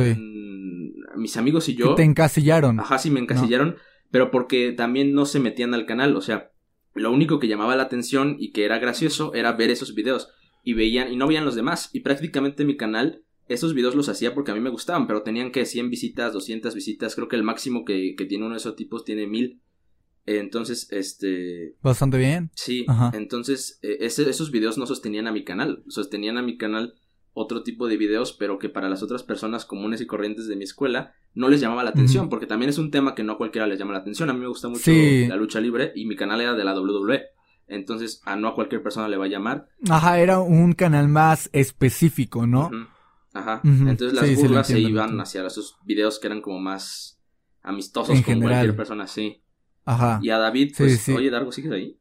mis 1.16 1.38
amigos 1.38 1.70
y 1.70 1.76
yo. 1.76 1.94
te 1.96 2.04
encasillaron. 2.04 2.80
Ajá, 2.80 2.98
sí, 2.98 3.12
me 3.12 3.20
encasillaron. 3.20 3.76
Pero 4.12 4.32
porque 4.32 4.72
también 4.72 5.14
no 5.14 5.26
se 5.26 5.40
metían 5.40 5.74
al 5.74 5.86
canal. 5.86 6.16
O 6.16 6.22
sea, 6.22 6.52
lo 6.94 7.12
único 7.12 7.40
que 7.40 7.48
llamaba 7.48 7.76
la 7.76 7.84
atención 7.84 8.36
y 8.40 8.52
que 8.52 8.66
era 8.66 8.80
gracioso 8.80 9.34
era 9.34 9.54
ver 9.54 9.70
esos 9.70 9.94
videos. 9.94 10.30
Y 10.64 10.74
veían, 10.74 11.12
y 11.12 11.16
no 11.16 11.28
veían 11.28 11.46
los 11.46 11.56
demás. 11.56 11.90
Y 11.94 12.02
prácticamente 12.02 12.66
mi 12.66 12.78
canal 12.78 13.24
esos 13.50 13.74
videos 13.74 13.96
los 13.96 14.08
hacía 14.10 14.34
porque 14.34 14.52
a 14.52 14.54
mí 14.54 14.62
me 14.62 14.70
gustaban, 14.70 15.08
pero 15.08 15.24
tenían 15.24 15.52
que 15.52 15.66
100 15.66 15.90
visitas, 15.90 16.34
200 16.34 16.74
visitas, 16.76 17.16
creo 17.16 17.28
que 17.28 17.36
el 17.36 17.44
máximo 17.44 17.84
que, 17.84 18.14
que 18.16 18.26
tiene 18.26 18.46
uno 18.46 18.54
de 18.54 18.60
esos 18.60 18.76
tipos 18.76 19.04
tiene 19.04 19.28
1000. 19.28 19.60
Entonces, 20.28 20.88
este... 20.92 21.76
Bastante 21.82 22.20
bien. 22.20 22.52
Sí, 22.54 22.86
entonces 23.14 23.80
e, 23.82 24.06
esos 24.06 24.52
videos 24.52 24.78
no 24.78 24.86
sostenían 24.86 25.26
a 25.26 25.32
mi 25.32 25.44
canal, 25.44 25.84
sostenían 25.88 26.38
a 26.38 26.44
mi 26.44 26.58
canal 26.58 26.94
otro 27.34 27.64
tipo 27.64 27.88
de 27.88 27.98
videos, 27.98 28.34
pero 28.34 28.60
que 28.60 28.70
para 28.70 28.90
las 28.90 29.04
otras 29.04 29.24
personas 29.24 29.66
comunes 29.66 30.02
y 30.02 30.06
corrientes 30.06 30.48
de 30.48 30.56
mi 30.56 30.64
escuela 30.64 31.14
no 31.34 31.50
les 31.50 31.62
llamaba 31.62 31.84
la 31.84 31.92
atención, 31.92 32.30
porque 32.30 32.48
también 32.48 32.70
es 32.70 32.78
un 32.78 32.92
tema 32.92 33.16
que 33.16 33.24
no 33.24 33.34
a 33.34 33.38
cualquiera 33.38 33.68
les 33.68 33.80
llama 33.80 33.94
la 33.94 34.00
atención. 34.00 34.30
A 34.30 34.34
mí 34.34 34.40
me 34.40 34.48
gusta 34.48 34.68
mucho 34.68 34.92
la 34.92 35.36
lucha 35.36 35.60
libre 35.60 35.92
y 35.96 36.06
mi 36.06 36.16
canal 36.16 36.42
era 36.42 36.54
de 36.54 36.64
la 36.64 36.74
WWE. 36.80 37.24
Entonces, 37.68 38.22
a 38.26 38.36
no 38.36 38.48
a 38.48 38.56
cualquier 38.56 38.82
persona 38.82 39.08
le 39.08 39.18
va 39.18 39.26
a 39.26 39.30
llamar. 39.30 39.70
Ajá, 39.90 40.20
era 40.20 40.40
un 40.40 40.74
canal 40.74 41.08
más 41.08 41.50
específico, 41.54 42.48
¿no? 42.48 42.72
Ajá. 43.34 43.62
Entonces 43.64 44.14
las 44.14 44.36
burlas 44.36 44.68
se 44.68 44.80
iban 44.80 45.20
hacia 45.22 45.46
esos 45.46 45.78
videos 45.86 46.20
que 46.20 46.28
eran 46.28 46.42
como 46.42 46.60
más 46.60 47.22
amistosos 47.62 48.22
con 48.22 48.42
cualquier 48.42 48.76
persona, 48.76 49.08
sí. 49.08 49.44
Ajá. 49.86 50.20
Y 50.22 50.30
a 50.30 50.38
David, 50.38 50.74
pues, 50.78 51.08
oye, 51.10 51.30
Dargo, 51.30 51.52
¿sigues 51.52 51.72
ahí? 51.72 52.00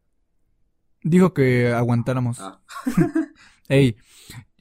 Dijo 1.02 1.32
que 1.32 1.72
aguantáramos. 1.72 2.40
Ah. 2.40 2.60
Ey. 3.68 3.96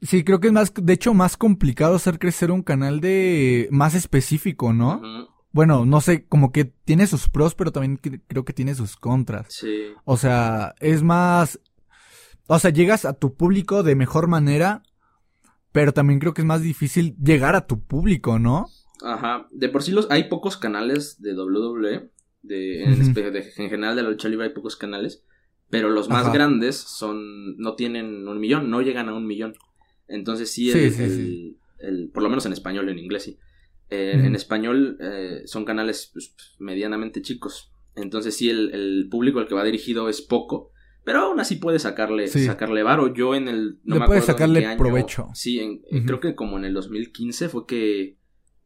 Sí, 0.02 0.24
creo 0.24 0.40
que 0.40 0.48
es 0.48 0.54
más, 0.54 0.74
de 0.74 0.94
hecho, 0.94 1.14
más 1.14 1.38
complicado 1.38 1.96
hacer 1.96 2.20
crecer 2.20 2.52
un 2.52 2.64
canal 2.64 3.00
de 3.02 3.68
más 3.72 3.96
específico, 3.96 4.74
¿no? 4.74 5.02
Bueno, 5.52 5.86
no 5.86 6.02
sé, 6.02 6.26
como 6.26 6.52
que 6.52 6.66
tiene 6.66 7.08
sus 7.08 7.30
pros, 7.30 7.56
pero 7.56 7.72
también 7.72 7.98
creo 8.28 8.46
que 8.46 8.54
tiene 8.54 8.76
sus 8.76 8.96
contras. 8.96 9.48
Sí. 9.50 9.88
O 10.06 10.18
sea, 10.18 10.76
es 10.80 11.02
más, 11.02 11.60
o 12.48 12.60
sea, 12.60 12.70
llegas 12.70 13.06
a 13.06 13.14
tu 13.14 13.36
público 13.36 13.82
de 13.82 13.96
mejor 13.96 14.28
manera 14.28 14.84
pero 15.78 15.94
también 15.94 16.20
creo 16.20 16.34
que 16.34 16.42
es 16.42 16.48
más 16.48 16.64
difícil 16.64 17.16
llegar 17.24 17.56
a 17.56 17.68
tu 17.68 17.80
público, 17.84 18.40
¿no? 18.40 18.66
Ajá, 19.04 19.48
de 19.52 19.70
por 19.70 19.84
sí 19.84 19.92
los, 19.92 20.10
hay 20.10 20.24
pocos 20.24 20.58
canales 20.58 21.22
de 21.22 21.36
WWE, 21.36 22.10
de, 22.42 22.84
en, 22.84 23.14
general 23.70 23.96
de 23.96 24.02
la 24.02 24.10
lucha 24.10 24.28
libre 24.28 24.48
hay 24.48 24.54
pocos 24.54 24.76
canales, 24.76 25.24
pero 25.70 25.90
los 25.92 26.10
más 26.10 26.34
grandes 26.34 26.78
son, 26.78 27.58
no 27.58 27.76
tienen 27.76 28.28
un 28.28 28.40
millón, 28.40 28.72
no 28.72 28.82
llegan 28.82 29.08
a 29.08 29.14
un 29.14 29.28
millón. 29.28 29.54
Entonces 30.08 30.52
sí, 30.52 30.72
el, 30.72 31.58
el, 31.80 32.10
por 32.14 32.24
lo 32.24 32.30
menos 32.30 32.46
en 32.46 32.54
español, 32.54 32.90
en 32.90 33.00
inglés 33.00 33.24
sí. 33.24 33.38
Eh, 33.90 34.12
en 34.16 34.36
español 34.36 34.98
eh, 35.00 35.44
son 35.46 35.64
canales 35.64 36.10
pues, 36.12 36.36
medianamente 36.60 37.22
chicos. 37.22 37.72
Entonces 37.96 38.36
sí, 38.36 38.50
el, 38.50 39.08
público 39.10 39.40
al 39.40 39.48
que 39.48 39.56
va 39.56 39.64
dirigido 39.64 40.10
es 40.10 40.22
poco. 40.22 40.72
Pero 41.04 41.20
aún 41.20 41.40
así 41.40 41.56
puede 41.56 41.80
sacarle, 41.80 42.28
sacarle 42.28 42.84
varo. 42.84 43.14
Yo 43.14 43.34
en 43.34 43.48
el. 43.48 43.80
No 43.86 43.98
Le 43.98 44.22
sacarle 44.22 44.76
provecho. 44.78 45.30
Sí, 45.34 45.60
en, 45.60 46.06
creo 46.06 46.20
que 46.20 46.36
como 46.36 46.58
en 46.58 46.66
el 46.66 46.74
2015 46.74 47.48
fue 47.48 47.66
que 47.66 48.18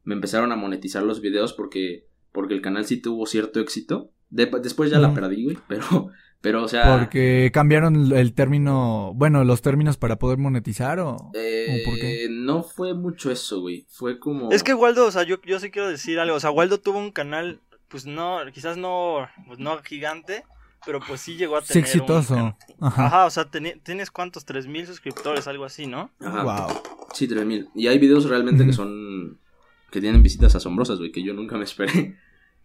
me 0.04 0.16
empezaron 0.16 0.52
a 0.52 0.56
monetizar 0.56 1.04
los 1.04 1.22
videos 1.22 1.54
porque, 1.54 2.08
porque 2.32 2.56
el 2.56 2.62
canal 2.62 2.86
sí 2.86 3.00
tuvo 3.00 3.28
cierto 3.28 3.60
éxito. 3.60 4.12
después 4.32 4.90
ya 4.90 4.98
la 4.98 5.14
perdí, 5.14 5.44
güey. 5.44 5.58
Pero, 5.68 6.10
pero, 6.42 6.64
o 6.64 6.68
sea. 6.68 6.98
Porque 6.98 7.52
cambiaron 7.54 8.12
el 8.12 8.34
término. 8.34 9.14
Bueno, 9.16 9.44
los 9.44 9.62
términos 9.62 9.98
para 9.98 10.18
poder 10.18 10.38
monetizar 10.38 11.00
o. 11.00 11.32
Eh, 11.34 11.84
por 11.86 11.96
qué? 11.96 12.28
No 12.30 12.64
fue 12.64 12.94
mucho 12.94 13.32
eso, 13.32 13.62
güey. 13.62 13.86
Fue 13.90 14.20
como. 14.20 14.52
Es 14.52 14.64
que 14.64 14.74
Waldo, 14.74 15.06
o 15.06 15.12
sea, 15.12 15.24
yo, 15.24 15.42
yo 15.44 15.60
sí 15.60 15.72
quiero 15.72 15.88
decir 15.88 16.20
algo. 16.20 16.36
O 16.36 16.40
sea, 16.40 16.52
Waldo 16.52 16.80
tuvo 16.80 17.00
un 17.00 17.12
canal, 17.12 17.60
pues 17.88 18.06
no, 18.06 18.40
quizás 18.54 18.78
no, 18.78 19.28
pues 19.48 19.60
no 19.60 19.78
gigante 19.84 20.44
pero 20.86 21.00
pues 21.00 21.22
sí 21.22 21.36
llegó 21.36 21.58
a 21.58 21.62
tener. 21.62 21.74
Sí, 21.74 21.80
exitoso. 21.98 22.36
Ajá. 22.80 23.06
Ajá. 23.06 23.26
o 23.26 23.30
sea, 23.30 23.46
tienes 23.84 24.10
cuántos, 24.10 24.46
tres 24.46 24.68
mil 24.68 24.86
suscriptores, 24.88 25.48
algo 25.48 25.66
así, 25.66 25.86
¿no? 25.86 26.12
Ajá. 26.20 26.44
Wow. 26.44 26.82
Sí, 27.14 27.28
tres 27.28 27.46
mil. 27.46 27.70
Y 27.76 27.88
hay 27.88 28.00
videos 28.00 28.28
realmente 28.28 28.66
que 28.66 28.74
son. 28.74 29.38
que 29.92 30.02
tienen 30.02 30.24
visitas 30.24 30.56
asombrosas, 30.56 30.98
güey, 30.98 31.12
que 31.12 31.24
yo 31.24 31.34
nunca 31.34 31.58
me 31.58 31.64
esperé. 31.64 32.18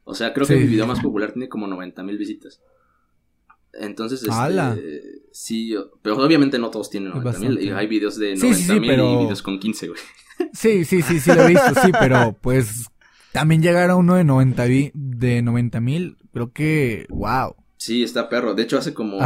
O 0.05 0.15
sea, 0.15 0.33
creo 0.33 0.47
que 0.47 0.55
mi 0.55 0.67
video 0.67 0.87
más 0.87 1.01
popular 1.01 1.33
tiene 1.33 1.49
como 1.49 1.67
90 1.67 2.03
mil 2.05 2.17
visitas. 2.17 2.61
Entonces, 3.79 4.23
este, 4.23 5.23
sí, 5.33 5.75
pero 6.03 6.17
obviamente 6.17 6.59
no 6.59 6.71
todos 6.71 6.91
tienen 6.91 7.11
90 7.11 7.39
mil. 7.41 7.75
Hay 7.75 7.87
videos 7.87 8.19
de 8.19 8.37
90 8.37 8.75
mil 8.75 8.85
y 8.85 9.17
videos 9.17 9.43
con 9.43 9.59
15, 9.59 9.89
güey. 9.89 10.01
Sí, 10.53 10.85
sí, 10.85 11.03
sí, 11.03 11.19
sí 11.19 11.35
lo 11.35 11.43
he 11.43 11.49
visto, 11.49 11.81
sí, 11.83 11.91
pero 11.99 12.37
pues 12.41 12.87
también 13.33 13.63
llegar 13.63 13.91
a 13.91 13.97
uno 13.97 14.15
de 14.15 14.25
90 14.25 14.65
de 14.65 15.81
mil, 15.81 16.17
creo 16.33 16.53
que, 16.53 17.07
wow. 17.11 17.55
Sí, 17.77 18.03
está 18.03 18.29
perro. 18.29 18.55
De 18.55 18.63
hecho, 18.63 18.79
hace 18.79 18.95
como 18.95 19.19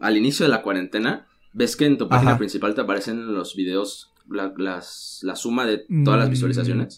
al 0.00 0.16
inicio 0.16 0.44
de 0.44 0.50
la 0.50 0.62
cuarentena, 0.62 1.26
ves 1.52 1.76
que 1.76 1.86
en 1.86 1.98
tu 1.98 2.08
página 2.08 2.36
principal 2.36 2.74
te 2.74 2.80
aparecen 2.80 3.34
los 3.34 3.54
videos, 3.54 4.12
la, 4.28 4.52
las, 4.56 5.20
la 5.22 5.36
suma 5.36 5.64
de 5.66 5.84
todas 6.04 6.18
las 6.18 6.28
mm, 6.28 6.32
visualizaciones. 6.32 6.96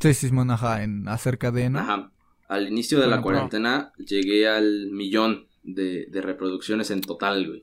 Sí, 0.00 0.14
sí, 0.14 0.30
ajá, 0.48 0.84
en 0.84 1.08
acerca 1.08 1.50
de, 1.50 1.70
¿no? 1.70 1.80
Ajá. 1.80 2.12
Al 2.46 2.68
inicio 2.68 3.00
de 3.00 3.08
la 3.08 3.20
cuarentena 3.20 3.92
llegué 3.98 4.48
al 4.48 4.90
millón 4.92 5.47
de, 5.74 6.06
de, 6.06 6.20
reproducciones 6.22 6.90
en 6.90 7.00
total, 7.00 7.46
güey. 7.46 7.62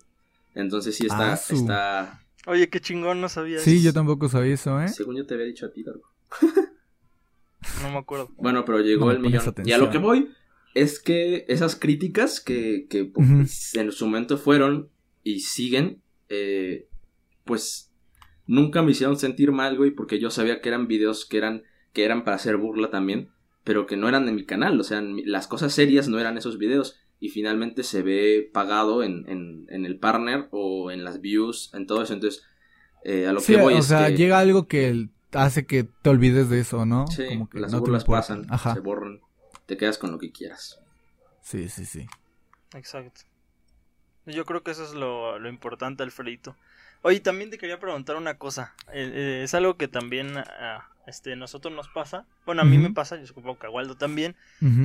Entonces 0.54 0.96
sí 0.96 1.06
está, 1.06 1.34
está... 1.34 2.22
Oye, 2.48 2.70
qué 2.70 2.80
chingón, 2.80 3.22
no 3.22 3.28
sabía 3.28 3.60
Sí, 3.60 3.82
yo 3.82 3.92
tampoco 3.92 4.30
sabía 4.30 4.54
eso, 4.54 4.80
¿eh? 4.80 4.88
Según 4.88 5.18
yo 5.18 5.26
te 5.26 5.34
había 5.34 5.48
dicho 5.48 5.66
a 5.66 5.72
ti, 5.72 5.84
Dargo. 5.84 6.10
no 7.82 7.92
me 7.92 7.98
acuerdo. 7.98 8.30
Bueno, 8.38 8.64
pero 8.66 8.80
llegó 8.82 9.12
el 9.12 9.20
millón. 9.20 9.44
Y 9.66 9.72
a 9.72 9.78
lo 9.78 9.90
que 9.90 9.98
voy 9.98 10.30
es 10.76 11.00
que 11.00 11.46
esas 11.48 11.76
críticas 11.76 12.40
que, 12.40 12.88
que 12.90 13.06
pues, 13.06 13.74
en 13.76 13.92
su 13.92 14.06
momento 14.06 14.38
fueron 14.38 14.90
y 15.24 15.40
siguen, 15.40 16.02
eh, 16.30 16.88
pues 17.46 17.92
nunca 18.46 18.84
me 18.84 18.92
hicieron 18.92 19.18
sentir 19.18 19.52
mal, 19.52 19.78
güey, 19.78 19.92
porque 19.92 20.20
yo 20.20 20.30
sabía 20.30 20.62
que 20.62 20.70
eran 20.70 20.88
videos 20.88 21.26
que 21.26 21.38
eran, 21.38 21.64
que 21.94 22.04
eran 22.04 22.24
para 22.24 22.36
hacer 22.36 22.58
burla 22.58 22.92
también, 22.92 23.30
pero 23.64 23.88
que 23.88 23.98
no 23.98 24.08
eran 24.08 24.26
de 24.26 24.34
mi 24.34 24.46
canal, 24.46 24.80
o 24.80 24.84
sea, 24.84 25.02
las 25.02 25.48
cosas 25.48 25.74
serias 25.74 26.08
no 26.08 26.20
eran 26.20 26.38
esos 26.38 26.58
videos 26.58 27.00
y 27.20 27.30
finalmente 27.30 27.84
se 27.84 28.02
ve 28.02 28.50
pagado 28.54 29.04
en, 29.04 29.28
en, 29.30 29.66
en 29.70 29.86
el 29.86 30.00
partner 30.00 30.48
o 30.52 30.92
en 30.92 31.04
las 31.04 31.22
views, 31.22 31.72
en 31.74 31.88
todo 31.88 32.04
eso, 32.04 32.14
entonces 32.14 32.44
eh, 33.04 33.28
a 33.28 33.34
lo 33.34 33.42
que 33.42 33.58
voy 33.58 33.76
o 33.76 33.82
sea, 33.82 34.10
llega 34.10 34.40
algo 34.40 34.68
que 34.68 35.10
hace 35.32 35.66
que 35.66 35.84
te 35.84 36.10
olvides 36.10 36.50
de 36.50 36.60
eso, 36.60 36.86
¿no? 36.86 37.08
Sí, 37.08 37.28
Como 37.28 37.50
que 37.50 37.60
las 37.60 37.74
burlas 37.74 38.06
pasan, 38.06 38.48
se 38.74 38.80
borran 38.80 39.22
te 39.66 39.78
quedas 39.78 39.98
con 39.98 40.12
lo 40.12 40.20
que 40.20 40.32
quieras. 40.32 40.80
Sí, 41.42 41.70
sí, 41.70 41.86
sí. 41.86 42.06
Exacto. 42.74 43.22
Yo 44.26 44.46
creo 44.46 44.64
que 44.64 44.72
eso 44.72 44.84
es 44.84 44.94
lo, 44.94 45.40
lo 45.40 45.50
importante, 45.50 46.04
Alfredito. 46.04 46.56
Oye, 47.06 47.20
también 47.20 47.52
te 47.52 47.60
quería 47.60 47.80
preguntar 47.80 48.16
una 48.16 48.40
cosa. 48.40 48.74
Eh, 48.92 49.12
eh, 49.14 49.42
es 49.44 49.54
algo 49.54 49.78
que 49.78 49.88
también 49.88 50.40
a 50.40 50.90
este, 51.06 51.36
nosotros 51.36 51.72
nos 51.72 51.88
pasa. 51.88 52.26
Bueno, 52.48 52.64
a 52.64 52.66
mí 52.66 52.80
me 52.80 52.90
pasa, 52.90 53.16
yo 53.16 53.28
supongo 53.28 53.60
que 53.60 53.68
a 53.68 53.70
Waldo 53.70 53.96
también. 53.96 54.36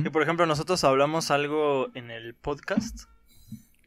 Que 0.03 0.11
por 0.11 0.21
ejemplo, 0.21 0.45
nosotros 0.45 0.83
hablamos 0.83 1.31
algo 1.31 1.89
en 1.95 2.11
el 2.11 2.35
podcast. 2.35 3.05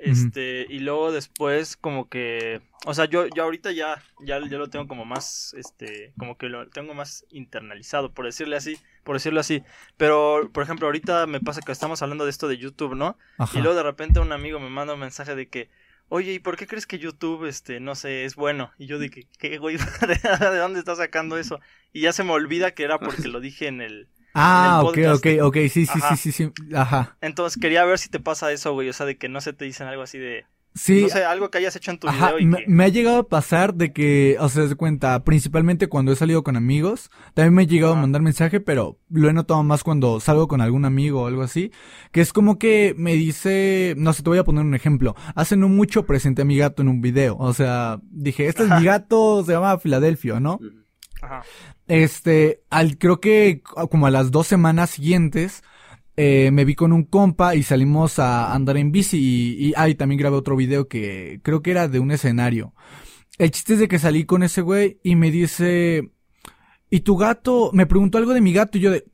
Este, 0.00 0.66
y 0.68 0.80
luego 0.80 1.12
después 1.12 1.76
como 1.76 2.08
que, 2.08 2.60
o 2.84 2.92
sea, 2.92 3.04
yo, 3.04 3.28
yo 3.28 3.44
ahorita 3.44 3.70
ya, 3.70 4.02
ya, 4.18 4.40
ya 4.40 4.58
lo 4.58 4.68
tengo 4.68 4.88
como 4.88 5.04
más, 5.04 5.54
este, 5.56 6.12
como 6.18 6.36
que 6.36 6.48
lo 6.48 6.68
tengo 6.68 6.92
más 6.92 7.24
internalizado, 7.30 8.12
por 8.12 8.24
decirle 8.24 8.56
así, 8.56 8.76
por 9.04 9.14
decirlo 9.14 9.38
así. 9.38 9.62
Pero, 9.96 10.50
por 10.52 10.64
ejemplo, 10.64 10.88
ahorita 10.88 11.28
me 11.28 11.40
pasa 11.40 11.60
que 11.64 11.70
estamos 11.70 12.02
hablando 12.02 12.24
de 12.24 12.30
esto 12.30 12.48
de 12.48 12.58
YouTube, 12.58 12.96
¿no? 12.96 13.16
Y 13.54 13.60
luego 13.60 13.76
de 13.76 13.84
repente 13.84 14.18
un 14.18 14.32
amigo 14.32 14.58
me 14.58 14.70
manda 14.70 14.94
un 14.94 15.00
mensaje 15.00 15.36
de 15.36 15.48
que, 15.48 15.70
oye, 16.08 16.32
¿y 16.34 16.38
por 16.38 16.56
qué 16.56 16.66
crees 16.66 16.86
que 16.86 16.98
YouTube, 16.98 17.46
este, 17.46 17.80
no 17.80 17.94
sé, 17.94 18.24
es 18.24 18.36
bueno? 18.36 18.72
Y 18.78 18.86
yo 18.86 18.98
dije, 18.98 19.28
¿qué, 19.38 19.58
güey? 19.58 19.76
¿De 20.06 20.58
dónde 20.58 20.78
estás 20.78 20.98
sacando 20.98 21.38
eso? 21.38 21.60
Y 21.92 22.02
ya 22.02 22.12
se 22.12 22.24
me 22.24 22.32
olvida 22.32 22.72
que 22.72 22.84
era 22.84 22.98
porque 22.98 23.28
lo 23.28 23.40
dije 23.40 23.66
en 23.66 23.80
el... 23.80 24.08
Ah, 24.34 24.82
ok, 24.84 24.98
ok, 25.14 25.26
ok, 25.42 25.56
sí, 25.70 25.86
sí, 25.86 26.00
sí, 26.08 26.16
sí, 26.16 26.32
sí, 26.32 26.52
ajá. 26.74 27.16
Entonces 27.20 27.60
quería 27.60 27.84
ver 27.84 28.00
si 28.00 28.08
te 28.08 28.18
pasa 28.18 28.50
eso, 28.50 28.72
güey, 28.72 28.88
o 28.88 28.92
sea, 28.92 29.06
de 29.06 29.16
que 29.16 29.28
no 29.28 29.40
se 29.40 29.52
te 29.52 29.64
dicen 29.64 29.86
algo 29.86 30.02
así 30.02 30.18
de... 30.18 30.44
Sí. 30.74 31.02
No 31.02 31.08
sé, 31.08 31.24
algo 31.24 31.50
que 31.50 31.58
hayas 31.58 31.76
hecho 31.76 31.92
en 31.92 31.98
tu 31.98 32.08
video 32.10 32.40
y 32.40 32.46
me, 32.46 32.64
me, 32.66 32.84
ha 32.84 32.88
llegado 32.88 33.18
a 33.18 33.28
pasar 33.28 33.74
de 33.74 33.92
que, 33.92 34.36
o 34.40 34.48
sea, 34.48 34.66
de 34.66 34.74
cuenta, 34.74 35.22
principalmente 35.22 35.86
cuando 35.86 36.10
he 36.10 36.16
salido 36.16 36.42
con 36.42 36.56
amigos, 36.56 37.10
también 37.34 37.54
me 37.54 37.62
ha 37.62 37.66
llegado 37.66 37.92
a 37.92 38.00
mandar 38.00 38.22
mensaje, 38.22 38.58
pero 38.58 38.98
lo 39.08 39.28
he 39.28 39.32
notado 39.32 39.62
más 39.62 39.84
cuando 39.84 40.18
salgo 40.18 40.48
con 40.48 40.60
algún 40.60 40.84
amigo 40.84 41.22
o 41.22 41.26
algo 41.28 41.42
así, 41.42 41.70
que 42.10 42.20
es 42.20 42.32
como 42.32 42.58
que 42.58 42.92
me 42.98 43.14
dice, 43.14 43.94
no 43.96 44.12
sé, 44.12 44.24
te 44.24 44.30
voy 44.30 44.38
a 44.38 44.44
poner 44.44 44.64
un 44.64 44.74
ejemplo. 44.74 45.14
Hace 45.36 45.56
no 45.56 45.68
mucho 45.68 46.06
presenté 46.06 46.42
a 46.42 46.44
mi 46.44 46.56
gato 46.56 46.82
en 46.82 46.88
un 46.88 47.00
video, 47.00 47.36
o 47.38 47.54
sea, 47.54 48.00
dije, 48.10 48.48
este 48.48 48.64
es 48.64 48.70
mi 48.70 48.84
gato, 48.84 49.44
se 49.44 49.52
llama 49.52 49.78
Filadelfia, 49.78 50.40
¿no? 50.40 50.58
Ajá. 51.22 51.44
Este, 51.86 52.64
al, 52.70 52.98
creo 52.98 53.20
que 53.20 53.62
como 53.62 54.08
a 54.08 54.10
las 54.10 54.32
dos 54.32 54.48
semanas 54.48 54.90
siguientes, 54.90 55.62
eh, 56.16 56.50
me 56.52 56.64
vi 56.64 56.74
con 56.74 56.92
un 56.92 57.04
compa 57.04 57.54
y 57.54 57.62
salimos 57.62 58.18
a 58.18 58.54
andar 58.54 58.76
en 58.76 58.92
bici 58.92 59.18
y, 59.18 59.68
y, 59.68 59.72
ah, 59.76 59.86
también 59.96 60.18
grabé 60.18 60.36
otro 60.36 60.56
video 60.56 60.88
que 60.88 61.40
creo 61.42 61.62
que 61.62 61.72
era 61.72 61.88
de 61.88 61.98
un 61.98 62.10
escenario. 62.10 62.74
El 63.38 63.50
chiste 63.50 63.74
es 63.74 63.80
de 63.80 63.88
que 63.88 63.98
salí 63.98 64.24
con 64.24 64.42
ese 64.42 64.60
güey 64.60 65.00
y 65.02 65.16
me 65.16 65.30
dice, 65.30 66.10
¿y 66.88 67.00
tu 67.00 67.16
gato? 67.16 67.70
Me 67.72 67.86
preguntó 67.86 68.18
algo 68.18 68.32
de 68.32 68.40
mi 68.40 68.52
gato 68.52 68.78
y 68.78 68.82
yo 68.82 68.92
de, 68.92 69.04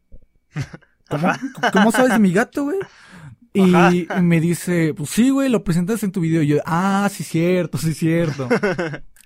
¿cómo, 1.72 1.90
sabes 1.90 2.12
de 2.12 2.18
mi 2.18 2.32
gato, 2.32 2.64
güey? 2.64 2.78
Y, 3.52 4.06
me 4.20 4.40
dice, 4.40 4.94
pues 4.94 5.10
sí, 5.10 5.30
güey, 5.30 5.48
lo 5.48 5.64
presentaste 5.64 6.06
en 6.06 6.12
tu 6.12 6.20
video. 6.20 6.42
Y 6.42 6.48
yo, 6.48 6.58
ah, 6.66 7.08
sí, 7.12 7.24
cierto, 7.24 7.78
sí, 7.78 7.94
cierto. 7.94 8.48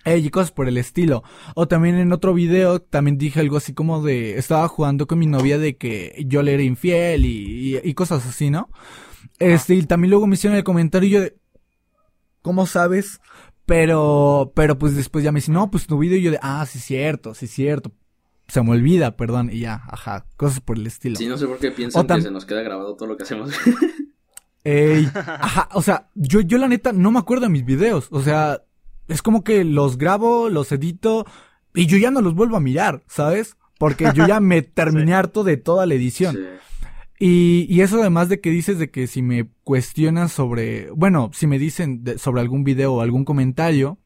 y 0.05 0.31
cosas 0.31 0.53
por 0.53 0.69
el 0.69 0.77
estilo. 0.77 1.23
O 1.55 1.67
también 1.67 1.97
en 1.97 2.13
otro 2.13 2.35
video 2.35 2.81
también 2.81 3.19
dije 3.19 3.41
algo 3.41 3.57
así 3.57 3.73
como 3.73 4.03
de, 4.03 4.39
estaba 4.39 4.69
jugando 4.69 5.07
con 5.07 5.19
mi 5.19 5.27
novia 5.27 5.59
de 5.59 5.77
que 5.77 6.25
yo 6.27 6.43
le 6.43 6.55
era 6.55 6.63
infiel 6.63 7.25
y, 7.25 7.81
y, 7.83 7.95
cosas 7.95 8.27
así, 8.27 8.51
¿no? 8.51 8.69
Este, 9.39 9.75
y 9.75 9.83
también 9.85 10.11
luego 10.11 10.27
me 10.27 10.35
hicieron 10.35 10.57
el 10.57 10.65
comentario 10.65 11.09
y 11.09 11.13
yo 11.13 11.21
de, 11.21 11.37
¿cómo 12.43 12.67
sabes? 12.67 13.21
Pero, 13.67 14.53
pero 14.55 14.79
pues 14.79 14.95
después 14.95 15.25
ya 15.25 15.33
me 15.33 15.39
dice, 15.39 15.51
no, 15.51 15.71
pues 15.71 15.87
tu 15.87 15.99
video 15.99 16.19
y 16.19 16.23
yo 16.23 16.31
de, 16.31 16.39
ah, 16.43 16.67
sí 16.67 16.79
cierto, 16.79 17.35
sí 17.35 17.47
cierto. 17.47 17.93
Se 18.47 18.63
me 18.63 18.73
olvida, 18.73 19.17
perdón, 19.17 19.49
y 19.51 19.61
ya, 19.61 19.83
ajá, 19.89 20.27
cosas 20.37 20.61
por 20.61 20.77
el 20.77 20.87
estilo. 20.87 21.17
Sí, 21.17 21.27
no 21.27 21.39
sé 21.39 21.47
por 21.47 21.59
qué 21.59 21.71
piensan 21.71 22.07
que 22.07 22.21
se 22.21 22.31
nos 22.31 22.45
queda 22.45 22.61
grabado 22.61 22.95
todo 22.95 23.09
lo 23.09 23.17
que 23.17 23.23
hacemos. 23.23 23.51
Ey, 24.65 25.09
ajá, 25.15 25.71
o 25.73 25.81
sea, 25.81 26.11
yo, 26.15 26.43
yo 26.43 26.59
la 26.59 26.69
neta 26.69 26.93
no 26.93 27.11
me 27.11 27.19
acuerdo 27.19 27.45
de 27.45 27.51
mis 27.53 27.65
videos, 27.65 28.09
o 28.11 28.21
sea, 28.21 28.63
es 29.09 29.23
como 29.23 29.45
que 29.45 29.65
los 29.65 29.99
grabo, 29.99 30.49
los 30.49 30.73
edito 30.73 31.27
y 31.75 31.87
yo 31.87 31.99
ya 31.99 32.11
no 32.11 32.21
los 32.21 32.35
vuelvo 32.35 32.57
a 32.57 32.61
mirar, 32.61 33.03
¿sabes? 33.07 33.57
Porque 33.79 34.11
yo 34.15 34.27
ya 34.27 34.41
me 34.41 34.63
terminé 34.63 35.15
harto 35.15 35.45
de 35.45 35.57
toda 35.57 35.87
la 35.87 35.95
edición. 35.95 36.39
Y, 37.19 37.67
y, 37.69 37.81
eso 37.81 38.01
además 38.01 38.29
de 38.29 38.41
que 38.41 38.51
dices 38.51 38.79
de 38.79 38.91
que 38.91 39.07
si 39.07 39.23
me 39.23 39.49
cuestionan 39.63 40.29
sobre, 40.29 40.91
bueno, 40.91 41.31
si 41.33 41.47
me 41.47 41.59
dicen 41.59 42.05
sobre 42.19 42.41
algún 42.43 42.65
video 42.65 42.95
o 42.95 43.01
algún 43.03 43.25
comentario, 43.25 43.99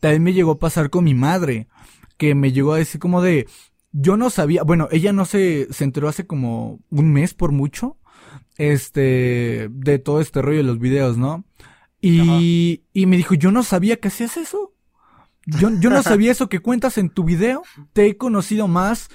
también 0.00 0.22
me 0.22 0.32
llegó 0.32 0.52
a 0.52 0.58
pasar 0.58 0.90
con 0.90 1.04
mi 1.04 1.14
madre, 1.14 1.68
que 2.16 2.34
me 2.34 2.52
llegó 2.52 2.72
a 2.72 2.78
decir 2.78 3.00
como 3.00 3.22
de, 3.22 3.46
yo 3.92 4.16
no 4.16 4.30
sabía, 4.30 4.62
bueno, 4.62 4.88
ella 4.90 5.12
no 5.12 5.24
se, 5.24 5.68
se 5.72 5.84
enteró 5.84 6.08
hace 6.08 6.26
como 6.26 6.80
un 6.90 7.12
mes 7.12 7.34
por 7.34 7.52
mucho, 7.52 7.98
este, 8.56 9.68
de 9.70 9.98
todo 9.98 10.20
este 10.20 10.42
rollo 10.42 10.58
de 10.58 10.64
los 10.64 10.78
videos, 10.78 11.16
¿no? 11.16 11.44
Y, 12.00 12.84
y 12.92 13.06
me 13.06 13.16
dijo, 13.16 13.34
yo 13.34 13.52
no 13.52 13.62
sabía 13.62 13.98
que 13.98 14.08
hacías 14.08 14.36
eso. 14.36 14.74
Yo, 15.46 15.70
yo 15.80 15.90
no 15.90 16.02
sabía 16.02 16.32
eso 16.32 16.48
que 16.48 16.60
cuentas 16.60 16.98
en 16.98 17.10
tu 17.10 17.24
video. 17.24 17.62
Te 17.92 18.06
he 18.06 18.16
conocido 18.16 18.68
más 18.68 19.08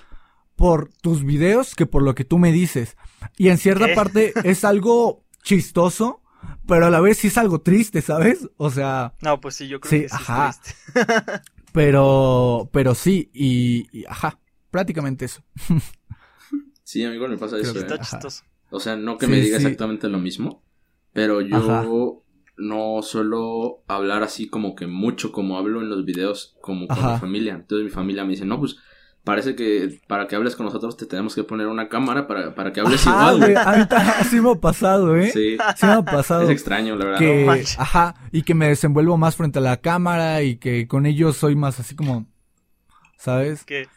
por 0.56 0.90
tus 1.02 1.24
videos 1.24 1.76
que 1.76 1.86
por 1.86 2.04
lo 2.04 2.16
que 2.16 2.26
tú 2.26 2.38
me 2.38 2.52
dices. 2.52 2.98
Y 3.38 3.50
en 3.50 3.58
cierta 3.58 3.94
parte 3.94 4.34
es 4.44 4.64
algo 4.64 5.26
chistoso, 5.44 6.22
pero 6.68 6.86
a 6.86 6.90
la 6.90 7.02
vez 7.02 7.18
sí 7.18 7.28
es 7.28 7.38
algo 7.38 7.62
triste, 7.62 8.02
¿sabes? 8.02 8.50
O 8.58 8.70
sea. 8.70 9.14
No, 9.22 9.40
pues 9.42 9.56
sí, 9.56 9.68
yo 9.68 9.80
creo 9.80 10.04
que 10.04 10.10
sí 10.10 10.16
ajá. 10.16 10.50
es 10.50 10.60
triste. 10.62 11.42
pero, 11.74 12.70
pero 12.72 12.96
sí, 12.96 13.30
y, 13.34 14.06
ajá, 14.06 14.40
prácticamente 14.72 15.26
eso. 15.26 15.44
sí, 16.84 17.04
amigo, 17.04 17.28
me 17.28 17.38
pasa 17.38 17.58
eso. 17.58 17.78
Está 17.78 17.96
¿eh? 17.96 18.00
chistoso. 18.00 18.44
O 18.70 18.80
sea, 18.80 18.96
no 18.96 19.18
que 19.18 19.28
me 19.28 19.40
diga 19.40 19.58
exactamente 19.58 20.10
lo 20.10 20.20
mismo, 20.20 20.64
pero 21.14 21.40
yo 21.42 22.25
no 22.58 23.02
suelo 23.02 23.84
hablar 23.88 24.24
así 24.24 24.48
como 24.48 24.76
que 24.76 24.88
mucho 24.88 25.32
como 25.32 25.58
hablo 25.58 25.82
en 25.82 25.90
los 25.90 26.06
videos 26.06 26.56
como 26.62 26.88
con 26.88 26.98
mi 26.98 27.20
familia. 27.20 27.56
Entonces 27.56 27.86
mi 27.86 27.92
familia 27.92 28.24
me 28.24 28.32
dice, 28.32 28.46
no, 28.46 28.60
pues 28.60 28.78
parece 29.26 29.56
que 29.56 30.00
para 30.08 30.28
que 30.28 30.36
hables 30.36 30.56
con 30.56 30.68
nosotros 30.68 30.96
te 30.96 31.06
tenemos 31.06 31.36
que 31.36 31.44
poner 31.44 31.68
una 31.68 31.90
cámara 31.90 32.28
para, 32.28 32.56
para 32.56 32.72
que 32.72 32.80
hables 32.80 33.06
igual. 33.06 33.40
Güey, 33.40 33.56
así 33.56 34.40
me 34.40 34.52
ha 34.52 34.56
pasado, 34.56 35.18
¿eh? 35.18 35.32
Sí. 35.32 35.58
Sí 35.76 35.86
me 35.86 35.94
ha 35.94 36.02
pasado. 36.04 36.44
Es 36.44 36.50
extraño, 36.50 36.96
la 36.96 37.06
verdad. 37.06 37.20
Que, 37.20 37.66
ajá, 37.78 38.16
y 38.32 38.44
que 38.44 38.54
me 38.54 38.68
desenvuelvo 38.68 39.18
más 39.18 39.36
frente 39.36 39.60
a 39.60 39.62
la 39.64 39.78
cámara 39.78 40.44
y 40.44 40.58
que 40.58 40.88
con 40.88 41.06
ellos 41.06 41.36
soy 41.36 41.56
más 41.56 41.80
así 41.80 41.96
como, 41.96 42.28
¿sabes? 43.18 43.66
Que, 43.66 43.88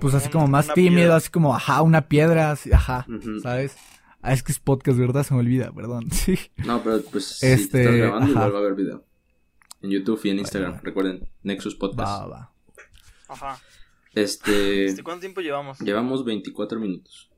pues 0.00 0.14
así 0.14 0.28
como 0.30 0.48
más 0.48 0.72
tímido, 0.74 1.14
así 1.14 1.30
como, 1.30 1.54
ajá, 1.54 1.82
una 1.82 2.08
piedra, 2.08 2.50
así, 2.50 2.72
ajá, 2.72 3.06
¿sabes? 3.42 3.76
Ah, 4.24 4.32
es 4.32 4.44
que 4.44 4.52
es 4.52 4.60
podcast, 4.60 4.96
¿verdad? 4.98 5.24
Se 5.24 5.34
me 5.34 5.40
olvida, 5.40 5.72
perdón. 5.72 6.08
Sí. 6.12 6.38
No, 6.58 6.82
pero 6.82 7.02
pues 7.02 7.42
este... 7.42 7.56
si 7.56 7.62
estás 7.80 7.96
grabando, 7.96 8.30
igual 8.30 8.54
va 8.54 8.58
a 8.58 8.60
haber 8.60 8.74
video. 8.74 9.04
En 9.82 9.90
YouTube 9.90 10.20
y 10.22 10.30
en 10.30 10.38
Instagram. 10.38 10.80
Recuerden, 10.80 11.28
Nexus 11.42 11.74
Podcast. 11.74 12.08
Va, 12.08 12.26
va. 12.26 12.52
Ajá. 13.28 13.60
Este... 14.14 14.86
este... 14.86 15.02
¿Cuánto 15.02 15.22
tiempo 15.22 15.40
llevamos? 15.40 15.80
Llevamos 15.80 16.24
24 16.24 16.78
minutos. 16.78 17.30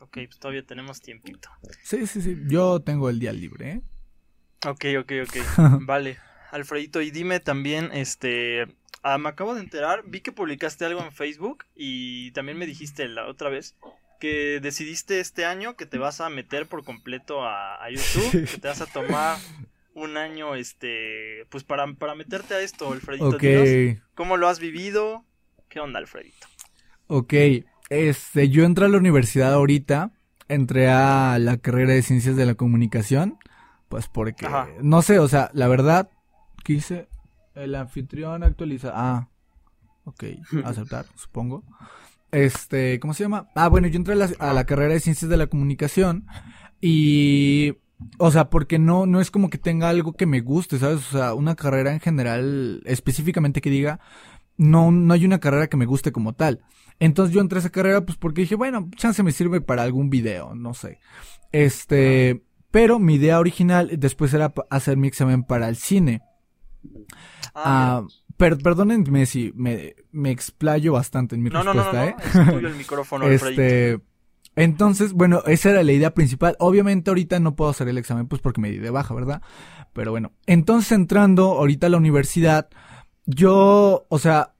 Ok, 0.00 0.12
pues 0.12 0.38
todavía 0.38 0.64
tenemos 0.64 1.02
tiempito. 1.02 1.50
Sí, 1.82 2.06
sí, 2.06 2.22
sí. 2.22 2.38
Yo 2.46 2.80
tengo 2.80 3.10
el 3.10 3.18
día 3.18 3.34
libre, 3.34 3.72
¿eh? 3.72 3.82
Ok, 4.66 4.86
ok, 4.98 5.12
ok. 5.24 5.80
vale. 5.82 6.16
Alfredito, 6.52 7.02
y 7.02 7.10
dime 7.10 7.38
también, 7.40 7.90
este... 7.92 8.66
Ah, 9.02 9.18
me 9.18 9.28
acabo 9.28 9.54
de 9.54 9.60
enterar, 9.60 10.04
vi 10.06 10.20
que 10.20 10.32
publicaste 10.32 10.86
algo 10.86 11.02
en 11.02 11.12
Facebook 11.12 11.64
y 11.74 12.30
también 12.32 12.58
me 12.58 12.66
dijiste 12.66 13.06
la 13.08 13.28
otra 13.28 13.50
vez 13.50 13.76
que 14.18 14.60
decidiste 14.60 15.20
este 15.20 15.44
año 15.44 15.76
que 15.76 15.86
te 15.86 15.98
vas 15.98 16.20
a 16.20 16.28
meter 16.28 16.66
por 16.66 16.84
completo 16.84 17.44
a, 17.44 17.78
YouTube, 17.90 18.48
que 18.50 18.58
te 18.58 18.68
vas 18.68 18.80
a 18.80 18.86
tomar 18.86 19.38
un 19.94 20.16
año, 20.16 20.54
este, 20.54 21.46
pues 21.48 21.64
para, 21.64 21.86
para 21.94 22.14
meterte 22.14 22.54
a 22.54 22.60
esto, 22.60 22.92
Alfredito. 22.92 23.38
¿Cómo 24.14 24.36
lo 24.36 24.48
has 24.48 24.60
vivido? 24.60 25.24
¿Qué 25.68 25.80
onda, 25.80 25.98
Alfredito? 25.98 26.46
Ok, 27.06 27.34
este, 27.88 28.48
yo 28.48 28.64
entré 28.64 28.86
a 28.86 28.88
la 28.88 28.98
universidad 28.98 29.54
ahorita, 29.54 30.12
entré 30.48 30.88
a 30.88 31.38
la 31.38 31.56
carrera 31.58 31.92
de 31.92 32.02
Ciencias 32.02 32.36
de 32.36 32.46
la 32.46 32.54
Comunicación, 32.54 33.38
pues 33.88 34.08
porque, 34.08 34.48
no 34.82 35.02
sé, 35.02 35.18
o 35.18 35.28
sea, 35.28 35.50
la 35.54 35.68
verdad, 35.68 36.10
quise, 36.64 37.08
el 37.54 37.74
anfitrión 37.74 38.42
actualiza, 38.42 38.92
ah, 38.94 39.28
ok, 40.04 40.24
aceptar, 40.64 41.06
supongo. 41.14 41.64
Este, 42.32 42.98
¿cómo 43.00 43.14
se 43.14 43.24
llama? 43.24 43.48
Ah, 43.54 43.68
bueno, 43.68 43.88
yo 43.88 43.96
entré 43.96 44.14
a 44.14 44.52
la, 44.52 44.66
carrera 44.66 44.94
de 44.94 45.00
ciencias 45.00 45.30
de 45.30 45.36
la 45.36 45.46
comunicación 45.46 46.26
y, 46.80 47.74
o 48.18 48.30
sea, 48.30 48.50
porque 48.50 48.78
no, 48.78 49.06
no 49.06 49.20
es 49.20 49.30
como 49.30 49.48
que 49.50 49.58
tenga 49.58 49.88
algo 49.88 50.14
que 50.14 50.26
me 50.26 50.40
guste, 50.40 50.78
¿sabes? 50.78 50.98
O 51.08 51.18
sea, 51.18 51.34
una 51.34 51.54
carrera 51.54 51.92
en 51.92 52.00
general, 52.00 52.82
específicamente 52.84 53.60
que 53.60 53.70
diga, 53.70 54.00
no, 54.56 54.90
no 54.90 55.14
hay 55.14 55.24
una 55.24 55.40
carrera 55.40 55.68
que 55.68 55.76
me 55.76 55.86
guste 55.86 56.12
como 56.12 56.34
tal. 56.34 56.62
Entonces 56.98 57.34
yo 57.34 57.40
entré 57.40 57.58
a 57.58 57.60
esa 57.60 57.70
carrera 57.70 58.04
pues 58.04 58.16
porque 58.16 58.42
dije, 58.42 58.54
bueno, 58.54 58.88
chance 58.96 59.22
me 59.22 59.32
sirve 59.32 59.60
para 59.60 59.82
algún 59.82 60.10
video, 60.10 60.54
no 60.54 60.74
sé. 60.74 60.98
Este, 61.52 62.42
pero 62.70 62.98
mi 62.98 63.14
idea 63.14 63.38
original 63.38 63.90
después 63.98 64.32
era 64.34 64.52
hacer 64.70 64.96
mi 64.96 65.08
examen 65.08 65.44
para 65.44 65.68
el 65.68 65.76
cine. 65.76 66.22
Ah, 67.54 68.02
perdónenme 68.36 69.26
si 69.26 69.52
me, 69.54 69.94
me 70.12 70.30
explayo 70.30 70.92
bastante 70.92 71.34
en 71.34 71.42
mi 71.42 71.50
respuesta, 71.50 72.06
¿eh? 72.06 72.16
Es 72.24 72.32
tuyo 72.32 72.68
el 72.68 72.74
micrófono, 72.76 73.26
Este, 73.26 73.98
Entonces, 74.54 75.12
bueno, 75.12 75.42
esa 75.46 75.70
era 75.70 75.82
la 75.82 75.92
idea 75.92 76.14
principal. 76.14 76.56
Obviamente 76.58 77.10
ahorita 77.10 77.40
no 77.40 77.56
puedo 77.56 77.70
hacer 77.70 77.88
el 77.88 77.98
examen 77.98 78.26
pues 78.26 78.40
porque 78.40 78.60
me 78.60 78.70
di 78.70 78.78
de 78.78 78.90
baja, 78.90 79.14
¿verdad? 79.14 79.42
Pero 79.92 80.10
bueno, 80.10 80.32
entonces 80.46 80.92
entrando 80.92 81.52
ahorita 81.52 81.86
a 81.86 81.90
la 81.90 81.96
universidad, 81.96 82.68
yo, 83.24 84.06
o 84.08 84.18
sea, 84.18 84.54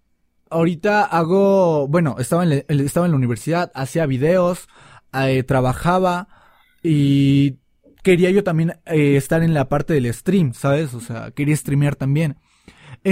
ahorita 0.51 1.05
hago, 1.05 1.89
bueno, 1.89 2.17
estaba 2.19 2.45
en, 2.45 2.65
estaba 2.69 3.07
en 3.07 3.13
la 3.13 3.17
universidad, 3.17 3.71
hacía 3.75 4.07
videos, 4.07 4.69
eh, 5.13 5.43
trabajaba 5.43 6.29
y 6.83 7.59
quería 8.03 8.31
yo 8.31 8.45
también 8.45 8.79
eh, 8.87 9.17
estar 9.17 9.43
en 9.43 9.55
la 9.55 9.69
parte 9.69 9.95
del 9.95 10.13
stream, 10.13 10.55
¿sabes? 10.55 10.95
O 10.95 11.01
sea, 11.01 11.31
quería 11.33 11.57
streamear 11.57 11.97
también. 11.97 12.39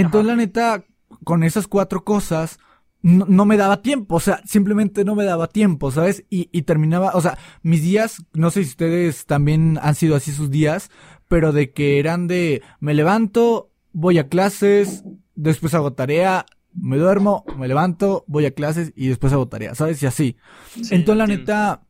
Entonces, 0.01 0.27
la 0.27 0.35
neta, 0.35 0.85
con 1.23 1.43
esas 1.43 1.67
cuatro 1.67 2.03
cosas, 2.03 2.59
no, 3.01 3.45
me 3.45 3.55
daba 3.55 3.83
tiempo, 3.83 4.15
o 4.15 4.19
sea, 4.19 4.41
simplemente 4.45 5.05
no 5.05 5.13
me 5.13 5.25
daba 5.25 5.47
tiempo, 5.47 5.91
¿sabes? 5.91 6.25
Y, 6.29 6.49
y 6.51 6.63
terminaba, 6.63 7.11
o 7.13 7.21
sea, 7.21 7.37
mis 7.61 7.83
días, 7.83 8.25
no 8.33 8.49
sé 8.49 8.63
si 8.63 8.71
ustedes 8.71 9.27
también 9.27 9.77
han 9.81 9.93
sido 9.93 10.15
así 10.15 10.31
sus 10.31 10.49
días, 10.49 10.89
pero 11.27 11.51
de 11.51 11.71
que 11.71 11.99
eran 11.99 12.27
de, 12.27 12.63
me 12.79 12.95
levanto, 12.95 13.69
voy 13.93 14.17
a 14.17 14.27
clases, 14.27 15.03
después 15.35 15.75
hago 15.75 15.93
tarea, 15.93 16.47
me 16.73 16.97
duermo, 16.97 17.45
me 17.57 17.67
levanto, 17.67 18.25
voy 18.27 18.47
a 18.47 18.55
clases 18.55 18.91
y 18.95 19.07
después 19.07 19.31
hago 19.33 19.47
tarea, 19.47 19.75
¿sabes? 19.75 20.01
Y 20.01 20.07
así. 20.07 20.37
Entonces, 20.75 21.15
la 21.15 21.27
neta, 21.27 21.83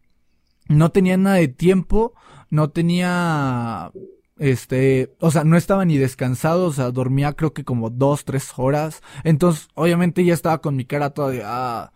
no 0.67 0.91
tenía 0.91 1.17
nada 1.17 1.37
de 1.37 1.47
tiempo, 1.47 2.13
no 2.49 2.69
tenía 2.71 3.91
este, 4.37 5.15
o 5.19 5.31
sea, 5.31 5.43
no 5.43 5.55
estaba 5.55 5.85
ni 5.85 5.97
descansado, 5.97 6.65
o 6.67 6.73
sea, 6.73 6.91
dormía 6.91 7.33
creo 7.33 7.53
que 7.53 7.63
como 7.63 7.89
dos, 7.89 8.25
tres 8.25 8.51
horas. 8.57 9.01
Entonces, 9.23 9.69
obviamente 9.75 10.25
ya 10.25 10.33
estaba 10.33 10.61
con 10.61 10.75
mi 10.75 10.85
cara 10.85 11.11
todavía. 11.11 11.43
Ah. 11.45 11.93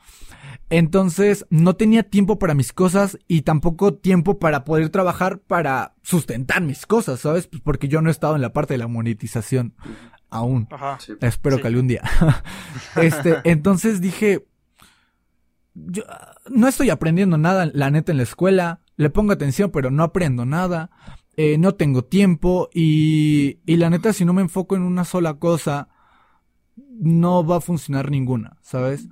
Entonces, 0.70 1.46
no 1.50 1.76
tenía 1.76 2.04
tiempo 2.04 2.40
para 2.40 2.54
mis 2.54 2.74
cosas 2.74 3.18
y 3.28 3.42
tampoco 3.42 3.96
tiempo 3.96 4.40
para 4.40 4.64
poder 4.64 4.90
trabajar 4.90 5.40
para 5.40 5.96
sustentar 6.04 6.62
mis 6.62 6.86
cosas, 6.86 7.20
¿sabes? 7.22 7.48
Pues 7.48 7.62
porque 7.62 7.88
yo 7.88 8.02
no 8.02 8.10
he 8.10 8.12
estado 8.12 8.36
en 8.36 8.42
la 8.42 8.54
parte 8.54 8.76
de 8.76 8.78
la 8.78 8.88
monetización 8.88 9.76
aún. 10.30 10.68
Ajá, 10.72 10.98
Espero 11.22 11.60
que 11.60 11.68
algún 11.68 11.88
día. 11.88 12.04
este, 12.96 13.38
entonces 13.44 14.00
dije, 14.00 14.46
yo 15.74 16.04
no 16.50 16.68
estoy 16.68 16.90
aprendiendo 16.90 17.38
nada, 17.38 17.70
la 17.74 17.90
neta, 17.90 18.12
en 18.12 18.18
la 18.18 18.24
escuela. 18.24 18.82
Le 18.96 19.10
pongo 19.10 19.32
atención, 19.32 19.72
pero 19.72 19.92
no 19.92 20.04
aprendo 20.04 20.46
nada. 20.46 20.92
Eh, 21.42 21.58
no 21.58 21.74
tengo 21.74 22.04
tiempo 22.04 22.68
y, 22.74 23.60
y 23.66 23.78
la 23.78 23.90
neta 23.90 24.12
si 24.12 24.26
no 24.26 24.34
me 24.34 24.42
enfoco 24.42 24.76
en 24.76 24.82
una 24.82 25.06
sola 25.06 25.36
cosa, 25.36 25.88
no 27.00 27.46
va 27.46 27.56
a 27.56 27.62
funcionar 27.62 28.12
ninguna, 28.12 28.58
¿sabes? 28.62 29.08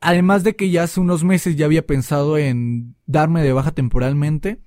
Además 0.00 0.44
de 0.44 0.54
que 0.54 0.70
ya 0.70 0.84
hace 0.84 1.00
unos 1.00 1.24
meses 1.24 1.56
ya 1.56 1.66
había 1.66 1.84
pensado 1.84 2.38
en 2.38 2.94
darme 3.06 3.42
de 3.42 3.52
baja 3.52 3.72
temporalmente, 3.72 4.62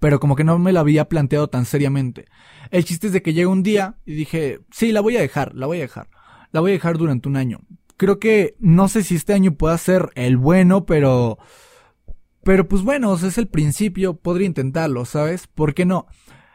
pero 0.00 0.18
como 0.18 0.36
que 0.36 0.44
no 0.44 0.58
me 0.58 0.72
lo 0.72 0.80
había 0.80 1.06
planteado 1.10 1.48
tan 1.48 1.66
seriamente. 1.66 2.24
El 2.70 2.86
chiste 2.86 3.08
es 3.08 3.12
de 3.12 3.20
que 3.20 3.34
llega 3.34 3.50
un 3.50 3.62
día 3.62 3.98
y 4.06 4.14
dije, 4.14 4.60
sí, 4.70 4.92
la 4.92 5.02
voy 5.02 5.18
a 5.18 5.20
dejar, 5.20 5.54
la 5.54 5.66
voy 5.66 5.76
a 5.76 5.82
dejar. 5.82 6.08
La 6.50 6.60
voy 6.60 6.70
a 6.70 6.80
dejar 6.80 6.96
durante 6.96 7.28
un 7.28 7.36
año. 7.36 7.60
Creo 7.98 8.18
que 8.18 8.56
no 8.58 8.88
sé 8.88 9.02
si 9.02 9.16
este 9.16 9.34
año 9.34 9.52
pueda 9.52 9.76
ser 9.76 10.08
el 10.14 10.38
bueno, 10.38 10.86
pero 10.86 11.36
pero 12.46 12.68
pues 12.68 12.82
bueno, 12.82 13.12
es 13.12 13.38
el 13.38 13.48
principio, 13.48 14.14
podría 14.14 14.46
intentarlo, 14.46 15.04
¿sabes? 15.04 15.48
¿Por 15.48 15.74
qué 15.74 15.84
no? 15.84 16.06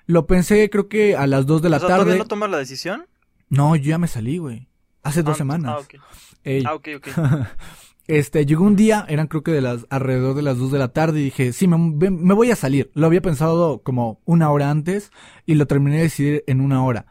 Lo 0.06 0.26
pensé 0.26 0.70
creo 0.70 0.88
que 0.88 1.18
a 1.18 1.28
las 1.28 1.46
2 1.46 1.62
de 1.62 1.70
la 1.70 1.80
tarde. 1.80 1.96
¿Todavía 1.96 2.16
no 2.16 2.28
tomas 2.28 2.50
la 2.50 2.60
decisión? 2.60 3.08
No, 3.50 3.76
yo 3.76 3.90
ya 3.90 3.98
me, 3.98 4.08
salí, 4.08 4.38
güey. 4.38 4.70
Hace 5.04 5.22
dos 5.22 5.36
ah, 5.36 5.38
semanas. 5.38 5.76
Ah, 5.76 5.80
ok. 5.80 6.66
Ah, 6.66 6.74
ok, 6.76 6.88
ok. 6.96 7.08
este, 8.08 8.46
llegó 8.46 8.64
un 8.64 8.78
día, 8.78 9.06
eran 9.10 9.28
creo 9.28 9.44
que 9.44 9.52
de 9.52 9.60
las, 9.60 9.86
alrededor 9.90 10.34
de 10.34 10.44
las 10.44 10.58
2 10.58 10.72
de 10.72 10.80
la 10.80 10.94
tarde 10.94 11.20
y 11.20 11.26
dije, 11.26 11.52
sí, 11.52 11.68
me, 11.68 11.78
me 11.78 12.34
voy 12.34 12.52
a 12.52 12.56
salir. 12.56 12.90
Lo 12.94 13.08
había 13.08 13.22
pensado 13.22 13.82
como 13.84 14.22
una 14.24 14.50
hora 14.50 14.72
antes 14.72 15.12
y 15.46 15.56
lo 15.56 15.68
terminé 15.68 15.98
de 15.98 16.04
decidir 16.04 16.46
en 16.48 16.62
una 16.62 16.86
hora. 16.86 17.06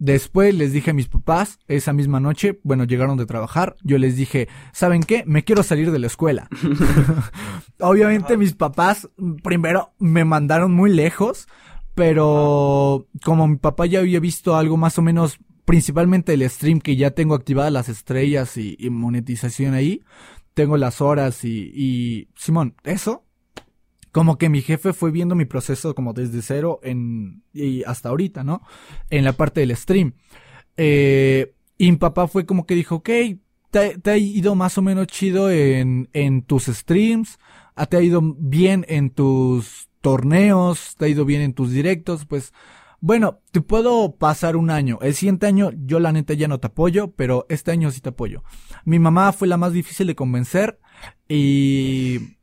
Después 0.00 0.54
les 0.54 0.72
dije 0.72 0.92
a 0.92 0.94
mis 0.94 1.08
papás, 1.08 1.58
esa 1.68 1.92
misma 1.92 2.20
noche, 2.20 2.58
bueno, 2.62 2.84
llegaron 2.84 3.18
de 3.18 3.26
trabajar, 3.26 3.76
yo 3.82 3.98
les 3.98 4.16
dije, 4.16 4.48
¿saben 4.72 5.02
qué? 5.02 5.24
Me 5.26 5.44
quiero 5.44 5.62
salir 5.62 5.92
de 5.92 5.98
la 5.98 6.06
escuela. 6.06 6.48
Obviamente 7.80 8.38
mis 8.38 8.54
papás 8.54 9.10
primero 9.42 9.92
me 9.98 10.24
mandaron 10.24 10.72
muy 10.72 10.90
lejos, 10.90 11.48
pero 11.94 13.08
como 13.22 13.46
mi 13.46 13.56
papá 13.56 13.84
ya 13.84 13.98
había 13.98 14.20
visto 14.20 14.56
algo 14.56 14.78
más 14.78 14.98
o 14.98 15.02
menos, 15.02 15.38
principalmente 15.66 16.32
el 16.32 16.48
stream 16.48 16.80
que 16.80 16.96
ya 16.96 17.10
tengo 17.10 17.34
activadas 17.34 17.70
las 17.70 17.90
estrellas 17.90 18.56
y, 18.56 18.78
monetización 18.88 19.74
ahí, 19.74 20.02
tengo 20.54 20.78
las 20.78 21.02
horas 21.02 21.44
y, 21.44 21.70
y 21.74 22.28
Simón, 22.36 22.74
eso 22.84 23.26
como 24.12 24.38
que 24.38 24.48
mi 24.48 24.62
jefe 24.62 24.92
fue 24.92 25.10
viendo 25.10 25.34
mi 25.34 25.44
proceso 25.44 25.94
como 25.94 26.12
desde 26.12 26.42
cero 26.42 26.80
en, 26.82 27.42
y 27.52 27.84
hasta 27.84 28.08
ahorita, 28.08 28.44
¿no? 28.44 28.62
En 29.10 29.24
la 29.24 29.32
parte 29.32 29.60
del 29.60 29.76
stream. 29.76 30.14
Eh, 30.76 31.54
y 31.78 31.90
mi 31.90 31.96
papá 31.96 32.28
fue 32.28 32.46
como 32.46 32.66
que 32.66 32.74
dijo, 32.74 32.96
ok, 32.96 33.10
te, 33.70 34.10
ha 34.10 34.16
ido 34.16 34.54
más 34.54 34.78
o 34.78 34.82
menos 34.82 35.06
chido 35.06 35.50
en, 35.50 36.08
en 36.12 36.42
tus 36.42 36.66
streams, 36.66 37.38
te 37.88 37.96
ha 37.96 38.02
ido 38.02 38.20
bien 38.22 38.84
en 38.88 39.10
tus 39.10 39.88
torneos, 40.00 40.96
te 40.96 41.06
ha 41.06 41.08
ido 41.08 41.24
bien 41.24 41.42
en 41.42 41.54
tus 41.54 41.70
directos, 41.70 42.26
pues, 42.26 42.52
bueno, 43.00 43.40
te 43.50 43.62
puedo 43.62 44.16
pasar 44.16 44.56
un 44.56 44.70
año. 44.70 44.98
El 45.00 45.14
siguiente 45.14 45.46
año 45.46 45.70
yo 45.74 46.00
la 46.00 46.12
neta 46.12 46.34
ya 46.34 46.48
no 46.48 46.60
te 46.60 46.66
apoyo, 46.66 47.12
pero 47.12 47.46
este 47.48 47.70
año 47.70 47.90
sí 47.90 48.00
te 48.00 48.10
apoyo. 48.10 48.42
Mi 48.84 48.98
mamá 48.98 49.32
fue 49.32 49.48
la 49.48 49.56
más 49.56 49.72
difícil 49.72 50.06
de 50.06 50.14
convencer 50.14 50.78
y 51.26 52.36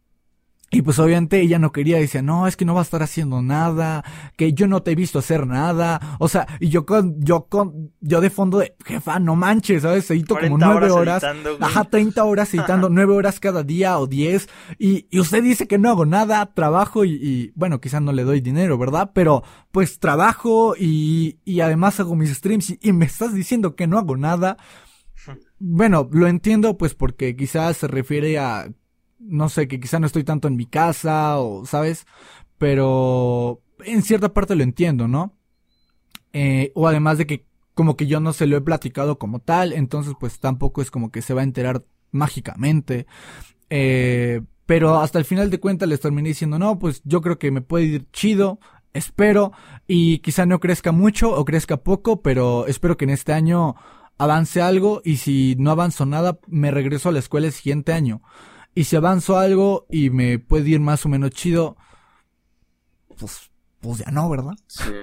y 0.70 0.82
pues 0.82 1.00
obviamente 1.00 1.40
ella 1.40 1.60
no 1.60 1.72
quería, 1.72 1.98
decía, 1.98 2.22
no, 2.22 2.46
es 2.46 2.58
que 2.58 2.66
no 2.66 2.74
va 2.74 2.82
a 2.82 2.84
estar 2.84 3.02
haciendo 3.02 3.42
nada, 3.42 4.04
que 4.36 4.52
yo 4.52 4.68
no 4.68 4.84
te 4.84 4.92
he 4.92 4.96
visto 4.96 5.20
hacer 5.20 5.48
nada. 5.48 6.18
O 6.20 6.28
sea, 6.28 6.46
y 6.60 6.68
yo 6.68 6.86
con, 6.86 7.22
yo 7.24 7.48
con, 7.48 7.94
yo 8.02 8.20
de 8.20 8.30
fondo 8.30 8.58
de, 8.58 8.76
jefa, 8.84 9.18
no 9.20 9.38
manches, 9.38 9.84
¿sabes? 9.84 10.12
Edito 10.12 10.38
como 10.38 10.58
nueve 10.58 10.92
horas. 10.92 11.24
ajá, 11.62 11.86
30 11.86 12.22
horas 12.26 12.54
editando, 12.54 12.90
nueve 12.90 13.14
horas 13.14 13.40
cada 13.40 13.64
día 13.64 13.98
o 13.98 14.08
diez. 14.08 14.50
Y, 14.78 15.08
y 15.10 15.22
usted 15.22 15.42
dice 15.42 15.68
que 15.68 15.78
no 15.78 15.90
hago 15.90 16.06
nada, 16.06 16.46
trabajo 16.54 17.06
y, 17.06 17.12
y 17.14 17.52
bueno, 17.56 17.80
quizás 17.80 18.02
no 18.02 18.12
le 18.12 18.26
doy 18.26 18.42
dinero, 18.42 18.78
¿verdad? 18.78 19.12
Pero 19.14 19.44
pues 19.72 20.00
trabajo 20.00 20.76
y, 20.78 21.40
y 21.46 21.62
además 21.62 22.02
hago 22.02 22.16
mis 22.16 22.34
streams 22.34 22.72
y, 22.72 22.80
y 22.82 22.92
me 22.92 23.06
estás 23.06 23.34
diciendo 23.34 23.76
que 23.76 23.88
no 23.88 23.98
hago 23.98 24.18
nada. 24.18 24.58
Bueno, 25.60 26.10
lo 26.12 26.28
entiendo 26.28 26.78
pues 26.78 26.94
porque 26.94 27.38
quizás 27.38 27.78
se 27.78 27.88
refiere 27.88 28.38
a 28.38 28.70
no 29.20 29.50
sé, 29.50 29.68
que 29.68 29.80
quizá 29.80 30.00
no 30.00 30.08
estoy 30.08 30.24
tanto 30.24 30.48
en 30.48 30.56
mi 30.56 30.66
casa 30.66 31.40
o, 31.40 31.66
¿sabes? 31.66 32.06
Pero 32.58 33.62
en 33.84 34.02
cierta 34.02 34.34
parte 34.34 34.56
lo 34.56 34.64
entiendo, 34.64 35.08
¿no? 35.08 35.34
Eh, 36.34 36.72
o 36.76 36.88
además 36.88 37.18
de 37.18 37.28
que 37.28 37.46
como 37.74 37.96
que 37.96 38.08
yo 38.08 38.20
no 38.20 38.34
se 38.34 38.48
lo 38.48 38.58
he 38.58 38.62
platicado 38.62 39.20
como 39.20 39.40
tal, 39.40 39.72
entonces 39.74 40.14
pues 40.20 40.40
tampoco 40.40 40.82
es 40.82 40.90
como 40.90 41.12
que 41.12 41.22
se 41.22 41.34
va 41.34 41.42
a 41.42 41.46
enterar 41.46 41.86
mágicamente. 42.12 43.06
Eh, 43.70 44.42
pero 44.66 45.00
hasta 45.00 45.20
el 45.20 45.26
final 45.26 45.50
de 45.50 45.60
cuentas 45.60 45.88
les 45.88 46.00
terminé 46.00 46.30
diciendo, 46.30 46.60
no, 46.60 46.80
pues 46.80 47.02
yo 47.06 47.22
creo 47.22 47.40
que 47.40 47.52
me 47.52 47.62
puede 47.62 47.86
ir 47.86 48.12
chido, 48.12 48.60
espero, 48.94 49.54
y 49.88 50.20
quizá 50.20 50.46
no 50.46 50.60
crezca 50.60 50.92
mucho 50.92 51.32
o 51.32 51.46
crezca 51.46 51.78
poco, 51.78 52.22
pero 52.22 52.68
espero 52.68 52.98
que 52.98 53.06
en 53.06 53.12
este 53.12 53.34
año 53.34 53.76
avance 54.18 54.62
algo 54.62 55.02
y 55.06 55.18
si 55.18 55.56
no 55.58 55.72
avanzo 55.72 56.06
nada, 56.06 56.40
me 56.48 56.72
regreso 56.72 57.10
a 57.10 57.12
la 57.12 57.20
escuela 57.20 57.48
el 57.48 57.54
siguiente 57.54 57.94
año. 57.94 58.22
Y 58.78 58.84
si 58.84 58.96
avanzo 58.96 59.40
algo 59.40 59.88
y 59.90 60.12
me 60.12 60.38
puede 60.38 60.70
ir 60.70 60.80
más 60.80 61.04
o 61.04 61.10
menos 61.10 61.32
chido, 61.32 61.78
pues, 63.18 63.50
pues 63.80 63.98
ya 64.06 64.12
no, 64.12 64.30
¿verdad? 64.30 64.54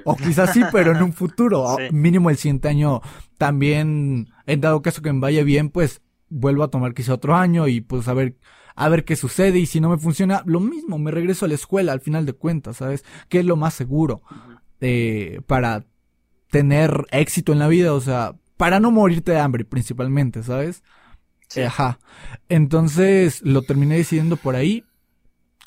O 0.05 0.15
quizás 0.15 0.53
sí, 0.53 0.63
pero 0.71 0.93
en 0.93 1.03
un 1.03 1.13
futuro. 1.13 1.77
Mínimo 1.91 2.31
el 2.31 2.37
siguiente 2.37 2.69
año 2.69 3.01
también, 3.37 4.29
en 4.47 4.61
dado 4.61 4.81
caso 4.81 5.03
que 5.03 5.13
me 5.13 5.19
vaya 5.19 5.43
bien, 5.43 5.71
pues 5.71 6.03
vuelvo 6.29 6.63
a 6.63 6.71
tomar 6.71 6.95
quizá 6.95 7.15
otro 7.15 7.35
año 7.35 7.67
y 7.67 7.81
pues 7.81 8.07
a 8.07 8.15
ver, 8.15 8.37
a 8.77 8.89
ver 8.89 9.05
qué 9.05 9.17
sucede. 9.17 9.59
Y 9.59 9.67
si 9.67 9.81
no 9.81 9.91
me 9.91 9.99
funciona, 9.99 10.45
lo 10.47 10.61
mismo, 10.61 10.97
me 11.01 11.11
regreso 11.11 11.45
a 11.45 11.49
la 11.49 11.55
escuela 11.55 11.91
al 11.91 12.01
final 12.01 12.27
de 12.27 12.35
cuentas, 12.35 12.77
¿sabes? 12.77 13.05
Que 13.29 13.41
es 13.41 13.45
lo 13.45 13.57
más 13.57 13.75
seguro 13.75 14.23
eh, 14.81 15.41
para 15.49 15.85
tener 16.49 17.07
éxito 17.11 17.53
en 17.53 17.59
la 17.59 17.67
vida, 17.67 17.93
o 17.93 18.01
sea, 18.01 18.37
para 18.57 18.79
no 18.79 18.93
morirte 18.93 19.33
de 19.33 19.41
hambre 19.41 19.65
principalmente, 19.65 20.45
¿sabes? 20.45 20.85
Ajá. 21.57 21.99
Entonces 22.49 23.43
lo 23.43 23.63
terminé 23.63 23.97
decidiendo 23.97 24.37
por 24.37 24.57
ahí. 24.57 24.85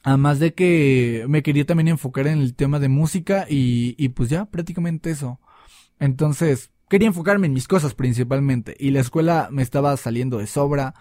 Además 0.04 0.40
de 0.40 0.54
que 0.54 1.26
me 1.28 1.44
quería 1.44 1.66
también 1.66 1.90
enfocar 1.90 2.28
en 2.28 2.40
el 2.40 2.56
tema 2.56 2.80
de 2.80 2.88
música 2.88 3.46
y, 3.50 3.96
y 3.98 4.10
pues 4.10 4.30
ya, 4.30 4.46
prácticamente 4.46 5.10
eso. 5.10 5.40
Entonces, 6.00 6.72
quería 6.90 7.08
enfocarme 7.08 7.48
en 7.48 7.54
mis 7.54 7.68
cosas 7.68 7.94
principalmente. 7.94 8.76
Y 8.80 8.92
la 8.92 9.02
escuela 9.02 9.50
me 9.52 9.64
estaba 9.64 9.96
saliendo 9.98 10.38
de 10.38 10.48
sobra. 10.48 10.94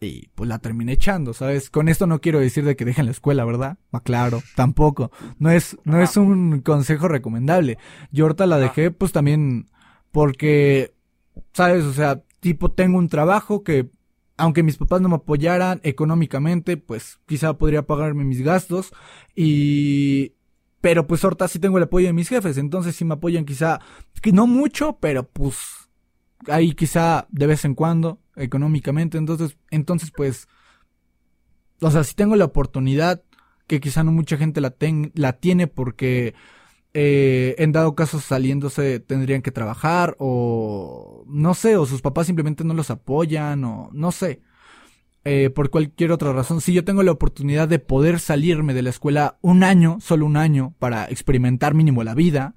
Y 0.00 0.28
pues 0.34 0.48
la 0.48 0.58
terminé 0.58 0.92
echando, 0.92 1.32
¿sabes? 1.32 1.70
Con 1.70 1.88
esto 1.88 2.08
no 2.08 2.20
quiero 2.20 2.40
decir 2.40 2.64
de 2.64 2.74
que 2.74 2.84
dejen 2.84 3.04
la 3.04 3.12
escuela, 3.12 3.44
¿verdad? 3.44 3.78
Ah, 3.92 4.00
claro, 4.00 4.42
tampoco. 4.56 5.12
No 5.38 5.48
es, 5.50 5.78
no 5.84 6.02
es 6.02 6.16
un 6.16 6.60
consejo 6.60 7.06
recomendable. 7.06 7.78
Yo 8.10 8.24
ahorita 8.24 8.46
la 8.46 8.58
dejé, 8.58 8.90
pues 8.90 9.12
también 9.12 9.70
porque, 10.10 10.92
¿sabes? 11.52 11.84
O 11.84 11.92
sea, 11.92 12.20
tipo 12.40 12.72
tengo 12.72 12.98
un 12.98 13.08
trabajo 13.08 13.62
que 13.62 13.90
aunque 14.36 14.62
mis 14.62 14.76
papás 14.76 15.00
no 15.00 15.08
me 15.08 15.16
apoyaran 15.16 15.80
económicamente, 15.82 16.76
pues 16.76 17.18
quizá 17.26 17.56
podría 17.58 17.86
pagarme 17.86 18.24
mis 18.24 18.42
gastos 18.42 18.92
y 19.34 20.34
pero 20.80 21.06
pues 21.06 21.22
ahorita 21.22 21.46
sí 21.46 21.60
tengo 21.60 21.78
el 21.78 21.84
apoyo 21.84 22.08
de 22.08 22.12
mis 22.12 22.28
jefes, 22.28 22.58
entonces 22.58 22.96
sí 22.96 23.04
me 23.04 23.14
apoyan 23.14 23.44
quizá, 23.44 23.80
que 24.20 24.32
no 24.32 24.48
mucho, 24.48 24.98
pero 25.00 25.28
pues 25.28 25.56
ahí 26.48 26.72
quizá 26.72 27.28
de 27.30 27.46
vez 27.46 27.64
en 27.64 27.76
cuando, 27.76 28.20
económicamente, 28.34 29.16
entonces, 29.16 29.56
entonces 29.70 30.10
pues, 30.10 30.48
o 31.80 31.90
sea, 31.90 32.02
si 32.02 32.14
tengo 32.14 32.34
la 32.34 32.46
oportunidad, 32.46 33.22
que 33.68 33.80
quizá 33.80 34.02
no 34.02 34.10
mucha 34.10 34.36
gente 34.36 34.60
la, 34.60 34.74
la 35.14 35.34
tiene 35.34 35.68
porque 35.68 36.34
eh, 36.94 37.54
en 37.58 37.72
dado 37.72 37.94
caso 37.94 38.20
saliéndose 38.20 39.00
tendrían 39.00 39.40
que 39.42 39.50
trabajar 39.50 40.14
o 40.18 41.24
no 41.26 41.54
sé, 41.54 41.76
o 41.76 41.86
sus 41.86 42.02
papás 42.02 42.26
simplemente 42.26 42.64
no 42.64 42.74
los 42.74 42.90
apoyan 42.90 43.64
o 43.64 43.90
no 43.92 44.12
sé. 44.12 44.42
Eh, 45.24 45.50
por 45.50 45.70
cualquier 45.70 46.10
otra 46.10 46.32
razón, 46.32 46.60
si 46.60 46.72
yo 46.72 46.84
tengo 46.84 47.02
la 47.02 47.12
oportunidad 47.12 47.68
de 47.68 47.78
poder 47.78 48.18
salirme 48.18 48.74
de 48.74 48.82
la 48.82 48.90
escuela 48.90 49.38
un 49.40 49.62
año, 49.62 49.98
solo 50.00 50.26
un 50.26 50.36
año, 50.36 50.74
para 50.80 51.04
experimentar 51.04 51.74
mínimo 51.74 52.02
la 52.02 52.14
vida, 52.14 52.56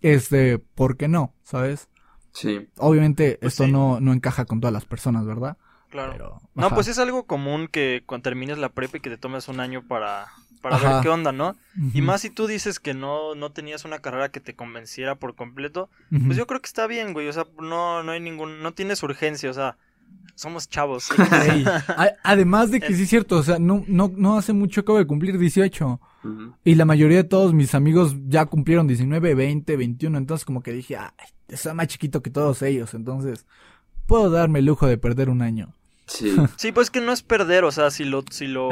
este, 0.00 0.58
¿por 0.58 0.96
qué 0.96 1.08
no? 1.08 1.34
¿Sabes? 1.42 1.88
Sí. 2.32 2.68
Obviamente 2.78 3.38
pues 3.40 3.52
esto 3.52 3.66
no, 3.66 4.00
no 4.00 4.12
encaja 4.12 4.46
con 4.46 4.60
todas 4.60 4.72
las 4.72 4.86
personas, 4.86 5.26
¿verdad? 5.26 5.58
Claro. 5.90 6.40
no, 6.54 6.70
pues 6.70 6.88
es 6.88 6.98
algo 6.98 7.26
común 7.26 7.68
que 7.68 8.02
cuando 8.04 8.24
termines 8.24 8.58
la 8.58 8.70
prepa 8.70 8.98
y 8.98 9.00
que 9.00 9.08
te 9.08 9.16
tomes 9.16 9.48
un 9.48 9.60
año 9.60 9.86
para, 9.86 10.26
para 10.60 10.78
ver 10.78 11.02
qué 11.02 11.08
onda, 11.08 11.32
¿no? 11.32 11.56
Y 11.92 12.02
más 12.02 12.22
si 12.22 12.30
tú 12.30 12.46
dices 12.46 12.80
que 12.80 12.94
no, 12.94 13.34
no 13.34 13.52
tenías 13.52 13.84
una 13.84 13.98
carrera 13.98 14.30
que 14.30 14.40
te 14.40 14.54
convenciera 14.54 15.14
por 15.14 15.34
completo, 15.34 15.88
pues 16.24 16.36
yo 16.36 16.46
creo 16.46 16.60
que 16.60 16.66
está 16.66 16.86
bien, 16.86 17.12
güey. 17.12 17.28
O 17.28 17.32
sea, 17.32 17.46
no, 17.60 18.02
no 18.02 18.12
hay 18.12 18.20
ningún, 18.20 18.62
no 18.62 18.72
tienes 18.72 19.02
urgencia, 19.02 19.50
o 19.50 19.54
sea, 19.54 19.76
somos 20.34 20.68
chavos. 20.68 21.08
Además 22.22 22.70
de 22.70 22.80
que 22.80 22.94
sí 22.94 23.02
es 23.02 23.08
cierto, 23.08 23.38
o 23.38 23.42
sea, 23.42 23.58
no, 23.58 23.84
no, 23.86 24.12
no 24.14 24.36
hace 24.36 24.52
mucho 24.52 24.82
acabo 24.82 24.98
de 24.98 25.06
cumplir 25.06 25.38
18. 25.38 26.00
Y 26.64 26.74
la 26.74 26.84
mayoría 26.84 27.18
de 27.18 27.24
todos 27.24 27.54
mis 27.54 27.74
amigos 27.74 28.16
ya 28.26 28.46
cumplieron 28.46 28.86
19, 28.86 29.34
20, 29.34 29.76
21. 29.76 30.18
Entonces 30.18 30.44
como 30.44 30.60
que 30.60 30.72
dije, 30.72 30.96
ay, 30.96 31.56
soy 31.56 31.74
más 31.74 31.86
chiquito 31.86 32.22
que 32.22 32.30
todos 32.30 32.62
ellos. 32.62 32.94
Entonces 32.94 33.46
puedo 34.06 34.30
darme 34.30 34.58
el 34.58 34.66
lujo 34.66 34.86
de 34.86 34.98
perder 34.98 35.30
un 35.30 35.42
año. 35.42 35.72
Sí. 36.06 36.36
sí, 36.56 36.72
pues 36.72 36.90
que 36.90 37.00
no 37.00 37.12
es 37.12 37.22
perder, 37.22 37.64
o 37.64 37.72
sea, 37.72 37.90
si 37.90 38.04
lo, 38.04 38.24
si 38.30 38.46
lo, 38.46 38.68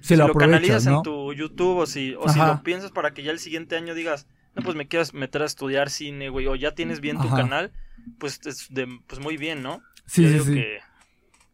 si, 0.00 0.16
lo, 0.16 0.32
canalizas 0.34 0.86
en 0.86 1.02
tu 1.02 1.32
YouTube 1.32 1.78
o 1.78 1.86
si, 1.86 2.14
o 2.14 2.28
si 2.28 2.38
lo 2.38 2.62
piensas 2.62 2.90
para 2.90 3.12
que 3.12 3.22
ya 3.22 3.30
el 3.30 3.38
siguiente 3.38 3.76
año 3.76 3.94
digas, 3.94 4.26
no, 4.54 4.62
pues 4.62 4.76
me 4.76 4.86
quieras 4.86 5.14
meter 5.14 5.42
a 5.42 5.46
estudiar 5.46 5.90
cine, 5.90 6.28
güey, 6.28 6.46
o 6.46 6.54
ya 6.54 6.74
tienes 6.74 7.00
bien 7.00 7.20
tu 7.20 7.28
canal, 7.30 7.72
pues 8.18 8.40
es 8.46 8.68
de, 8.70 8.86
pues 9.06 9.20
muy 9.20 9.36
bien, 9.36 9.62
¿no? 9.62 9.82
Sí, 10.06 10.28
sí, 10.28 10.40
sí. 10.40 10.64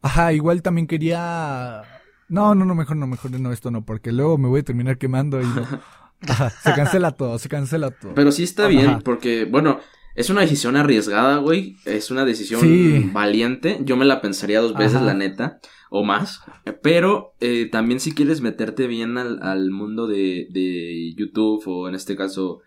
Ajá, 0.02 0.32
igual 0.32 0.62
también 0.62 0.86
quería... 0.86 1.82
No, 2.28 2.54
no, 2.54 2.64
no, 2.64 2.74
mejor 2.74 2.96
no, 2.96 3.06
mejor 3.06 3.32
no, 3.32 3.52
esto 3.52 3.70
no, 3.70 3.84
porque 3.84 4.12
luego 4.12 4.38
me 4.38 4.48
voy 4.48 4.60
a 4.60 4.64
terminar 4.64 4.98
quemando 4.98 5.40
y 5.40 5.44
Ajá, 6.28 6.50
se 6.50 6.74
cancela 6.74 7.12
todo, 7.12 7.38
se 7.38 7.48
cancela 7.48 7.90
todo. 7.90 8.14
Pero 8.14 8.30
sí 8.30 8.42
está 8.42 8.66
bien, 8.66 9.00
porque, 9.02 9.46
bueno, 9.46 9.80
es 10.14 10.30
una 10.30 10.40
decisión 10.40 10.76
arriesgada, 10.76 11.38
güey. 11.38 11.76
Es 11.84 12.10
una 12.10 12.24
decisión 12.24 13.12
valiente. 13.12 13.78
Yo 13.82 13.96
me 13.96 14.04
la 14.04 14.20
pensaría 14.20 14.60
dos 14.60 14.74
veces, 14.74 15.00
la 15.00 15.14
neta, 15.14 15.60
o 15.88 16.04
más. 16.04 16.40
Pero 16.82 17.34
eh, 17.40 17.68
también 17.70 18.00
si 18.00 18.12
quieres 18.12 18.40
meterte 18.40 18.86
bien 18.86 19.18
al, 19.18 19.70
mundo 19.70 20.06
de, 20.06 20.48
de, 20.50 21.14
YouTube 21.16 21.62
o 21.66 21.88
en 21.88 21.94
este 21.94 22.16
caso 22.16 22.60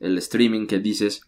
el 0.00 0.18
streaming 0.18 0.66
que 0.66 0.80
dices, 0.80 1.22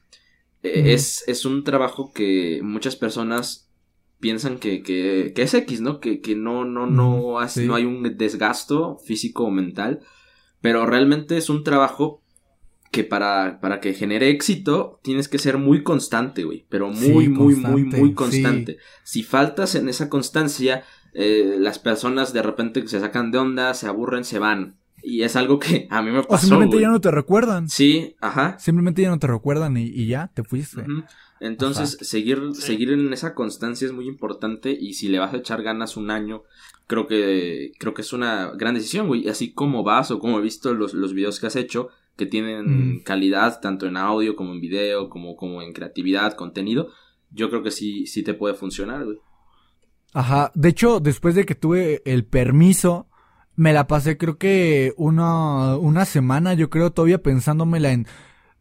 eh, 0.63 0.93
es, 0.93 1.25
es 1.27 1.45
un 1.45 1.65
trabajo 1.65 2.13
que 2.13 2.61
muchas 2.63 2.97
personas 2.97 3.71
piensan 4.19 4.59
que, 4.59 4.83
que, 4.83 5.33
que 5.35 5.43
es 5.43 5.55
X, 5.55 5.81
¿no? 5.81 5.99
Que, 6.01 6.21
que 6.21 6.35
no, 6.35 6.65
no, 6.65 6.87
no, 6.87 7.39
no 7.41 7.75
hay 7.75 7.85
un 7.85 8.17
desgasto 8.17 8.99
físico 8.99 9.45
o 9.45 9.51
mental, 9.51 10.01
pero 10.61 10.85
realmente 10.85 11.37
es 11.37 11.49
un 11.49 11.65
trabajo 11.65 12.23
que 12.91 13.05
para, 13.05 13.61
para 13.61 13.81
que 13.81 13.95
genere 13.95 14.31
éxito 14.31 15.01
tienes 15.03 15.29
que 15.29 15.39
ser 15.39 15.59
muy 15.59 15.83
constante, 15.83 16.43
güey, 16.45 16.67
pero 16.69 16.89
muy, 16.89 17.29
muy, 17.29 17.55
muy, 17.55 17.85
muy 17.85 18.15
constante. 18.15 18.79
Si 19.05 19.23
faltas 19.23 19.77
en 19.77 19.89
esa 19.89 20.09
constancia, 20.09 20.83
eh, 21.15 21.57
las 21.59 21.79
personas 21.79 22.33
de 22.33 22.43
repente 22.43 22.87
se 22.89 22.99
sacan 22.99 23.31
de 23.31 23.39
onda, 23.39 23.75
se 23.75 23.87
aburren, 23.87 24.25
se 24.25 24.41
van. 24.41 24.77
Y 25.03 25.23
es 25.23 25.37
algo 25.37 25.59
que 25.59 25.87
a 25.89 26.03
mí 26.03 26.11
me 26.11 26.23
pasó. 26.23 26.35
O 26.35 26.39
simplemente 26.39 26.81
ya 26.81 26.89
no 26.89 27.01
te 27.01 27.11
recuerdan. 27.11 27.69
Sí, 27.69 28.17
ajá. 28.21 28.59
Simplemente 28.59 29.03
ya 29.03 29.11
no 29.11 29.19
te 29.19 29.29
recuerdan 29.29 29.77
y, 29.77 30.07
ya 30.07 30.31
te 30.35 30.43
fuiste. 30.43 30.85
Entonces, 31.39 31.97
seguir, 32.01 32.55
seguir 32.55 32.91
en 32.91 33.13
esa 33.13 33.35
constancia 33.35 33.87
es 33.87 33.93
muy 33.93 34.09
importante 34.09 34.77
y 34.79 34.95
si 34.95 35.09
le 35.09 35.21
vas 35.21 35.33
a 35.33 35.39
echar 35.39 35.63
ganas 35.63 35.97
un 35.97 36.11
año, 36.11 36.43
creo 36.87 37.07
que, 37.07 37.73
creo 37.79 37.95
que 37.95 38.03
es 38.03 38.13
una 38.13 38.51
gran 38.51 38.75
decisión, 38.75 39.07
güey. 39.07 39.29
Así 39.29 39.53
como 39.53 39.85
vas 39.85 40.11
o 40.11 40.19
como 40.19 40.39
he 40.39 40.43
visto 40.43 40.75
los, 40.75 40.93
los 40.93 41.15
videos 41.15 41.41
que 41.41 41.47
has 41.47 41.57
hecho, 41.57 41.89
que 42.17 42.27
tienen 42.27 42.97
mm. 42.97 43.03
calidad 43.03 43.61
tanto 43.61 43.87
en 43.87 43.97
audio 43.97 44.37
como 44.37 44.53
en 44.53 44.61
video, 44.61 45.09
como, 45.09 45.37
como 45.37 45.63
en 45.63 45.73
creatividad, 45.73 46.35
contenido, 46.35 46.89
yo 47.31 47.49
creo 47.49 47.63
que 47.63 47.71
sí, 47.71 48.07
sí 48.07 48.23
te 48.23 48.35
puede 48.35 48.55
funcionar, 48.55 49.05
güey. 49.05 49.19
Ajá, 50.13 50.51
de 50.55 50.69
hecho, 50.69 50.99
después 50.99 51.35
de 51.35 51.45
que 51.45 51.55
tuve 51.55 52.03
el 52.05 52.25
permiso, 52.25 53.09
me 53.55 53.73
la 53.73 53.87
pasé 53.87 54.17
creo 54.17 54.39
que 54.39 54.93
una, 54.97 55.77
una 55.77 56.05
semana, 56.05 56.55
yo 56.55 56.69
creo, 56.69 56.93
todavía 56.93 57.23
pensándomela 57.23 57.93
en, 57.93 58.07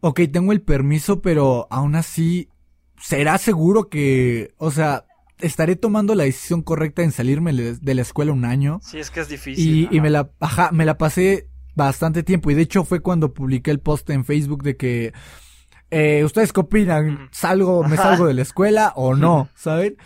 ok, 0.02 0.22
tengo 0.32 0.52
el 0.52 0.62
permiso, 0.62 1.22
pero 1.22 1.68
aún 1.72 1.96
así 1.96 2.50
¿será 3.00 3.38
seguro 3.38 3.90
que, 3.90 4.54
o 4.58 4.72
sea, 4.72 5.06
estaré 5.40 5.76
tomando 5.76 6.16
la 6.16 6.26
decisión 6.26 6.62
correcta 6.62 7.02
en 7.02 7.12
salirme 7.12 7.54
de 7.54 7.96
la 7.96 8.02
escuela 8.02 8.32
un 8.32 8.46
año? 8.46 8.80
Sí, 8.84 9.00
es 9.00 9.10
que 9.10 9.22
es 9.22 9.30
difícil. 9.30 9.90
Y, 9.92 9.96
y 9.96 10.02
me 10.02 10.10
la, 10.10 10.32
ajá, 10.40 10.72
me 10.72 10.86
la 10.86 10.98
pasé 10.98 11.49
bastante 11.86 12.24
tiempo 12.24 12.52
y 12.52 12.56
de 12.56 12.64
hecho 12.64 12.84
fue 12.84 13.02
cuando 13.02 13.34
publiqué 13.34 13.72
el 13.72 13.80
post 13.80 14.10
en 14.10 14.26
Facebook 14.26 14.64
de 14.64 14.78
que 14.78 15.14
eh, 15.92 16.24
ustedes 16.24 16.54
qué 16.54 16.60
opinan, 16.60 17.30
salgo, 17.32 17.84
me 17.84 17.98
salgo 17.98 18.28
de 18.28 18.34
la 18.34 18.42
escuela 18.42 18.94
o 18.96 19.16
no, 19.16 19.50
¿saben? 19.56 19.98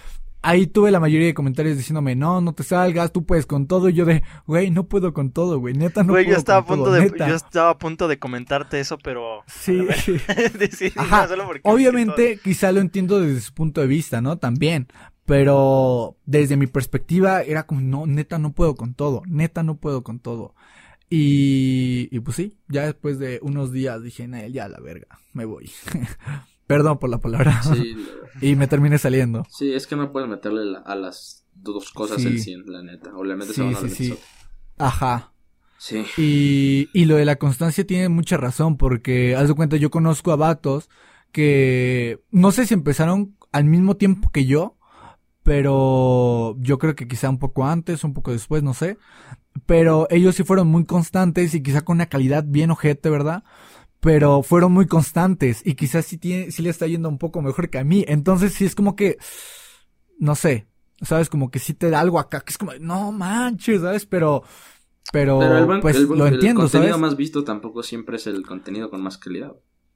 ahí 0.43 0.67
tuve 0.67 0.91
la 0.91 0.99
mayoría 0.99 1.27
de 1.27 1.33
comentarios 1.33 1.77
diciéndome, 1.77 2.15
no, 2.15 2.41
no 2.41 2.53
te 2.53 2.63
salgas, 2.63 3.11
tú 3.11 3.25
puedes 3.25 3.47
con 3.47 3.65
todo. 3.65 3.89
Y 3.89 3.93
yo 3.93 4.05
de, 4.05 4.21
güey, 4.45 4.69
no 4.69 4.83
puedo 4.87 5.13
con 5.13 5.31
todo, 5.31 5.59
güey, 5.59 5.73
neta 5.73 6.03
no 6.03 6.13
güey, 6.13 6.25
puedo 6.25 6.35
yo 6.35 6.39
estaba 6.39 6.63
con 6.63 6.73
a 6.73 6.75
punto 6.75 6.91
todo, 6.91 7.01
de, 7.01 7.29
Yo 7.29 7.35
estaba 7.35 7.69
a 7.71 7.77
punto 7.79 8.07
de 8.07 8.19
comentarte 8.19 8.79
eso, 8.79 8.99
pero... 8.99 9.43
Sí. 9.47 9.87
Ajá. 10.97 11.27
Obviamente, 11.63 12.39
quizá 12.43 12.71
lo 12.71 12.81
entiendo 12.81 13.19
desde 13.19 13.41
su 13.41 13.53
punto 13.53 13.81
de 13.81 13.87
vista, 13.87 14.21
¿no? 14.21 14.37
También. 14.37 14.87
Pero 15.25 16.17
desde 16.25 16.57
mi 16.57 16.67
perspectiva 16.67 17.41
era 17.41 17.63
como, 17.63 17.79
no, 17.79 18.05
neta 18.05 18.37
no 18.37 18.51
puedo 18.51 18.75
con 18.75 18.93
todo, 18.93 19.23
neta 19.25 19.63
no 19.63 19.77
puedo 19.77 20.03
con 20.03 20.19
todo. 20.19 20.53
Y, 21.09 22.09
y 22.11 22.19
pues 22.21 22.37
sí, 22.37 22.57
ya 22.67 22.85
después 22.85 23.19
de 23.19 23.39
unos 23.41 23.71
días 23.71 24.01
dije, 24.01 24.27
nah, 24.27 24.45
ya 24.47 24.67
la 24.67 24.79
verga, 24.79 25.19
me 25.33 25.45
voy. 25.45 25.69
Perdón 26.67 26.97
por 26.97 27.09
la 27.09 27.19
palabra. 27.19 27.61
Sí. 27.61 27.95
y 28.41 28.55
me 28.55 28.67
terminé 28.67 28.97
saliendo. 28.97 29.45
Sí, 29.49 29.73
es 29.73 29.85
que 29.85 29.95
no 29.95 30.11
puedes 30.11 30.29
meterle 30.29 30.77
a 30.85 30.95
las 30.95 31.45
dos 31.53 31.91
cosas 31.91 32.23
en 32.25 32.39
100, 32.39 32.71
la 32.71 32.81
neta. 32.81 33.15
O 33.15 33.23
le 33.23 33.35
metes 33.35 33.59
a 33.59 33.73
sí, 33.75 33.89
sí. 33.89 34.15
Ajá. 34.77 35.33
Sí. 35.77 36.03
Y, 36.17 36.89
y 36.93 37.05
lo 37.05 37.15
de 37.15 37.25
la 37.25 37.35
constancia 37.35 37.85
tiene 37.85 38.09
mucha 38.09 38.37
razón, 38.37 38.77
porque, 38.77 39.35
haz 39.35 39.49
de 39.49 39.53
cuenta, 39.53 39.75
yo 39.75 39.91
conozco 39.91 40.31
a 40.31 40.37
vatos 40.37 40.89
que 41.31 42.21
no 42.31 42.51
sé 42.51 42.65
si 42.65 42.73
empezaron 42.73 43.35
al 43.51 43.65
mismo 43.65 43.97
tiempo 43.97 44.29
que 44.31 44.45
yo, 44.45 44.77
pero 45.43 46.55
yo 46.59 46.79
creo 46.79 46.95
que 46.95 47.07
quizá 47.07 47.29
un 47.29 47.39
poco 47.39 47.65
antes, 47.65 48.03
un 48.03 48.13
poco 48.13 48.31
después, 48.31 48.63
no 48.63 48.73
sé. 48.73 48.97
Pero 49.65 50.07
ellos 50.09 50.35
sí 50.35 50.43
fueron 50.43 50.67
muy 50.67 50.85
constantes 50.85 51.53
y 51.53 51.61
quizá 51.61 51.81
con 51.81 51.97
una 51.97 52.07
calidad 52.07 52.43
bien 52.47 52.71
ojete, 52.71 53.09
¿verdad? 53.09 53.43
pero 54.03 54.43
fueron 54.43 54.73
muy 54.73 54.85
constantes 54.85 55.61
y 55.65 55.75
quizás 55.75 56.05
sí, 56.05 56.17
tiene, 56.17 56.51
sí 56.51 56.61
le 56.61 56.69
está 56.69 56.85
yendo 56.87 57.07
un 57.07 57.17
poco 57.17 57.41
mejor 57.41 57.69
que 57.69 57.77
a 57.77 57.85
mí. 57.85 58.03
Entonces 58.05 58.53
sí 58.53 58.65
es 58.65 58.75
como 58.75 58.97
que, 58.97 59.17
no 60.19 60.35
sé, 60.35 60.67
sabes, 61.01 61.29
como 61.29 61.49
que 61.49 61.59
sí 61.59 61.73
te 61.73 61.89
da 61.89 62.01
algo 62.01 62.19
acá, 62.19 62.41
que 62.41 62.51
es 62.51 62.57
como, 62.57 62.73
no 62.81 63.13
manches, 63.13 63.79
¿sabes? 63.79 64.05
Pero, 64.05 64.43
pero, 65.13 65.39
pues 65.81 65.97
lo 66.01 66.27
entiendo, 66.27 66.65
el 66.65 66.69
contenido 66.69 66.97
más 66.97 67.15
visto 67.15 67.45
tampoco 67.45 67.81
siempre 67.81 68.17
es 68.17 68.27
el 68.27 68.45
contenido 68.45 68.89
con 68.89 69.01
más 69.01 69.17
calidad. 69.17 69.55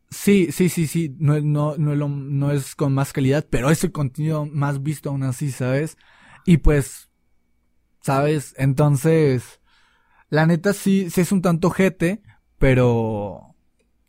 Sí, 0.09 0.51
sí, 0.51 0.69
sí, 0.69 0.87
sí, 0.87 1.15
no, 1.19 1.39
no, 1.41 1.75
no, 1.77 1.95
lo, 1.95 2.07
no 2.07 2.51
es 2.51 2.75
con 2.75 2.93
más 2.93 3.11
calidad, 3.11 3.45
pero 3.49 3.69
es 3.69 3.83
el 3.83 3.91
contenido 3.91 4.45
más 4.45 4.81
visto 4.81 5.09
aún 5.09 5.23
así, 5.23 5.51
¿sabes? 5.51 5.97
Y 6.45 6.57
pues, 6.57 7.09
¿sabes? 8.01 8.53
Entonces, 8.57 9.59
la 10.29 10.45
neta 10.45 10.73
sí, 10.73 11.09
sí 11.09 11.21
es 11.21 11.31
un 11.31 11.41
tanto 11.41 11.69
jete, 11.71 12.21
pero 12.57 13.55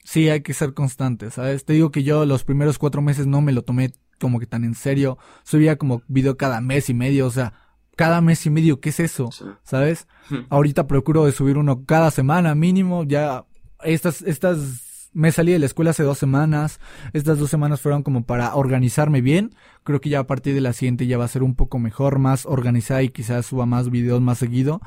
sí 0.05 0.29
hay 0.29 0.43
que 0.43 0.55
ser 0.55 0.73
constante, 0.73 1.31
¿sabes? 1.31 1.65
Te 1.65 1.73
digo 1.73 1.91
que 1.91 2.05
yo 2.05 2.25
los 2.25 2.45
primeros 2.45 2.79
cuatro 2.79 3.03
meses 3.03 3.27
no 3.27 3.41
me 3.41 3.53
lo 3.53 3.63
tomé 3.63 3.93
como 4.21 4.39
que 4.39 4.47
tan 4.47 4.65
en 4.65 4.75
serio. 4.75 5.19
Subía 5.43 5.77
como 5.79 6.03
video 6.09 6.37
cada 6.37 6.61
mes 6.61 6.89
y 6.91 6.95
medio, 6.95 7.27
o 7.27 7.31
sea, 7.31 7.55
cada 7.97 8.21
mes 8.21 8.47
y 8.47 8.51
medio, 8.51 8.81
¿qué 8.81 8.91
es 8.91 9.01
eso? 9.01 9.31
¿Sabes? 9.65 10.07
Ahorita 10.49 10.87
procuro 10.87 11.27
de 11.27 11.33
subir 11.33 11.59
uno 11.59 11.85
cada 11.85 12.11
semana 12.11 12.55
mínimo, 12.55 13.05
ya 13.05 13.45
estas, 13.83 14.23
estas 14.23 14.88
me 15.13 15.33
salí 15.33 15.53
de 15.53 15.59
la 15.59 15.67
escuela 15.67 15.91
hace 15.91 16.03
dos 16.03 16.19
semanas. 16.19 16.81
Estas 17.13 17.39
dos 17.39 17.51
semanas 17.51 17.81
fueron 17.81 18.03
como 18.03 18.25
para 18.25 18.55
organizarme 18.55 19.21
bien. 19.21 19.55
Creo 19.85 20.01
que 20.01 20.11
ya 20.11 20.21
a 20.21 20.27
partir 20.27 20.55
de 20.55 20.61
la 20.61 20.73
siguiente 20.73 21.07
ya 21.07 21.19
va 21.19 21.25
a 21.25 21.29
ser 21.29 21.43
un 21.43 21.55
poco 21.55 21.79
mejor, 21.79 22.19
más 22.19 22.47
organizada 22.47 23.03
y 23.03 23.09
quizás 23.09 23.47
suba 23.47 23.67
más 23.67 23.91
videos 23.91 24.21
más 24.21 24.39
seguido. 24.39 24.81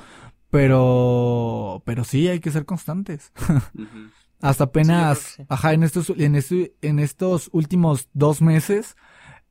Pero, 0.49 1.81
pero 1.85 2.03
sí, 2.03 2.27
hay 2.27 2.39
que 2.39 2.51
ser 2.51 2.65
constantes. 2.65 3.31
Hasta 4.41 4.65
apenas, 4.65 5.37
ajá, 5.49 5.73
en 5.73 5.83
estos, 5.83 6.09
en, 6.09 6.35
este, 6.35 6.73
en 6.81 6.97
estos 6.99 7.49
últimos 7.53 8.09
dos 8.13 8.41
meses, 8.41 8.95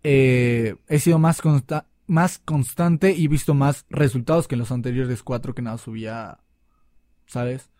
eh, 0.03 0.77
he 0.89 0.99
sido 0.99 1.19
más, 1.21 1.41
más 2.09 2.39
constante 2.41 3.13
y 3.13 3.29
visto 3.29 3.55
más 3.55 3.87
resultados 3.89 4.49
que 4.49 4.57
en 4.57 4.61
los 4.61 4.73
anteriores 4.73 5.23
cuatro 5.23 5.55
que 5.55 5.63
nada 5.63 5.79
subía, 5.79 6.41
¿sabes? 7.27 7.71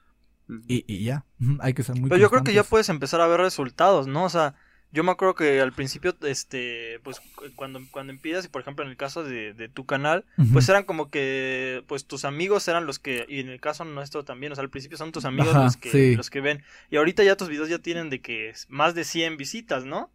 Y, 0.69 0.85
y 0.87 1.05
ya, 1.05 1.25
hay 1.61 1.75
que 1.75 1.83
ser 1.83 1.97
muy 1.97 2.09
Pero 2.09 2.21
yo 2.21 2.31
creo 2.31 2.45
que 2.45 2.55
ya 2.55 2.65
puedes 2.65 2.89
empezar 2.89 3.21
a 3.21 3.27
ver 3.27 3.41
resultados, 3.41 4.07
¿no? 4.07 4.25
O 4.25 4.31
sea, 4.31 4.55
yo 4.93 5.05
me 5.05 5.13
acuerdo 5.13 5.35
que 5.35 5.61
al 5.61 5.73
principio, 5.73 6.17
este, 6.23 6.99
pues 7.05 7.21
cuando, 7.55 7.81
cuando 7.93 8.13
empiezas, 8.13 8.45
y 8.45 8.49
por 8.49 8.61
ejemplo 8.61 8.85
en 8.85 8.91
el 8.91 8.97
caso 8.97 9.23
de, 9.23 9.55
de 9.55 9.69
tu 9.69 9.87
canal, 9.87 10.25
pues 10.53 10.69
eran 10.69 10.83
como 10.83 11.11
que, 11.11 11.85
pues 11.87 12.07
tus 12.07 12.25
amigos 12.25 12.67
eran 12.67 12.87
los 12.87 12.99
que, 12.99 13.25
y 13.29 13.39
en 13.39 13.51
el 13.51 13.61
caso 13.61 13.85
nuestro 13.85 14.25
también, 14.25 14.51
o 14.51 14.57
sea, 14.57 14.63
al 14.63 14.71
principio 14.71 14.99
son 14.99 15.13
tus 15.13 15.25
amigos 15.25 15.55
los, 15.55 15.77
que, 15.77 16.17
los 16.17 16.29
que 16.29 16.41
ven, 16.41 16.65
y 16.91 16.97
ahorita 16.97 17.23
ya 17.23 17.37
tus 17.37 17.49
videos 17.49 17.69
ya 17.69 17.79
tienen 17.79 18.11
de 18.11 18.21
que 18.21 18.53
más 18.69 18.95
de 18.97 19.05
100 19.05 19.37
visitas, 19.37 19.85
¿no? 19.85 20.11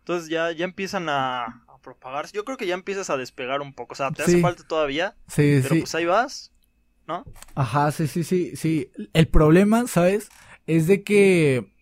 Entonces 0.00 0.28
ya, 0.28 0.52
ya 0.52 0.64
empiezan 0.64 1.08
a, 1.08 1.64
propagarse. 1.82 2.32
Yo 2.32 2.44
creo 2.44 2.56
que 2.56 2.68
ya 2.68 2.74
empiezas 2.74 3.10
a 3.10 3.16
despegar 3.16 3.60
un 3.60 3.72
poco, 3.72 3.94
o 3.94 3.96
sea, 3.96 4.12
te 4.12 4.22
hace 4.22 4.40
falta 4.40 4.62
todavía, 4.62 5.16
sí, 5.26 5.58
pero 5.62 5.80
pues 5.80 5.92
ahí 5.96 6.04
vas, 6.04 6.51
¿no? 7.06 7.24
Ajá, 7.54 7.90
sí, 7.92 8.06
sí, 8.06 8.24
sí, 8.24 8.56
sí. 8.56 8.90
El 9.12 9.28
problema, 9.28 9.86
¿sabes? 9.86 10.28
Es 10.66 10.86
de 10.86 11.02
que 11.02 11.72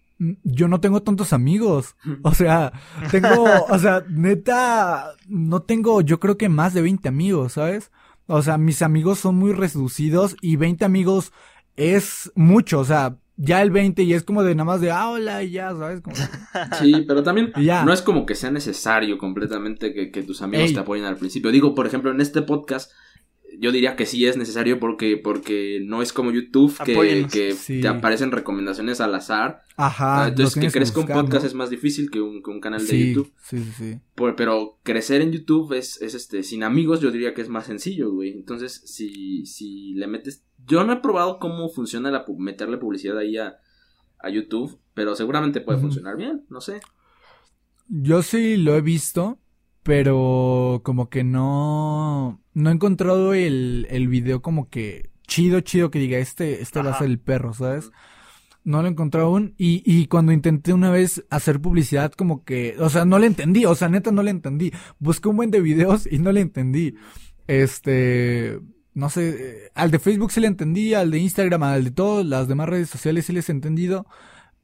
yo 0.45 0.69
no 0.69 0.81
tengo 0.81 1.03
tantos 1.03 1.33
amigos. 1.33 1.97
O 2.23 2.35
sea, 2.35 2.73
tengo, 3.11 3.45
o 3.69 3.79
sea, 3.79 4.05
neta, 4.09 5.13
no 5.29 5.63
tengo, 5.63 6.03
yo 6.03 6.21
creo 6.21 6.37
que 6.37 6.49
más 6.49 6.75
de 6.75 6.83
20 6.83 7.09
amigos, 7.09 7.55
¿sabes? 7.55 7.91
O 8.27 8.43
sea, 8.43 8.59
mis 8.59 8.83
amigos 8.83 9.19
son 9.19 9.37
muy 9.37 9.53
reducidos 9.53 10.37
y 10.41 10.57
20 10.57 10.85
amigos 10.85 11.33
es 11.77 12.31
mucho, 12.35 12.81
o 12.81 12.85
sea, 12.85 13.17
ya 13.37 13.63
el 13.63 13.71
20 13.71 14.03
y 14.03 14.13
es 14.13 14.23
como 14.23 14.43
de 14.43 14.55
nada 14.55 14.67
más 14.67 14.81
de, 14.83 14.91
ah, 14.91 15.09
hola, 15.09 15.43
y 15.43 15.53
ya, 15.53 15.71
¿sabes? 15.71 16.03
Sí, 16.79 17.05
pero 17.09 17.23
también 17.23 17.53
no 17.57 17.93
es 17.93 18.03
como 18.03 18.27
que 18.27 18.35
sea 18.35 18.51
necesario 18.51 19.17
completamente 19.17 20.11
que, 20.11 20.23
tus 20.23 20.43
amigos 20.43 20.73
te 20.75 20.79
apoyen 20.79 21.07
al 21.07 21.17
principio. 21.17 21.51
Digo, 21.51 21.75
por 21.75 21.87
ejemplo, 21.87 22.11
en 22.11 22.21
este 22.21 22.43
podcast 22.43 22.93
yo 23.61 23.73
diría 23.73 23.95
que 23.95 24.07
sí 24.07 24.25
es 24.25 24.39
necesario 24.39 24.81
porque, 24.81 25.19
porque 25.19 25.83
no 25.85 26.01
es 26.01 26.15
como 26.15 26.33
YouTube 26.33 26.75
que, 26.83 27.27
que 27.31 27.55
te 27.83 27.89
aparecen 27.89 28.33
recomendaciones 28.33 29.03
al 29.03 29.15
azar. 29.15 29.65
Ajá. 29.77 30.25
Ah, 30.25 30.29
entonces 30.29 30.59
que 30.59 30.71
crezca 30.71 31.01
un 31.01 31.07
podcast 31.07 31.45
es 31.45 31.53
más 31.53 31.69
difícil 31.69 32.11
que 32.11 32.23
un, 32.23 32.41
canal 32.61 32.87
de 32.87 33.09
YouTube. 33.09 33.31
Sí, 33.43 33.59
sí, 33.59 33.73
sí. 33.77 34.01
pero 34.15 34.79
crecer 34.83 35.21
en 35.21 35.33
YouTube 35.33 35.75
es, 35.75 36.01
es 36.01 36.15
este, 36.15 36.43
sin 36.43 36.63
amigos 36.63 37.01
yo 37.01 37.11
diría 37.11 37.35
que 37.35 37.43
es 37.43 37.51
más 37.51 37.67
sencillo, 37.67 38.11
güey. 38.11 38.33
Entonces, 38.33 38.81
si, 38.87 39.45
si 39.45 39.93
le 39.93 40.07
metes... 40.07 40.43
Yo 40.67 40.83
no 40.85 40.95
he 40.95 41.01
probado 41.01 41.39
cómo 41.39 41.69
funciona 41.69 42.11
la, 42.11 42.25
meterle 42.39 42.79
publicidad 42.79 43.19
ahí 43.19 43.37
a, 43.37 43.59
a 44.21 44.31
YouTube, 44.31 44.79
pero 44.95 45.15
seguramente 45.15 45.61
puede 45.61 45.81
funcionar 45.81 46.17
bien, 46.17 46.47
no 46.49 46.63
sé. 46.63 46.81
Yo 47.89 48.23
sí 48.23 48.57
lo 48.57 48.75
he 48.75 48.81
visto, 48.81 49.40
pero 49.83 50.81
como 50.85 51.09
que 51.09 51.25
no 51.25 52.41
no 52.55 52.71
he 52.71 52.73
encontrado 52.73 53.35
el, 53.35 53.87
el 53.91 54.09
video 54.09 54.43
como 54.43 54.69
que 54.69 55.11
chido, 55.31 55.61
chido 55.61 55.91
que 55.91 56.01
diga, 56.01 56.19
este, 56.19 56.61
este 56.61 56.83
va 56.83 56.91
a 56.91 56.99
ser 56.99 57.07
el 57.09 57.21
perro, 57.21 57.55
¿sabes? 57.55 57.91
No 58.65 58.83
lo 58.83 58.89
he 58.89 58.91
encontrado 58.91 59.29
aún. 59.29 59.55
Y, 59.57 59.83
y 59.87 60.07
cuando 60.07 60.33
intenté 60.33 60.75
una 60.75 60.91
vez 60.91 61.25
hacer 61.31 61.61
publicidad, 61.61 62.13
como 62.13 62.45
que, 62.45 62.77
o 62.79 62.91
sea, 62.91 63.07
no 63.07 63.19
le 63.19 63.29
entendí, 63.29 63.65
o 63.65 63.75
sea, 63.75 63.89
neta 63.89 64.11
no 64.11 64.23
le 64.23 64.33
entendí. 64.33 64.73
Busqué 64.99 65.29
un 65.29 65.37
buen 65.37 65.51
de 65.51 65.61
videos 65.61 66.07
y 66.11 66.19
no 66.19 66.33
le 66.33 66.41
entendí. 66.41 66.97
Este, 67.47 68.61
no 68.93 69.09
sé, 69.09 69.71
al 69.75 69.91
de 69.91 69.99
Facebook 69.99 70.33
sí 70.33 70.41
le 70.41 70.49
entendí, 70.49 70.95
al 70.95 71.11
de 71.11 71.19
Instagram, 71.21 71.63
al 71.63 71.85
de 71.85 71.91
todas 71.93 72.27
las 72.27 72.49
demás 72.49 72.69
redes 72.69 72.91
sociales 72.91 73.27
sí 73.27 73.33
les 73.33 73.49
he 73.49 73.53
entendido, 73.53 74.07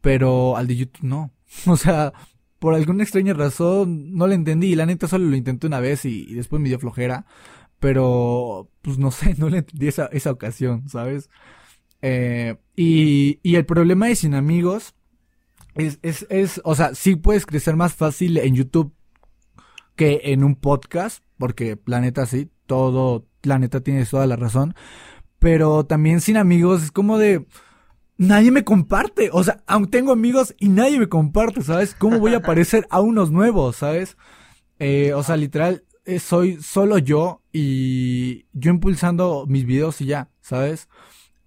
pero 0.01 0.57
al 0.57 0.67
de 0.67 0.77
YouTube 0.77 1.05
no. 1.05 1.33
O 1.67 1.77
sea, 1.77 2.13
por 2.59 2.75
alguna 2.75 3.03
extraña 3.03 3.35
razón 3.35 4.15
no 4.15 4.27
le 4.27 4.35
entendí 4.35 4.75
la 4.75 4.87
neta 4.87 5.09
solo 5.09 5.27
lo 5.27 5.37
intenté 5.37 5.67
una 5.67 5.81
vez 5.81 6.05
y 6.05 6.35
después 6.35 6.61
me 6.61 6.69
dio 6.69 6.79
flojera. 6.79 7.27
Pero, 7.79 8.71
pues 8.83 8.99
no 8.99 9.11
sé, 9.11 9.35
no 9.39 9.49
le 9.49 9.59
entendí 9.59 9.89
esa, 9.89 10.07
esa 10.07 10.31
ocasión, 10.31 10.89
¿sabes? 10.89 11.31
Eh, 12.03 12.57
y, 12.77 13.41
y 13.43 13.57
el 13.57 13.67
problema 13.67 14.07
de 14.07 14.17
sin 14.17 14.35
amigos 14.35 14.95
es, 15.75 15.99
es, 16.03 16.27
es, 16.31 16.61
o 16.65 16.75
sea, 16.75 16.95
sí 16.95 17.17
puedes 17.17 17.47
crecer 17.47 17.77
más 17.77 17.95
fácil 17.95 18.39
en 18.39 18.55
YouTube 18.55 18.95
que 19.95 20.21
en 20.25 20.45
un 20.45 20.55
podcast, 20.57 21.23
porque 21.39 21.79
la 21.87 22.01
neta 22.01 22.27
sí, 22.27 22.51
todo, 22.67 23.27
la 23.43 23.59
neta 23.59 23.81
tienes 23.81 24.11
toda 24.11 24.27
la 24.27 24.37
razón. 24.37 24.75
Pero 25.39 25.85
también 25.85 26.21
sin 26.21 26.37
amigos 26.37 26.83
es 26.83 26.93
como 26.93 27.19
de, 27.19 27.47
nadie 28.19 28.51
me 28.51 28.65
comparte. 28.65 29.31
O 29.33 29.43
sea, 29.45 29.63
aún 29.67 29.91
tengo 29.91 30.13
amigos 30.13 30.55
y 30.59 30.69
nadie 30.69 30.99
me 30.99 31.09
comparte, 31.09 31.63
¿sabes? 31.63 31.95
¿Cómo 31.95 32.19
voy 32.19 32.35
a 32.35 32.39
aparecer 32.39 32.87
a 32.91 33.01
unos 33.01 33.31
nuevos, 33.31 33.77
¿sabes? 33.77 34.17
Eh, 34.79 35.13
o 35.15 35.23
sea, 35.23 35.37
literal, 35.37 35.85
eh, 36.05 36.19
soy 36.19 36.63
solo 36.63 36.99
yo 36.99 37.43
y 37.53 38.47
yo 38.53 38.71
impulsando 38.71 39.47
mis 39.49 39.65
videos 39.65 40.01
y 40.01 40.07
ya, 40.07 40.31
¿sabes? 40.41 40.89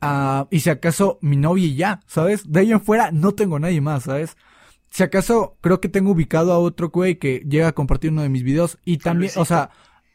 Ah, 0.01 0.47
y 0.49 0.61
si 0.61 0.69
acaso 0.69 1.19
mi 1.21 1.35
novia 1.35 1.65
y 1.65 1.75
ya, 1.75 1.99
¿sabes? 2.07 2.49
De 2.49 2.61
ahí 2.61 2.71
en 2.71 2.81
fuera 2.81 3.11
no 3.11 3.33
tengo 3.33 3.59
nadie 3.59 3.81
más, 3.81 4.03
¿sabes? 4.03 4.37
Si 4.89 5.03
acaso 5.03 5.57
creo 5.61 5.79
que 5.81 5.89
tengo 5.89 6.11
ubicado 6.11 6.51
a 6.51 6.59
otro 6.59 6.89
güey 6.89 7.19
que 7.19 7.45
llega 7.47 7.67
a 7.67 7.73
compartir 7.73 8.11
uno 8.11 8.23
de 8.23 8.29
mis 8.29 8.43
videos 8.43 8.79
y 8.85 8.97
también, 8.97 9.31
o 9.35 9.45
sea, 9.45 9.69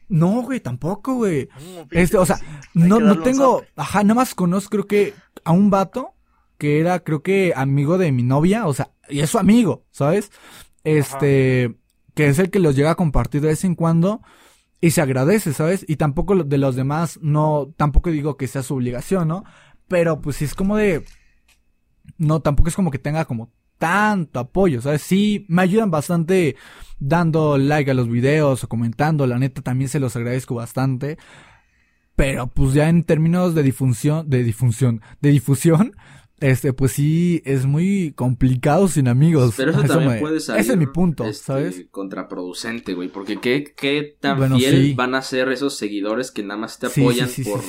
no, 0.09 0.41
güey, 0.41 0.59
tampoco, 0.59 1.15
güey. 1.15 1.49
este, 1.91 2.17
o 2.17 2.25
sea, 2.25 2.37
no, 2.73 2.99
no 2.99 3.19
tengo, 3.19 3.63
ajá, 3.75 4.03
nada 4.03 4.15
más 4.15 4.35
conozco 4.35 4.71
creo 4.71 4.87
que 4.87 5.13
a 5.43 5.51
un 5.51 5.69
vato 5.69 6.14
que 6.57 6.79
era 6.79 6.99
creo 6.99 7.21
que 7.21 7.53
amigo 7.55 7.97
de 7.97 8.11
mi 8.11 8.23
novia, 8.23 8.67
o 8.67 8.73
sea, 8.73 8.91
y 9.09 9.19
es 9.19 9.29
su 9.29 9.39
amigo, 9.39 9.85
¿sabes? 9.91 10.31
Este, 10.83 11.75
que 12.13 12.27
es 12.27 12.39
el 12.39 12.49
que 12.49 12.59
los 12.59 12.75
llega 12.75 12.91
a 12.91 12.95
compartir 12.95 13.41
de 13.41 13.49
vez 13.49 13.63
en 13.63 13.75
cuando 13.75 14.21
y 14.81 14.91
se 14.91 15.01
agradece, 15.01 15.53
¿sabes? 15.53 15.85
Y 15.87 15.95
tampoco 15.95 16.43
de 16.43 16.57
los 16.57 16.75
demás, 16.75 17.19
no, 17.21 17.73
tampoco 17.77 18.11
digo 18.11 18.37
que 18.37 18.47
sea 18.47 18.63
su 18.63 18.75
obligación, 18.75 19.27
¿no? 19.27 19.43
Pero 19.87 20.21
pues 20.21 20.37
sí 20.37 20.45
es 20.45 20.55
como 20.55 20.77
de, 20.77 21.05
no, 22.17 22.41
tampoco 22.41 22.69
es 22.69 22.75
como 22.75 22.91
que 22.91 22.99
tenga 22.99 23.25
como 23.25 23.51
tanto 23.77 24.39
apoyo, 24.39 24.81
¿sabes? 24.81 25.01
Sí, 25.01 25.45
me 25.49 25.61
ayudan 25.61 25.91
bastante 25.91 26.55
dando 26.99 27.57
like 27.57 27.91
a 27.91 27.93
los 27.93 28.09
videos 28.09 28.63
o 28.63 28.69
comentando, 28.69 29.27
la 29.27 29.37
neta 29.39 29.61
también 29.61 29.89
se 29.89 29.99
los 29.99 30.15
agradezco 30.15 30.55
bastante. 30.55 31.17
Pero 32.15 32.47
pues 32.47 32.73
ya 32.73 32.87
en 32.87 33.03
términos 33.03 33.55
de 33.55 33.63
difusión, 33.63 34.29
de 34.29 34.43
difusión, 34.43 35.01
de 35.19 35.31
difusión, 35.31 35.91
este, 36.39 36.73
pues 36.73 36.91
sí, 36.91 37.41
es 37.45 37.65
muy 37.65 38.11
complicado 38.13 38.87
sin 38.87 39.07
amigos. 39.07 39.53
Pero 39.55 39.71
eso, 39.71 39.83
también 39.87 40.19
puede 40.19 40.39
salir. 40.39 40.61
Ese 40.61 40.73
es 40.73 40.77
mi 40.77 40.87
punto, 40.87 41.25
este, 41.25 41.45
¿sabes? 41.45 41.85
Contraproducente, 41.91 42.93
güey. 42.93 43.09
Porque 43.09 43.39
qué, 43.39 43.73
qué 43.75 44.17
tan 44.19 44.57
fiel 44.57 44.93
van 44.95 45.15
a 45.15 45.21
ser 45.21 45.49
esos 45.49 45.77
seguidores 45.77 46.31
que 46.31 46.43
nada 46.43 46.59
más 46.59 46.77
te 46.79 46.87
apoyan 46.87 47.29
por, 47.43 47.61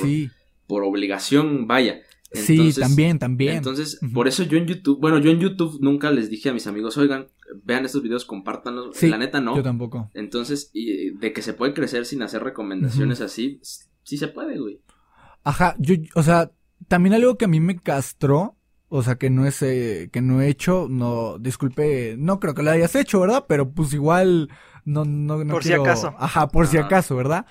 por 0.66 0.84
obligación, 0.84 1.66
vaya. 1.66 2.00
sí, 2.32 2.72
también, 2.72 3.18
también. 3.18 3.56
Entonces, 3.56 4.00
por 4.12 4.26
eso 4.26 4.42
yo 4.42 4.58
en 4.58 4.66
YouTube, 4.66 5.00
bueno, 5.00 5.18
yo 5.18 5.30
en 5.30 5.38
YouTube 5.38 5.78
nunca 5.80 6.10
les 6.10 6.28
dije 6.28 6.48
a 6.48 6.52
mis 6.52 6.66
amigos, 6.66 6.96
oigan, 6.98 7.28
vean 7.62 7.84
estos 7.84 8.02
videos, 8.02 8.24
compártanlos. 8.24 9.00
la 9.02 9.18
neta 9.18 9.40
no. 9.40 9.56
Yo 9.56 9.62
tampoco. 9.62 10.10
Entonces, 10.12 10.70
y 10.72 11.10
de 11.10 11.32
que 11.32 11.42
se 11.42 11.52
puede 11.52 11.72
crecer 11.72 12.04
sin 12.04 12.22
hacer 12.22 12.42
recomendaciones 12.42 13.20
así, 13.20 13.60
sí 14.02 14.16
se 14.16 14.26
puede, 14.28 14.58
güey. 14.58 14.80
Ajá, 15.44 15.76
yo, 15.78 15.94
o 16.16 16.24
sea, 16.24 16.50
también 16.88 17.14
algo 17.14 17.36
que 17.36 17.46
a 17.46 17.48
mí 17.48 17.60
me 17.60 17.78
castró 17.78 18.56
o 18.88 19.02
sea, 19.02 19.16
que 19.16 19.30
no 19.30 19.46
es, 19.46 19.62
eh, 19.62 20.10
que 20.12 20.20
no 20.20 20.40
he 20.40 20.48
hecho, 20.48 20.86
no, 20.88 21.38
disculpe, 21.38 22.14
no 22.18 22.38
creo 22.38 22.54
que 22.54 22.62
lo 22.62 22.70
hayas 22.70 22.94
hecho, 22.94 23.20
¿verdad? 23.20 23.44
Pero 23.48 23.70
pues 23.70 23.92
igual, 23.92 24.48
no, 24.84 25.04
no, 25.04 25.44
no 25.44 25.54
Por 25.54 25.64
si 25.64 25.72
acaso. 25.72 26.14
Ajá, 26.18 26.48
por 26.48 26.68
si 26.68 26.78
acaso, 26.78 27.16
¿verdad? 27.16 27.46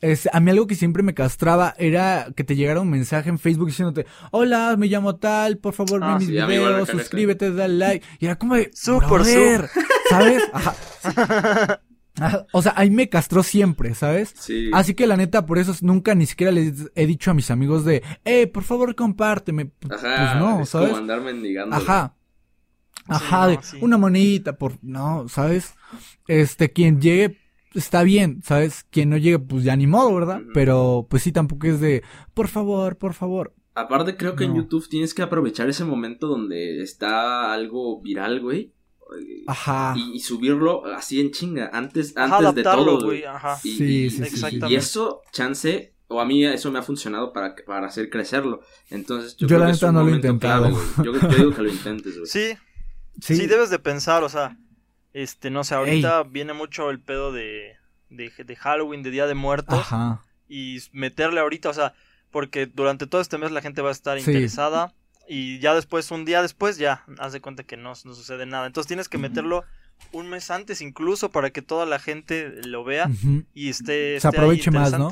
Es, 0.00 0.28
a 0.32 0.40
mí 0.40 0.50
algo 0.50 0.66
que 0.66 0.74
siempre 0.74 1.02
me 1.02 1.14
castraba 1.14 1.74
era 1.78 2.28
que 2.34 2.42
te 2.42 2.56
llegara 2.56 2.80
un 2.80 2.90
mensaje 2.90 3.28
en 3.28 3.38
Facebook 3.38 3.68
diciéndote, 3.68 4.06
hola, 4.32 4.74
me 4.76 4.88
llamo 4.88 5.16
tal, 5.16 5.58
por 5.58 5.74
favor, 5.74 6.00
ve 6.00 6.06
ah, 6.06 6.18
mis 6.18 6.28
videos, 6.28 6.88
suscríbete, 6.88 7.52
dale 7.52 7.74
like. 7.74 8.06
Y 8.18 8.26
era 8.26 8.36
como 8.36 8.56
de, 8.56 8.70
super, 8.74 9.70
¿sabes? 10.08 10.42
Ajá. 10.52 11.80
O 12.52 12.62
sea, 12.62 12.74
ahí 12.76 12.90
me 12.90 13.08
castró 13.08 13.42
siempre, 13.42 13.94
¿sabes? 13.94 14.34
Sí. 14.36 14.70
Así 14.72 14.94
que 14.94 15.06
la 15.06 15.16
neta, 15.16 15.46
por 15.46 15.58
eso 15.58 15.74
nunca 15.82 16.14
ni 16.14 16.26
siquiera 16.26 16.52
les 16.52 16.90
he 16.94 17.06
dicho 17.06 17.30
a 17.30 17.34
mis 17.34 17.50
amigos 17.50 17.84
de, 17.84 18.02
eh, 18.24 18.46
por 18.46 18.62
favor, 18.62 18.94
compárteme. 18.94 19.70
Ajá, 19.90 20.16
pues 20.16 20.36
no, 20.36 20.66
¿sabes? 20.66 20.88
Como 20.88 21.00
andar 21.00 21.20
mendigando. 21.20 21.76
Ajá. 21.76 22.16
Ajá, 23.06 23.48
de 23.48 23.58
una 23.80 23.98
monedita, 23.98 24.56
por, 24.56 24.78
no, 24.82 25.28
¿sabes? 25.28 25.74
Este, 26.28 26.70
quien 26.70 27.00
llegue, 27.00 27.38
está 27.74 28.02
bien, 28.02 28.40
¿sabes? 28.44 28.84
Quien 28.90 29.10
no 29.10 29.16
llegue, 29.16 29.38
pues 29.38 29.64
ya 29.64 29.74
ni 29.74 29.86
modo, 29.86 30.14
¿verdad? 30.14 30.42
Pero, 30.54 31.06
pues 31.10 31.22
sí, 31.22 31.32
tampoco 31.32 31.66
es 31.66 31.80
de, 31.80 32.02
por 32.34 32.48
favor, 32.48 32.96
por 32.98 33.14
favor. 33.14 33.54
Aparte, 33.74 34.16
creo 34.16 34.36
que 34.36 34.44
en 34.44 34.54
YouTube 34.54 34.88
tienes 34.88 35.14
que 35.14 35.22
aprovechar 35.22 35.68
ese 35.68 35.84
momento 35.84 36.26
donde 36.26 36.82
está 36.82 37.52
algo 37.52 38.00
viral, 38.00 38.40
güey. 38.40 38.72
Ajá. 39.46 39.94
Y, 39.96 40.20
subirlo 40.20 40.84
así 40.86 41.20
en 41.20 41.30
chinga, 41.30 41.70
antes, 41.72 42.16
antes 42.16 42.54
de 42.54 42.62
todo. 42.62 43.10
Ajá. 43.28 43.58
Y, 43.64 43.76
sí, 43.76 44.10
sí, 44.10 44.22
exactamente. 44.22 44.72
Y 44.72 44.76
eso, 44.76 45.22
chance, 45.32 45.94
o 46.08 46.20
a 46.20 46.24
mí 46.24 46.44
eso 46.44 46.70
me 46.70 46.78
ha 46.78 46.82
funcionado 46.82 47.32
para, 47.32 47.54
para 47.66 47.86
hacer 47.86 48.10
crecerlo. 48.10 48.60
Entonces, 48.90 49.36
yo, 49.36 49.46
creo 49.46 49.60
la 49.60 49.72
que 49.72 49.86
no 49.92 50.04
lo 50.04 50.08
he 50.10 50.16
intentado. 50.16 50.70
yo, 51.04 51.12
digo 51.12 51.54
que 51.54 51.62
lo 51.62 51.68
intentes, 51.68 52.16
güey. 52.16 52.26
Sí. 52.26 52.56
sí. 53.20 53.46
debes 53.46 53.70
de 53.70 53.78
pensar, 53.78 54.24
o 54.24 54.28
sea, 54.28 54.56
este, 55.12 55.50
no 55.50 55.64
sé, 55.64 55.74
ahorita 55.74 56.22
viene 56.24 56.52
mucho 56.52 56.90
el 56.90 57.00
pedo 57.00 57.32
de, 57.32 57.76
de, 58.08 58.30
de 58.30 58.56
Halloween, 58.56 59.02
de 59.02 59.10
Día 59.10 59.26
de 59.26 59.34
Muertos. 59.34 59.78
Ajá. 59.78 60.24
Y 60.48 60.78
meterle 60.92 61.40
ahorita, 61.40 61.70
o 61.70 61.74
sea, 61.74 61.94
porque 62.30 62.66
durante 62.66 63.06
todo 63.06 63.20
este 63.20 63.38
mes 63.38 63.50
la 63.50 63.62
gente 63.62 63.82
va 63.82 63.88
a 63.88 63.92
estar 63.92 64.18
interesada 64.18 64.94
y 65.32 65.60
ya 65.60 65.76
después, 65.76 66.10
un 66.10 66.24
día 66.24 66.42
después, 66.42 66.76
ya, 66.76 67.04
haz 67.20 67.32
de 67.32 67.40
cuenta 67.40 67.62
que 67.62 67.76
no, 67.76 67.90
no 68.04 68.14
sucede 68.14 68.46
nada. 68.46 68.66
Entonces 68.66 68.88
tienes 68.88 69.08
que 69.08 69.16
meterlo 69.16 69.62
un 70.10 70.28
mes 70.28 70.50
antes 70.50 70.80
incluso 70.80 71.30
para 71.30 71.50
que 71.50 71.62
toda 71.62 71.86
la 71.86 72.00
gente 72.00 72.50
lo 72.66 72.82
vea 72.82 73.08
y 73.54 73.68
esté, 73.68 74.18
Se 74.18 74.26
aproveche 74.26 74.72
más, 74.72 74.98
¿no? 74.98 75.08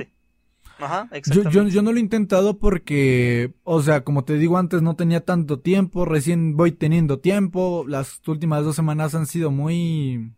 Ajá, 0.80 1.08
exactamente. 1.12 1.54
Yo, 1.54 1.68
yo, 1.68 1.82
no 1.82 1.92
lo 1.92 1.98
he 1.98 2.00
intentado 2.00 2.58
porque, 2.58 3.54
o 3.62 3.80
sea, 3.80 4.02
como 4.02 4.24
te 4.24 4.34
digo 4.34 4.58
antes, 4.58 4.82
no 4.82 4.96
tenía 4.96 5.24
tanto 5.24 5.60
tiempo, 5.60 6.04
recién 6.04 6.56
voy 6.56 6.72
teniendo 6.72 7.20
tiempo, 7.20 7.84
las 7.86 8.20
últimas 8.26 8.64
dos 8.64 8.74
semanas 8.74 9.14
han 9.14 9.26
sido 9.26 9.52
muy, 9.52 10.32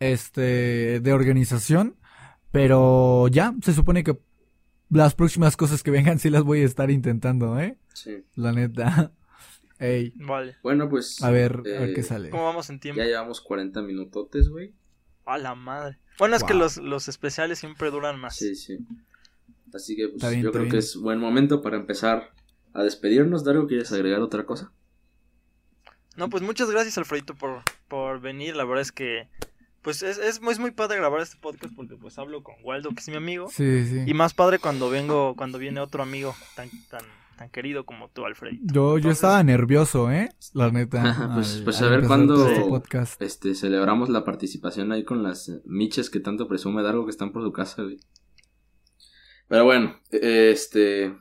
este, 0.00 0.98
de 0.98 1.12
organización, 1.12 1.94
pero 2.50 3.28
ya, 3.28 3.54
se 3.62 3.72
supone 3.74 4.02
que 4.02 4.18
las 4.90 5.14
próximas 5.14 5.56
cosas 5.56 5.82
que 5.82 5.90
vengan 5.90 6.18
sí 6.18 6.30
las 6.30 6.42
voy 6.42 6.62
a 6.62 6.64
estar 6.64 6.90
intentando, 6.90 7.58
¿eh? 7.58 7.78
Sí. 7.94 8.24
La 8.34 8.52
neta. 8.52 9.12
Ey. 9.78 10.12
Vale. 10.16 10.56
Bueno, 10.62 10.88
pues. 10.88 11.22
A 11.22 11.30
ver, 11.30 11.56
a 11.58 11.62
ver 11.62 11.94
qué 11.94 12.00
eh, 12.00 12.04
sale. 12.04 12.30
¿Cómo 12.30 12.44
vamos 12.44 12.70
en 12.70 12.80
tiempo? 12.80 13.00
Ya 13.00 13.06
llevamos 13.06 13.40
40 13.40 13.82
minutotes, 13.82 14.48
güey. 14.48 14.74
A 15.26 15.38
la 15.38 15.54
madre. 15.54 15.98
Bueno, 16.18 16.36
es 16.36 16.44
que 16.44 16.54
los, 16.54 16.78
los 16.78 17.08
especiales 17.08 17.58
siempre 17.58 17.90
duran 17.90 18.18
más. 18.18 18.36
Sí, 18.36 18.54
sí. 18.54 18.78
Así 19.74 19.96
que 19.96 20.08
pues, 20.08 20.36
yo 20.38 20.52
creo 20.52 20.68
que 20.68 20.78
es 20.78 20.96
buen 20.96 21.18
momento 21.18 21.60
para 21.60 21.76
empezar 21.76 22.30
a 22.72 22.82
despedirnos. 22.82 23.44
Dario, 23.44 23.66
¿quieres 23.66 23.92
agregar 23.92 24.20
otra 24.20 24.46
cosa? 24.46 24.72
No, 26.16 26.30
pues 26.30 26.42
muchas 26.42 26.70
gracias, 26.70 26.96
Alfredito, 26.96 27.34
por, 27.34 27.62
por 27.88 28.20
venir. 28.20 28.56
La 28.56 28.64
verdad 28.64 28.80
es 28.80 28.92
que 28.92 29.28
pues 29.86 30.02
es, 30.02 30.18
es, 30.18 30.42
muy, 30.42 30.52
muy 30.56 30.72
padre 30.72 30.96
grabar 30.96 31.20
este 31.20 31.36
podcast 31.36 31.72
porque 31.76 31.94
pues 31.94 32.18
hablo 32.18 32.42
con 32.42 32.56
Waldo, 32.64 32.88
que 32.88 32.98
es 32.98 33.08
mi 33.08 33.14
amigo. 33.14 33.46
Sí, 33.48 33.84
sí. 33.86 34.02
Y 34.04 34.14
más 34.14 34.34
padre 34.34 34.58
cuando 34.58 34.90
vengo, 34.90 35.36
cuando 35.36 35.58
viene 35.58 35.78
otro 35.78 36.02
amigo 36.02 36.34
tan, 36.56 36.68
tan, 36.90 37.02
tan 37.38 37.50
querido 37.50 37.86
como 37.86 38.08
tú, 38.08 38.26
Alfred. 38.26 38.56
Yo, 38.62 38.98
yo 38.98 39.12
estaba 39.12 39.40
nervioso, 39.44 40.10
¿eh? 40.10 40.30
La 40.54 40.72
neta. 40.72 41.30
pues, 41.36 41.60
pues 41.62 41.80
a 41.82 41.88
ver 41.88 42.04
cuándo 42.04 42.48
este, 42.48 43.24
este, 43.24 43.54
celebramos 43.54 44.08
la 44.08 44.24
participación 44.24 44.90
ahí 44.90 45.04
con 45.04 45.22
las 45.22 45.52
miches 45.64 46.10
que 46.10 46.18
tanto 46.18 46.48
presume 46.48 46.82
Dargo 46.82 47.04
que 47.04 47.12
están 47.12 47.30
por 47.30 47.44
su 47.44 47.52
casa, 47.52 47.84
güey. 47.84 48.00
Pero 49.46 49.66
bueno, 49.66 50.00
este, 50.10 51.14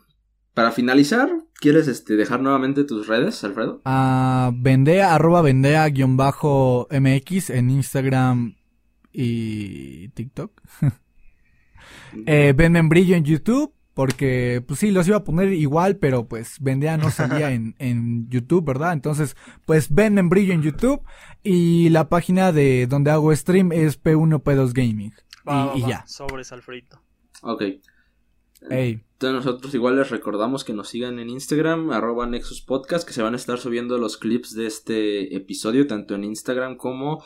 para 0.56 0.72
finalizar, 0.72 1.30
¿quieres 1.60 1.88
este, 1.89 2.16
dejar 2.16 2.41
nuevamente 2.41 2.86
tus 2.86 3.08
redes, 3.08 3.43
Alfredo? 3.43 3.82
Ah, 3.84 4.51
vendea, 4.56 5.14
arroba 5.14 5.41
vendea 5.41 5.88
guion 5.89 6.16
bajo 6.16 6.88
MX 6.89 7.51
en 7.51 7.70
Instagram 7.70 8.56
y 9.12 10.08
TikTok. 10.10 10.62
eh, 12.26 12.56
en 12.58 12.89
brillo 12.89 13.18
en 13.18 13.26
YouTube, 13.26 13.74
porque 13.93 14.64
pues 14.66 14.80
sí, 14.80 14.91
los 14.91 15.06
iba 15.10 15.18
a 15.18 15.24
poner 15.26 15.51
igual, 15.51 15.97
pero 15.97 16.26
pues 16.30 16.56
vendea 16.62 16.95
no 16.95 17.12
salía 17.12 17.51
en, 17.53 17.76
en 17.78 18.30
YouTube, 18.30 18.66
¿verdad? 18.66 18.93
Entonces, 18.93 19.36
pues 19.66 19.93
ven 19.93 20.18
en 20.18 20.30
brillo 20.30 20.53
en 20.53 20.62
YouTube 20.62 21.01
y 21.43 21.89
la 21.89 22.08
página 22.08 22.53
de 22.53 22.88
donde 22.88 23.12
hago 23.12 23.36
stream 23.36 23.74
es 23.74 24.01
P1P2 24.01 24.72
Gaming. 24.74 25.14
y, 25.76 25.82
ya. 25.82 26.08
Sobres, 26.08 26.53
Alfredito. 26.53 27.01
Ok. 27.41 27.62
Entonces 28.70 29.45
nosotros 29.45 29.74
igual 29.74 29.95
les 29.95 30.09
recordamos 30.09 30.63
que 30.63 30.74
nos 30.74 30.89
sigan 30.89 31.20
en 31.20 31.30
Instagram, 31.30 31.91
arroba 31.91 32.28
Nexus 32.28 32.61
Podcast, 32.61 33.07
que 33.07 33.13
se 33.13 33.22
van 33.22 33.34
a 33.34 33.38
estar 33.38 33.57
subiendo 33.57 33.97
los 33.97 34.18
clips 34.18 34.53
de 34.55 34.66
este 34.66 35.36
episodio, 35.36 35.88
tanto 35.88 36.16
en 36.16 36.26
Instagram 36.26 36.76
como 36.76 37.24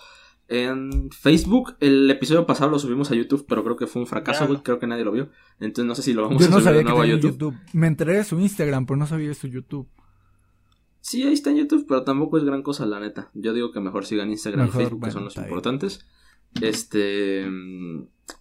en 0.48 1.10
Facebook. 1.12 1.76
El 1.80 2.10
episodio 2.10 2.46
pasado 2.46 2.70
lo 2.72 2.80
subimos 2.80 3.12
a 3.12 3.16
YouTube, 3.16 3.46
pero 3.48 3.64
creo 3.64 3.76
que 3.76 3.88
fue 3.88 4.02
un 4.02 4.08
fracaso, 4.08 4.48
creo 4.64 4.80
que 4.80 4.88
nadie 4.88 5.04
lo 5.04 5.12
vio. 5.12 5.30
Entonces 5.60 5.86
no 5.86 5.96
sé 5.96 6.04
si 6.04 6.14
lo 6.14 6.24
vamos 6.24 6.42
a 6.42 6.46
subir 6.46 6.64
de 6.64 6.84
nuevo 6.84 7.02
a 7.02 7.08
YouTube. 7.08 7.56
Me 7.74 7.88
enteré 7.88 8.18
de 8.18 8.24
su 8.24 8.40
Instagram, 8.40 8.86
pero 8.86 8.98
no 8.98 9.08
sabía 9.08 9.30
de 9.30 9.36
su 9.36 9.48
YouTube. 9.48 9.88
Sí, 11.02 11.24
ahí 11.24 11.34
está 11.34 11.50
en 11.50 11.58
YouTube, 11.58 11.86
pero 11.88 12.04
tampoco 12.04 12.38
es 12.38 12.44
gran 12.44 12.62
cosa, 12.62 12.86
la 12.86 13.00
neta. 13.00 13.32
Yo 13.34 13.54
digo 13.54 13.72
que 13.72 13.80
mejor 13.80 14.06
sigan 14.06 14.30
Instagram 14.30 14.68
y 14.68 14.72
Facebook, 14.72 15.06
que 15.06 15.12
son 15.12 15.24
los 15.24 15.38
importantes. 15.38 16.06
Este. 16.62 17.48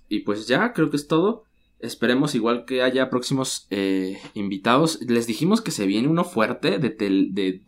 Y 0.09 0.21
pues 0.21 0.47
ya, 0.49 0.73
creo 0.73 0.91
que 0.91 0.97
es 0.97 1.07
todo. 1.07 1.45
Esperemos 1.81 2.35
igual 2.35 2.65
que 2.65 2.83
haya 2.83 3.09
próximos 3.09 3.67
eh, 3.71 4.19
invitados. 4.35 5.01
Les 5.01 5.27
dijimos 5.29 5.61
que 5.61 5.71
se 5.71 5.87
viene 5.87 6.09
uno 6.09 6.25
fuerte 6.25 6.79
de, 6.79 6.91
de, 6.91 7.63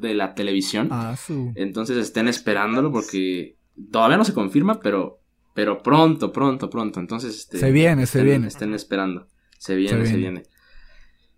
de, 0.00 0.14
la 0.14 0.34
televisión. 0.34 0.88
Ah, 0.90 1.16
Entonces 1.54 1.96
estén 1.96 2.26
esperándolo 2.26 2.90
porque 2.90 3.56
todavía 3.92 4.16
no 4.16 4.24
se 4.24 4.34
confirma, 4.34 4.80
pero, 4.80 5.20
pero 5.54 5.82
pronto, 5.82 6.32
pronto, 6.32 6.68
pronto. 6.70 6.98
Entonces 6.98 7.36
este, 7.36 7.58
se 7.58 7.70
viene, 7.70 8.06
se 8.06 8.24
viene. 8.24 8.48
Estén 8.48 8.74
esperando. 8.74 9.28
Se 9.58 9.76
viene, 9.76 10.06
se 10.06 10.16
viene. 10.16 10.42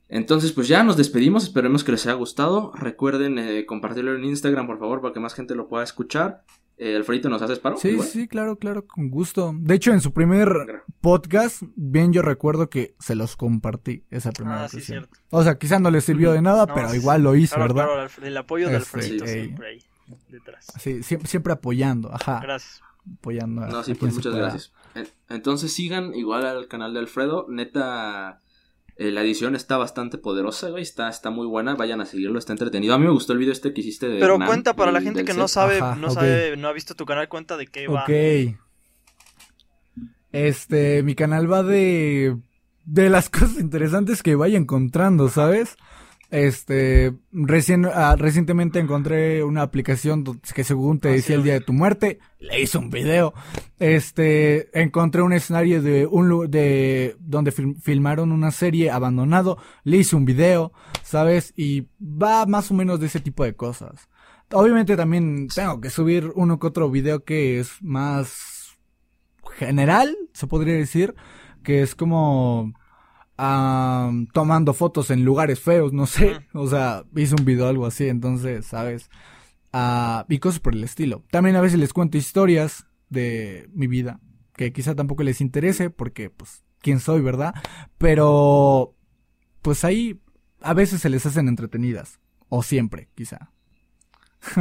Entonces, 0.08 0.52
pues 0.52 0.66
ya 0.68 0.82
nos 0.82 0.96
despedimos. 0.96 1.44
Esperemos 1.44 1.84
que 1.84 1.92
les 1.92 2.06
haya 2.06 2.14
gustado. 2.14 2.72
Recuerden 2.74 3.38
eh, 3.38 3.66
compartirlo 3.66 4.14
en 4.14 4.24
Instagram, 4.24 4.66
por 4.66 4.78
favor, 4.78 5.02
para 5.02 5.12
que 5.12 5.20
más 5.20 5.34
gente 5.34 5.54
lo 5.54 5.68
pueda 5.68 5.84
escuchar. 5.84 6.44
Eh, 6.80 6.94
Alfredito, 6.94 7.28
¿nos 7.28 7.42
haces 7.42 7.58
paro? 7.58 7.76
Sí, 7.76 7.98
sí, 8.02 8.28
claro, 8.28 8.56
claro, 8.56 8.86
con 8.86 9.10
gusto. 9.10 9.52
De 9.52 9.74
hecho, 9.74 9.92
en 9.92 10.00
su 10.00 10.12
primer 10.12 10.84
podcast, 11.00 11.62
bien 11.74 12.12
yo 12.12 12.22
recuerdo 12.22 12.70
que 12.70 12.94
se 13.00 13.16
los 13.16 13.34
compartí 13.34 14.04
esa 14.10 14.30
primera 14.30 14.64
ah, 14.64 14.68
sí, 14.68 14.80
cierto. 14.80 15.18
O 15.30 15.42
sea, 15.42 15.58
quizá 15.58 15.80
no 15.80 15.90
le 15.90 16.00
sirvió 16.00 16.30
de 16.30 16.40
nada, 16.40 16.72
pero 16.72 16.94
igual 16.94 17.22
lo 17.22 17.34
hizo, 17.34 17.58
¿verdad? 17.58 17.86
Claro, 17.86 18.08
el 18.22 18.36
apoyo 18.36 18.68
de 18.68 18.76
este, 18.76 18.96
Alfredito 18.96 19.26
siempre 19.26 19.68
ahí, 19.68 19.82
detrás. 20.28 20.66
Sí, 20.78 21.02
siempre, 21.02 21.52
apoyando, 21.52 22.14
ajá. 22.14 22.38
Gracias. 22.40 22.80
Apoyando. 23.18 23.66
No, 23.66 23.82
sí, 23.82 23.94
pues 23.94 24.14
muchas 24.14 24.34
gracias. 24.34 24.72
Entonces 25.28 25.72
sigan 25.72 26.14
igual 26.14 26.46
al 26.46 26.68
canal 26.68 26.94
de 26.94 27.00
Alfredo, 27.00 27.46
neta 27.48 28.40
eh, 29.00 29.12
la 29.12 29.22
edición 29.22 29.54
está 29.54 29.76
bastante 29.76 30.18
poderosa, 30.18 30.70
güey. 30.70 30.82
Está, 30.82 31.08
está 31.08 31.30
muy 31.30 31.46
buena. 31.46 31.76
Vayan 31.76 32.00
a 32.00 32.04
seguirlo, 32.04 32.36
está 32.36 32.52
entretenido. 32.52 32.94
A 32.94 32.98
mí 32.98 33.04
me 33.04 33.12
gustó 33.12 33.32
el 33.32 33.38
video 33.38 33.52
este 33.52 33.72
que 33.72 33.80
hiciste 33.80 34.08
de. 34.08 34.18
Pero 34.18 34.38
cuenta 34.44 34.74
para 34.74 34.90
la 34.90 35.00
gente 35.00 35.24
que 35.24 35.34
no 35.34 35.46
sabe, 35.46 35.80
no 35.80 36.10
sabe, 36.10 36.56
no 36.56 36.66
ha 36.66 36.72
visto 36.72 36.96
tu 36.96 37.06
canal, 37.06 37.28
cuenta 37.28 37.56
de 37.56 37.68
qué 37.68 37.86
va. 37.86 38.02
Ok. 38.02 38.56
Este, 40.32 41.04
mi 41.04 41.14
canal 41.14 41.50
va 41.50 41.62
de. 41.62 42.38
de 42.86 43.08
las 43.08 43.30
cosas 43.30 43.60
interesantes 43.60 44.24
que 44.24 44.34
vaya 44.34 44.58
encontrando, 44.58 45.28
¿sabes? 45.28 45.76
Este, 46.30 47.14
recién, 47.32 47.86
ah, 47.86 48.14
recientemente 48.18 48.78
encontré 48.78 49.42
una 49.44 49.62
aplicación 49.62 50.24
que 50.54 50.62
según 50.62 51.00
te 51.00 51.08
decía 51.08 51.36
el 51.36 51.42
día 51.42 51.54
de 51.54 51.60
tu 51.62 51.72
muerte, 51.72 52.18
le 52.38 52.60
hice 52.60 52.76
un 52.76 52.90
video. 52.90 53.32
Este, 53.78 54.68
encontré 54.78 55.22
un 55.22 55.32
escenario 55.32 55.80
de 55.80 56.06
un 56.06 56.50
de 56.50 57.16
donde 57.18 57.52
filmaron 57.52 58.32
una 58.32 58.50
serie 58.50 58.90
abandonado, 58.90 59.56
le 59.84 59.98
hice 59.98 60.16
un 60.16 60.26
video, 60.26 60.72
¿sabes? 61.02 61.54
Y 61.56 61.88
va 62.00 62.44
más 62.44 62.70
o 62.70 62.74
menos 62.74 63.00
de 63.00 63.06
ese 63.06 63.20
tipo 63.20 63.44
de 63.44 63.54
cosas. 63.54 64.08
Obviamente 64.52 64.96
también 64.96 65.48
tengo 65.48 65.80
que 65.80 65.90
subir 65.90 66.32
uno 66.34 66.58
que 66.58 66.66
otro 66.66 66.90
video 66.90 67.24
que 67.24 67.58
es 67.58 67.82
más 67.82 68.76
general, 69.56 70.16
se 70.32 70.46
podría 70.46 70.74
decir, 70.74 71.14
que 71.62 71.82
es 71.82 71.94
como 71.94 72.74
tomando 73.38 74.74
fotos 74.74 75.10
en 75.10 75.24
lugares 75.24 75.60
feos, 75.60 75.92
no 75.92 76.06
sé. 76.06 76.40
O 76.52 76.66
sea, 76.66 77.04
hice 77.14 77.36
un 77.38 77.44
video 77.44 77.68
algo 77.68 77.86
así, 77.86 78.08
entonces, 78.08 78.66
¿sabes? 78.66 79.08
Uh, 79.72 80.24
y 80.28 80.38
cosas 80.38 80.60
por 80.60 80.74
el 80.74 80.82
estilo. 80.82 81.22
También 81.30 81.54
a 81.56 81.60
veces 81.60 81.78
les 81.78 81.92
cuento 81.92 82.18
historias 82.18 82.86
de 83.10 83.68
mi 83.72 83.86
vida, 83.86 84.20
que 84.56 84.72
quizá 84.72 84.94
tampoco 84.94 85.22
les 85.22 85.40
interese, 85.40 85.88
porque, 85.88 86.30
pues, 86.30 86.64
quién 86.80 86.98
soy, 86.98 87.20
¿verdad? 87.20 87.54
Pero, 87.96 88.96
pues 89.62 89.84
ahí 89.84 90.20
a 90.60 90.74
veces 90.74 91.00
se 91.00 91.10
les 91.10 91.24
hacen 91.24 91.46
entretenidas. 91.48 92.18
O 92.48 92.62
siempre, 92.62 93.08
quizá. 93.14 93.52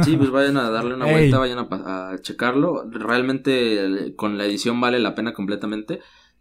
Sí, 0.04 0.16
pues 0.16 0.30
vayan 0.30 0.56
a 0.56 0.70
darle 0.70 0.94
una 0.94 1.06
vuelta, 1.10 1.38
vayan 1.38 1.58
a, 1.58 2.10
a, 2.10 2.18
checarlo. 2.20 2.88
Realmente 2.90 4.14
con 4.14 4.36
la 4.38 4.44
edición 4.44 4.80
vale 4.80 4.98
la 4.98 5.14
pena 5.14 5.32
completamente. 5.32 6.00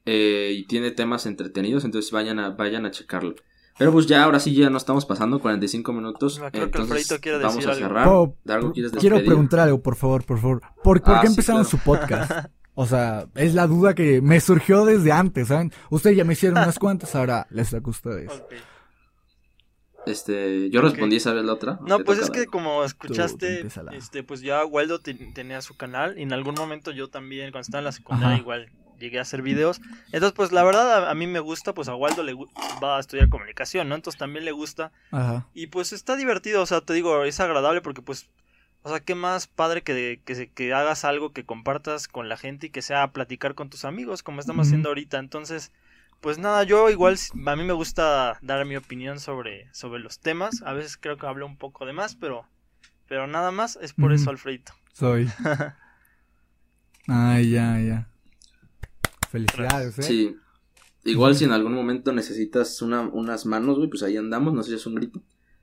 Eh, 0.09 0.53
y 0.53 0.63
tiene 0.67 0.91
temas 0.91 1.25
entretenidos, 1.25 1.83
entonces 1.83 2.09
vayan 2.11 2.39
a, 2.39 2.51
vayan 2.51 2.85
a 2.85 2.91
checarlo. 2.91 3.35
Pero 3.77 3.91
pues 3.91 4.07
ya, 4.07 4.23
ahora 4.23 4.39
sí 4.39 4.55
ya 4.55 4.69
no 4.69 4.77
estamos 4.77 5.05
pasando 5.05 5.39
45 5.39 5.91
minutos. 5.91 6.41
entonces 6.53 7.19
vamos 7.41 7.67
a 7.67 7.75
cerrar. 7.75 8.09
quiero 8.99 9.17
preguntar 9.17 9.59
algo, 9.59 9.81
por 9.81 9.97
favor, 9.97 10.23
por 10.23 10.39
favor. 10.39 10.61
¿Por, 10.81 11.01
ah, 11.05 11.19
qué 11.21 11.27
empezaron 11.27 11.65
su 11.65 11.77
podcast? 11.77 12.31
O 12.79 12.85
sea, 12.85 13.27
es 13.33 13.53
la 13.55 13.65
duda 13.65 13.95
que 13.95 14.21
me 14.21 14.39
surgió 14.39 14.85
desde 14.85 15.11
antes, 15.11 15.47
¿saben? 15.47 15.73
Ustedes 15.89 16.15
ya 16.15 16.23
me 16.23 16.33
hicieron 16.33 16.59
unas 16.59 16.77
cuantas, 16.77 17.15
ahora 17.15 17.47
les 17.49 17.69
saco 17.69 17.89
a 17.89 17.91
ustedes. 17.91 18.43
Este, 20.05 20.69
yo 20.69 20.81
respondí 20.81 21.15
esa 21.17 21.33
vez 21.33 21.43
la 21.43 21.53
otra. 21.53 21.79
No, 21.87 21.99
pues 21.99 22.19
es 22.19 22.29
que 22.29 22.45
como 22.45 22.83
escuchaste, 22.83 23.65
este, 23.91 24.23
pues 24.23 24.41
ya 24.41 24.63
Waldo 24.63 24.99
tenía 24.99 25.61
su 25.61 25.75
canal 25.75 26.17
y 26.17 26.21
en 26.21 26.33
algún 26.33 26.55
momento 26.55 26.91
yo 26.91 27.09
también, 27.09 27.51
cuando 27.51 27.61
estaba 27.61 27.79
en 27.79 27.85
la 27.85 27.91
secundaria, 27.91 28.37
igual 28.37 28.71
llegué 28.97 29.19
a 29.19 29.23
hacer 29.23 29.41
videos. 29.41 29.81
Entonces, 30.07 30.33
pues 30.33 30.51
la 30.51 30.63
verdad 30.63 31.09
a, 31.09 31.13
mí 31.13 31.27
me 31.27 31.39
gusta, 31.39 31.73
pues 31.73 31.87
a 31.87 31.95
Waldo 31.95 32.23
le 32.23 32.35
va 32.83 32.97
a 32.97 32.99
estudiar 32.99 33.29
comunicación, 33.29 33.89
¿no? 33.89 33.95
Entonces 33.95 34.19
también 34.19 34.45
le 34.45 34.51
gusta. 34.51 34.91
Ajá. 35.11 35.47
Y 35.53 35.67
pues 35.67 35.93
está 35.93 36.15
divertido, 36.15 36.61
o 36.61 36.65
sea, 36.65 36.81
te 36.81 36.93
digo, 36.93 37.23
es 37.23 37.39
agradable 37.39 37.81
porque 37.81 38.01
pues, 38.01 38.29
o 38.83 38.89
sea, 38.89 38.99
qué 38.99 39.15
más 39.15 39.47
padre 39.47 39.81
que, 39.81 40.21
que, 40.23 40.49
que 40.49 40.73
hagas 40.73 41.05
algo 41.05 41.31
que 41.31 41.45
compartas 41.45 42.07
con 42.07 42.29
la 42.29 42.37
gente 42.37 42.67
y 42.67 42.69
que 42.69 42.81
sea 42.81 43.11
platicar 43.11 43.55
con 43.55 43.69
tus 43.69 43.85
amigos, 43.85 44.23
como 44.23 44.39
estamos 44.39 44.67
haciendo 44.67 44.89
ahorita. 44.89 45.17
Entonces, 45.19 45.71
pues 46.21 46.39
nada, 46.39 46.63
yo 46.63 46.89
igual 46.89 47.17
a 47.45 47.55
mí 47.55 47.63
me 47.63 47.73
gusta 47.73 48.39
dar 48.41 48.65
mi 48.65 48.75
opinión 48.75 49.19
sobre, 49.19 49.71
sobre 49.73 49.99
los 49.99 50.19
temas. 50.19 50.61
A 50.63 50.73
veces 50.73 50.97
creo 50.97 51.17
que 51.17 51.27
hablo 51.27 51.45
un 51.45 51.57
poco 51.57 51.85
de 51.85 51.93
más, 51.93 52.15
pero, 52.15 52.45
pero 53.07 53.27
nada 53.27 53.51
más 53.51 53.77
es 53.81 53.93
por 53.93 54.13
eso, 54.13 54.29
Alfredito. 54.29 54.73
Soy. 54.93 55.29
Ay, 57.07 57.51
ya, 57.51 57.79
ya. 57.79 58.07
Felicidades, 59.29 59.99
¿eh? 59.99 60.03
Sí. 60.03 60.35
Igual 61.03 61.35
si 61.35 61.45
en 61.45 61.51
algún 61.51 61.73
momento 61.73 62.11
necesitas 62.11 62.81
una, 62.81 63.01
unas 63.01 63.45
manos, 63.45 63.77
güey, 63.77 63.89
pues 63.89 64.03
ahí 64.03 64.17
andamos, 64.17 64.53
no 64.53 64.63
sé 64.63 64.71
si 64.71 64.75
es 64.75 64.85
un 64.85 64.95
grito. 64.95 65.21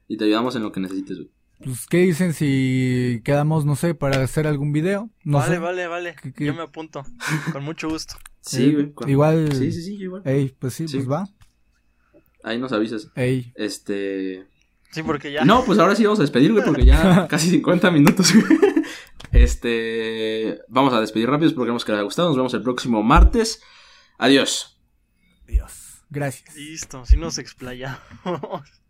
Y 0.08 0.16
te 0.16 0.24
ayudamos 0.24 0.56
en 0.56 0.62
lo 0.62 0.72
que 0.72 0.80
necesites, 0.80 1.18
güey. 1.18 1.30
Pues, 1.62 1.86
¿qué 1.86 1.98
dicen 1.98 2.34
si 2.34 3.20
quedamos, 3.24 3.64
no 3.64 3.76
sé, 3.76 3.94
para 3.94 4.22
hacer 4.22 4.46
algún 4.46 4.72
video? 4.72 5.10
vale, 5.24 5.58
vale, 5.58 5.86
vale. 5.86 6.16
Yo 6.36 6.54
me 6.54 6.62
apunto. 6.62 7.04
Con 7.52 7.64
mucho 7.64 7.88
gusto. 7.88 8.16
Sí, 8.40 8.72
güey. 8.72 8.92
Igual. 9.06 9.52
Sí, 9.52 9.72
sí, 9.72 9.82
sí, 9.82 9.94
igual. 9.94 10.22
Ey, 10.24 10.54
pues 10.58 10.74
sí, 10.74 10.86
pues 10.90 11.08
va. 11.08 11.28
Ahí 12.42 12.58
nos 12.58 12.72
avisas. 12.72 13.10
Ey. 13.14 13.52
Este. 13.54 14.46
Sí, 14.90 15.02
porque 15.02 15.32
ya. 15.32 15.44
No, 15.44 15.64
pues 15.64 15.78
ahora 15.78 15.94
sí 15.96 16.04
vamos 16.04 16.18
a 16.18 16.22
despedir, 16.22 16.52
güey, 16.52 16.64
porque 16.64 16.84
ya 16.84 17.26
casi 17.30 17.50
50 17.50 17.90
minutos, 17.90 18.32
Este. 19.34 20.60
Vamos 20.68 20.94
a 20.94 21.00
despedir 21.00 21.28
rápido, 21.28 21.48
esperemos 21.48 21.84
que 21.84 21.92
les 21.92 21.98
haya 21.98 22.04
gustado. 22.04 22.28
Nos 22.28 22.36
vemos 22.36 22.54
el 22.54 22.62
próximo 22.62 23.02
martes. 23.02 23.62
Adiós. 24.16 24.80
Adiós. 25.48 26.04
Gracias. 26.08 26.54
Listo, 26.54 27.04
si 27.04 27.16
nos 27.16 27.38
explayamos. 27.38 28.83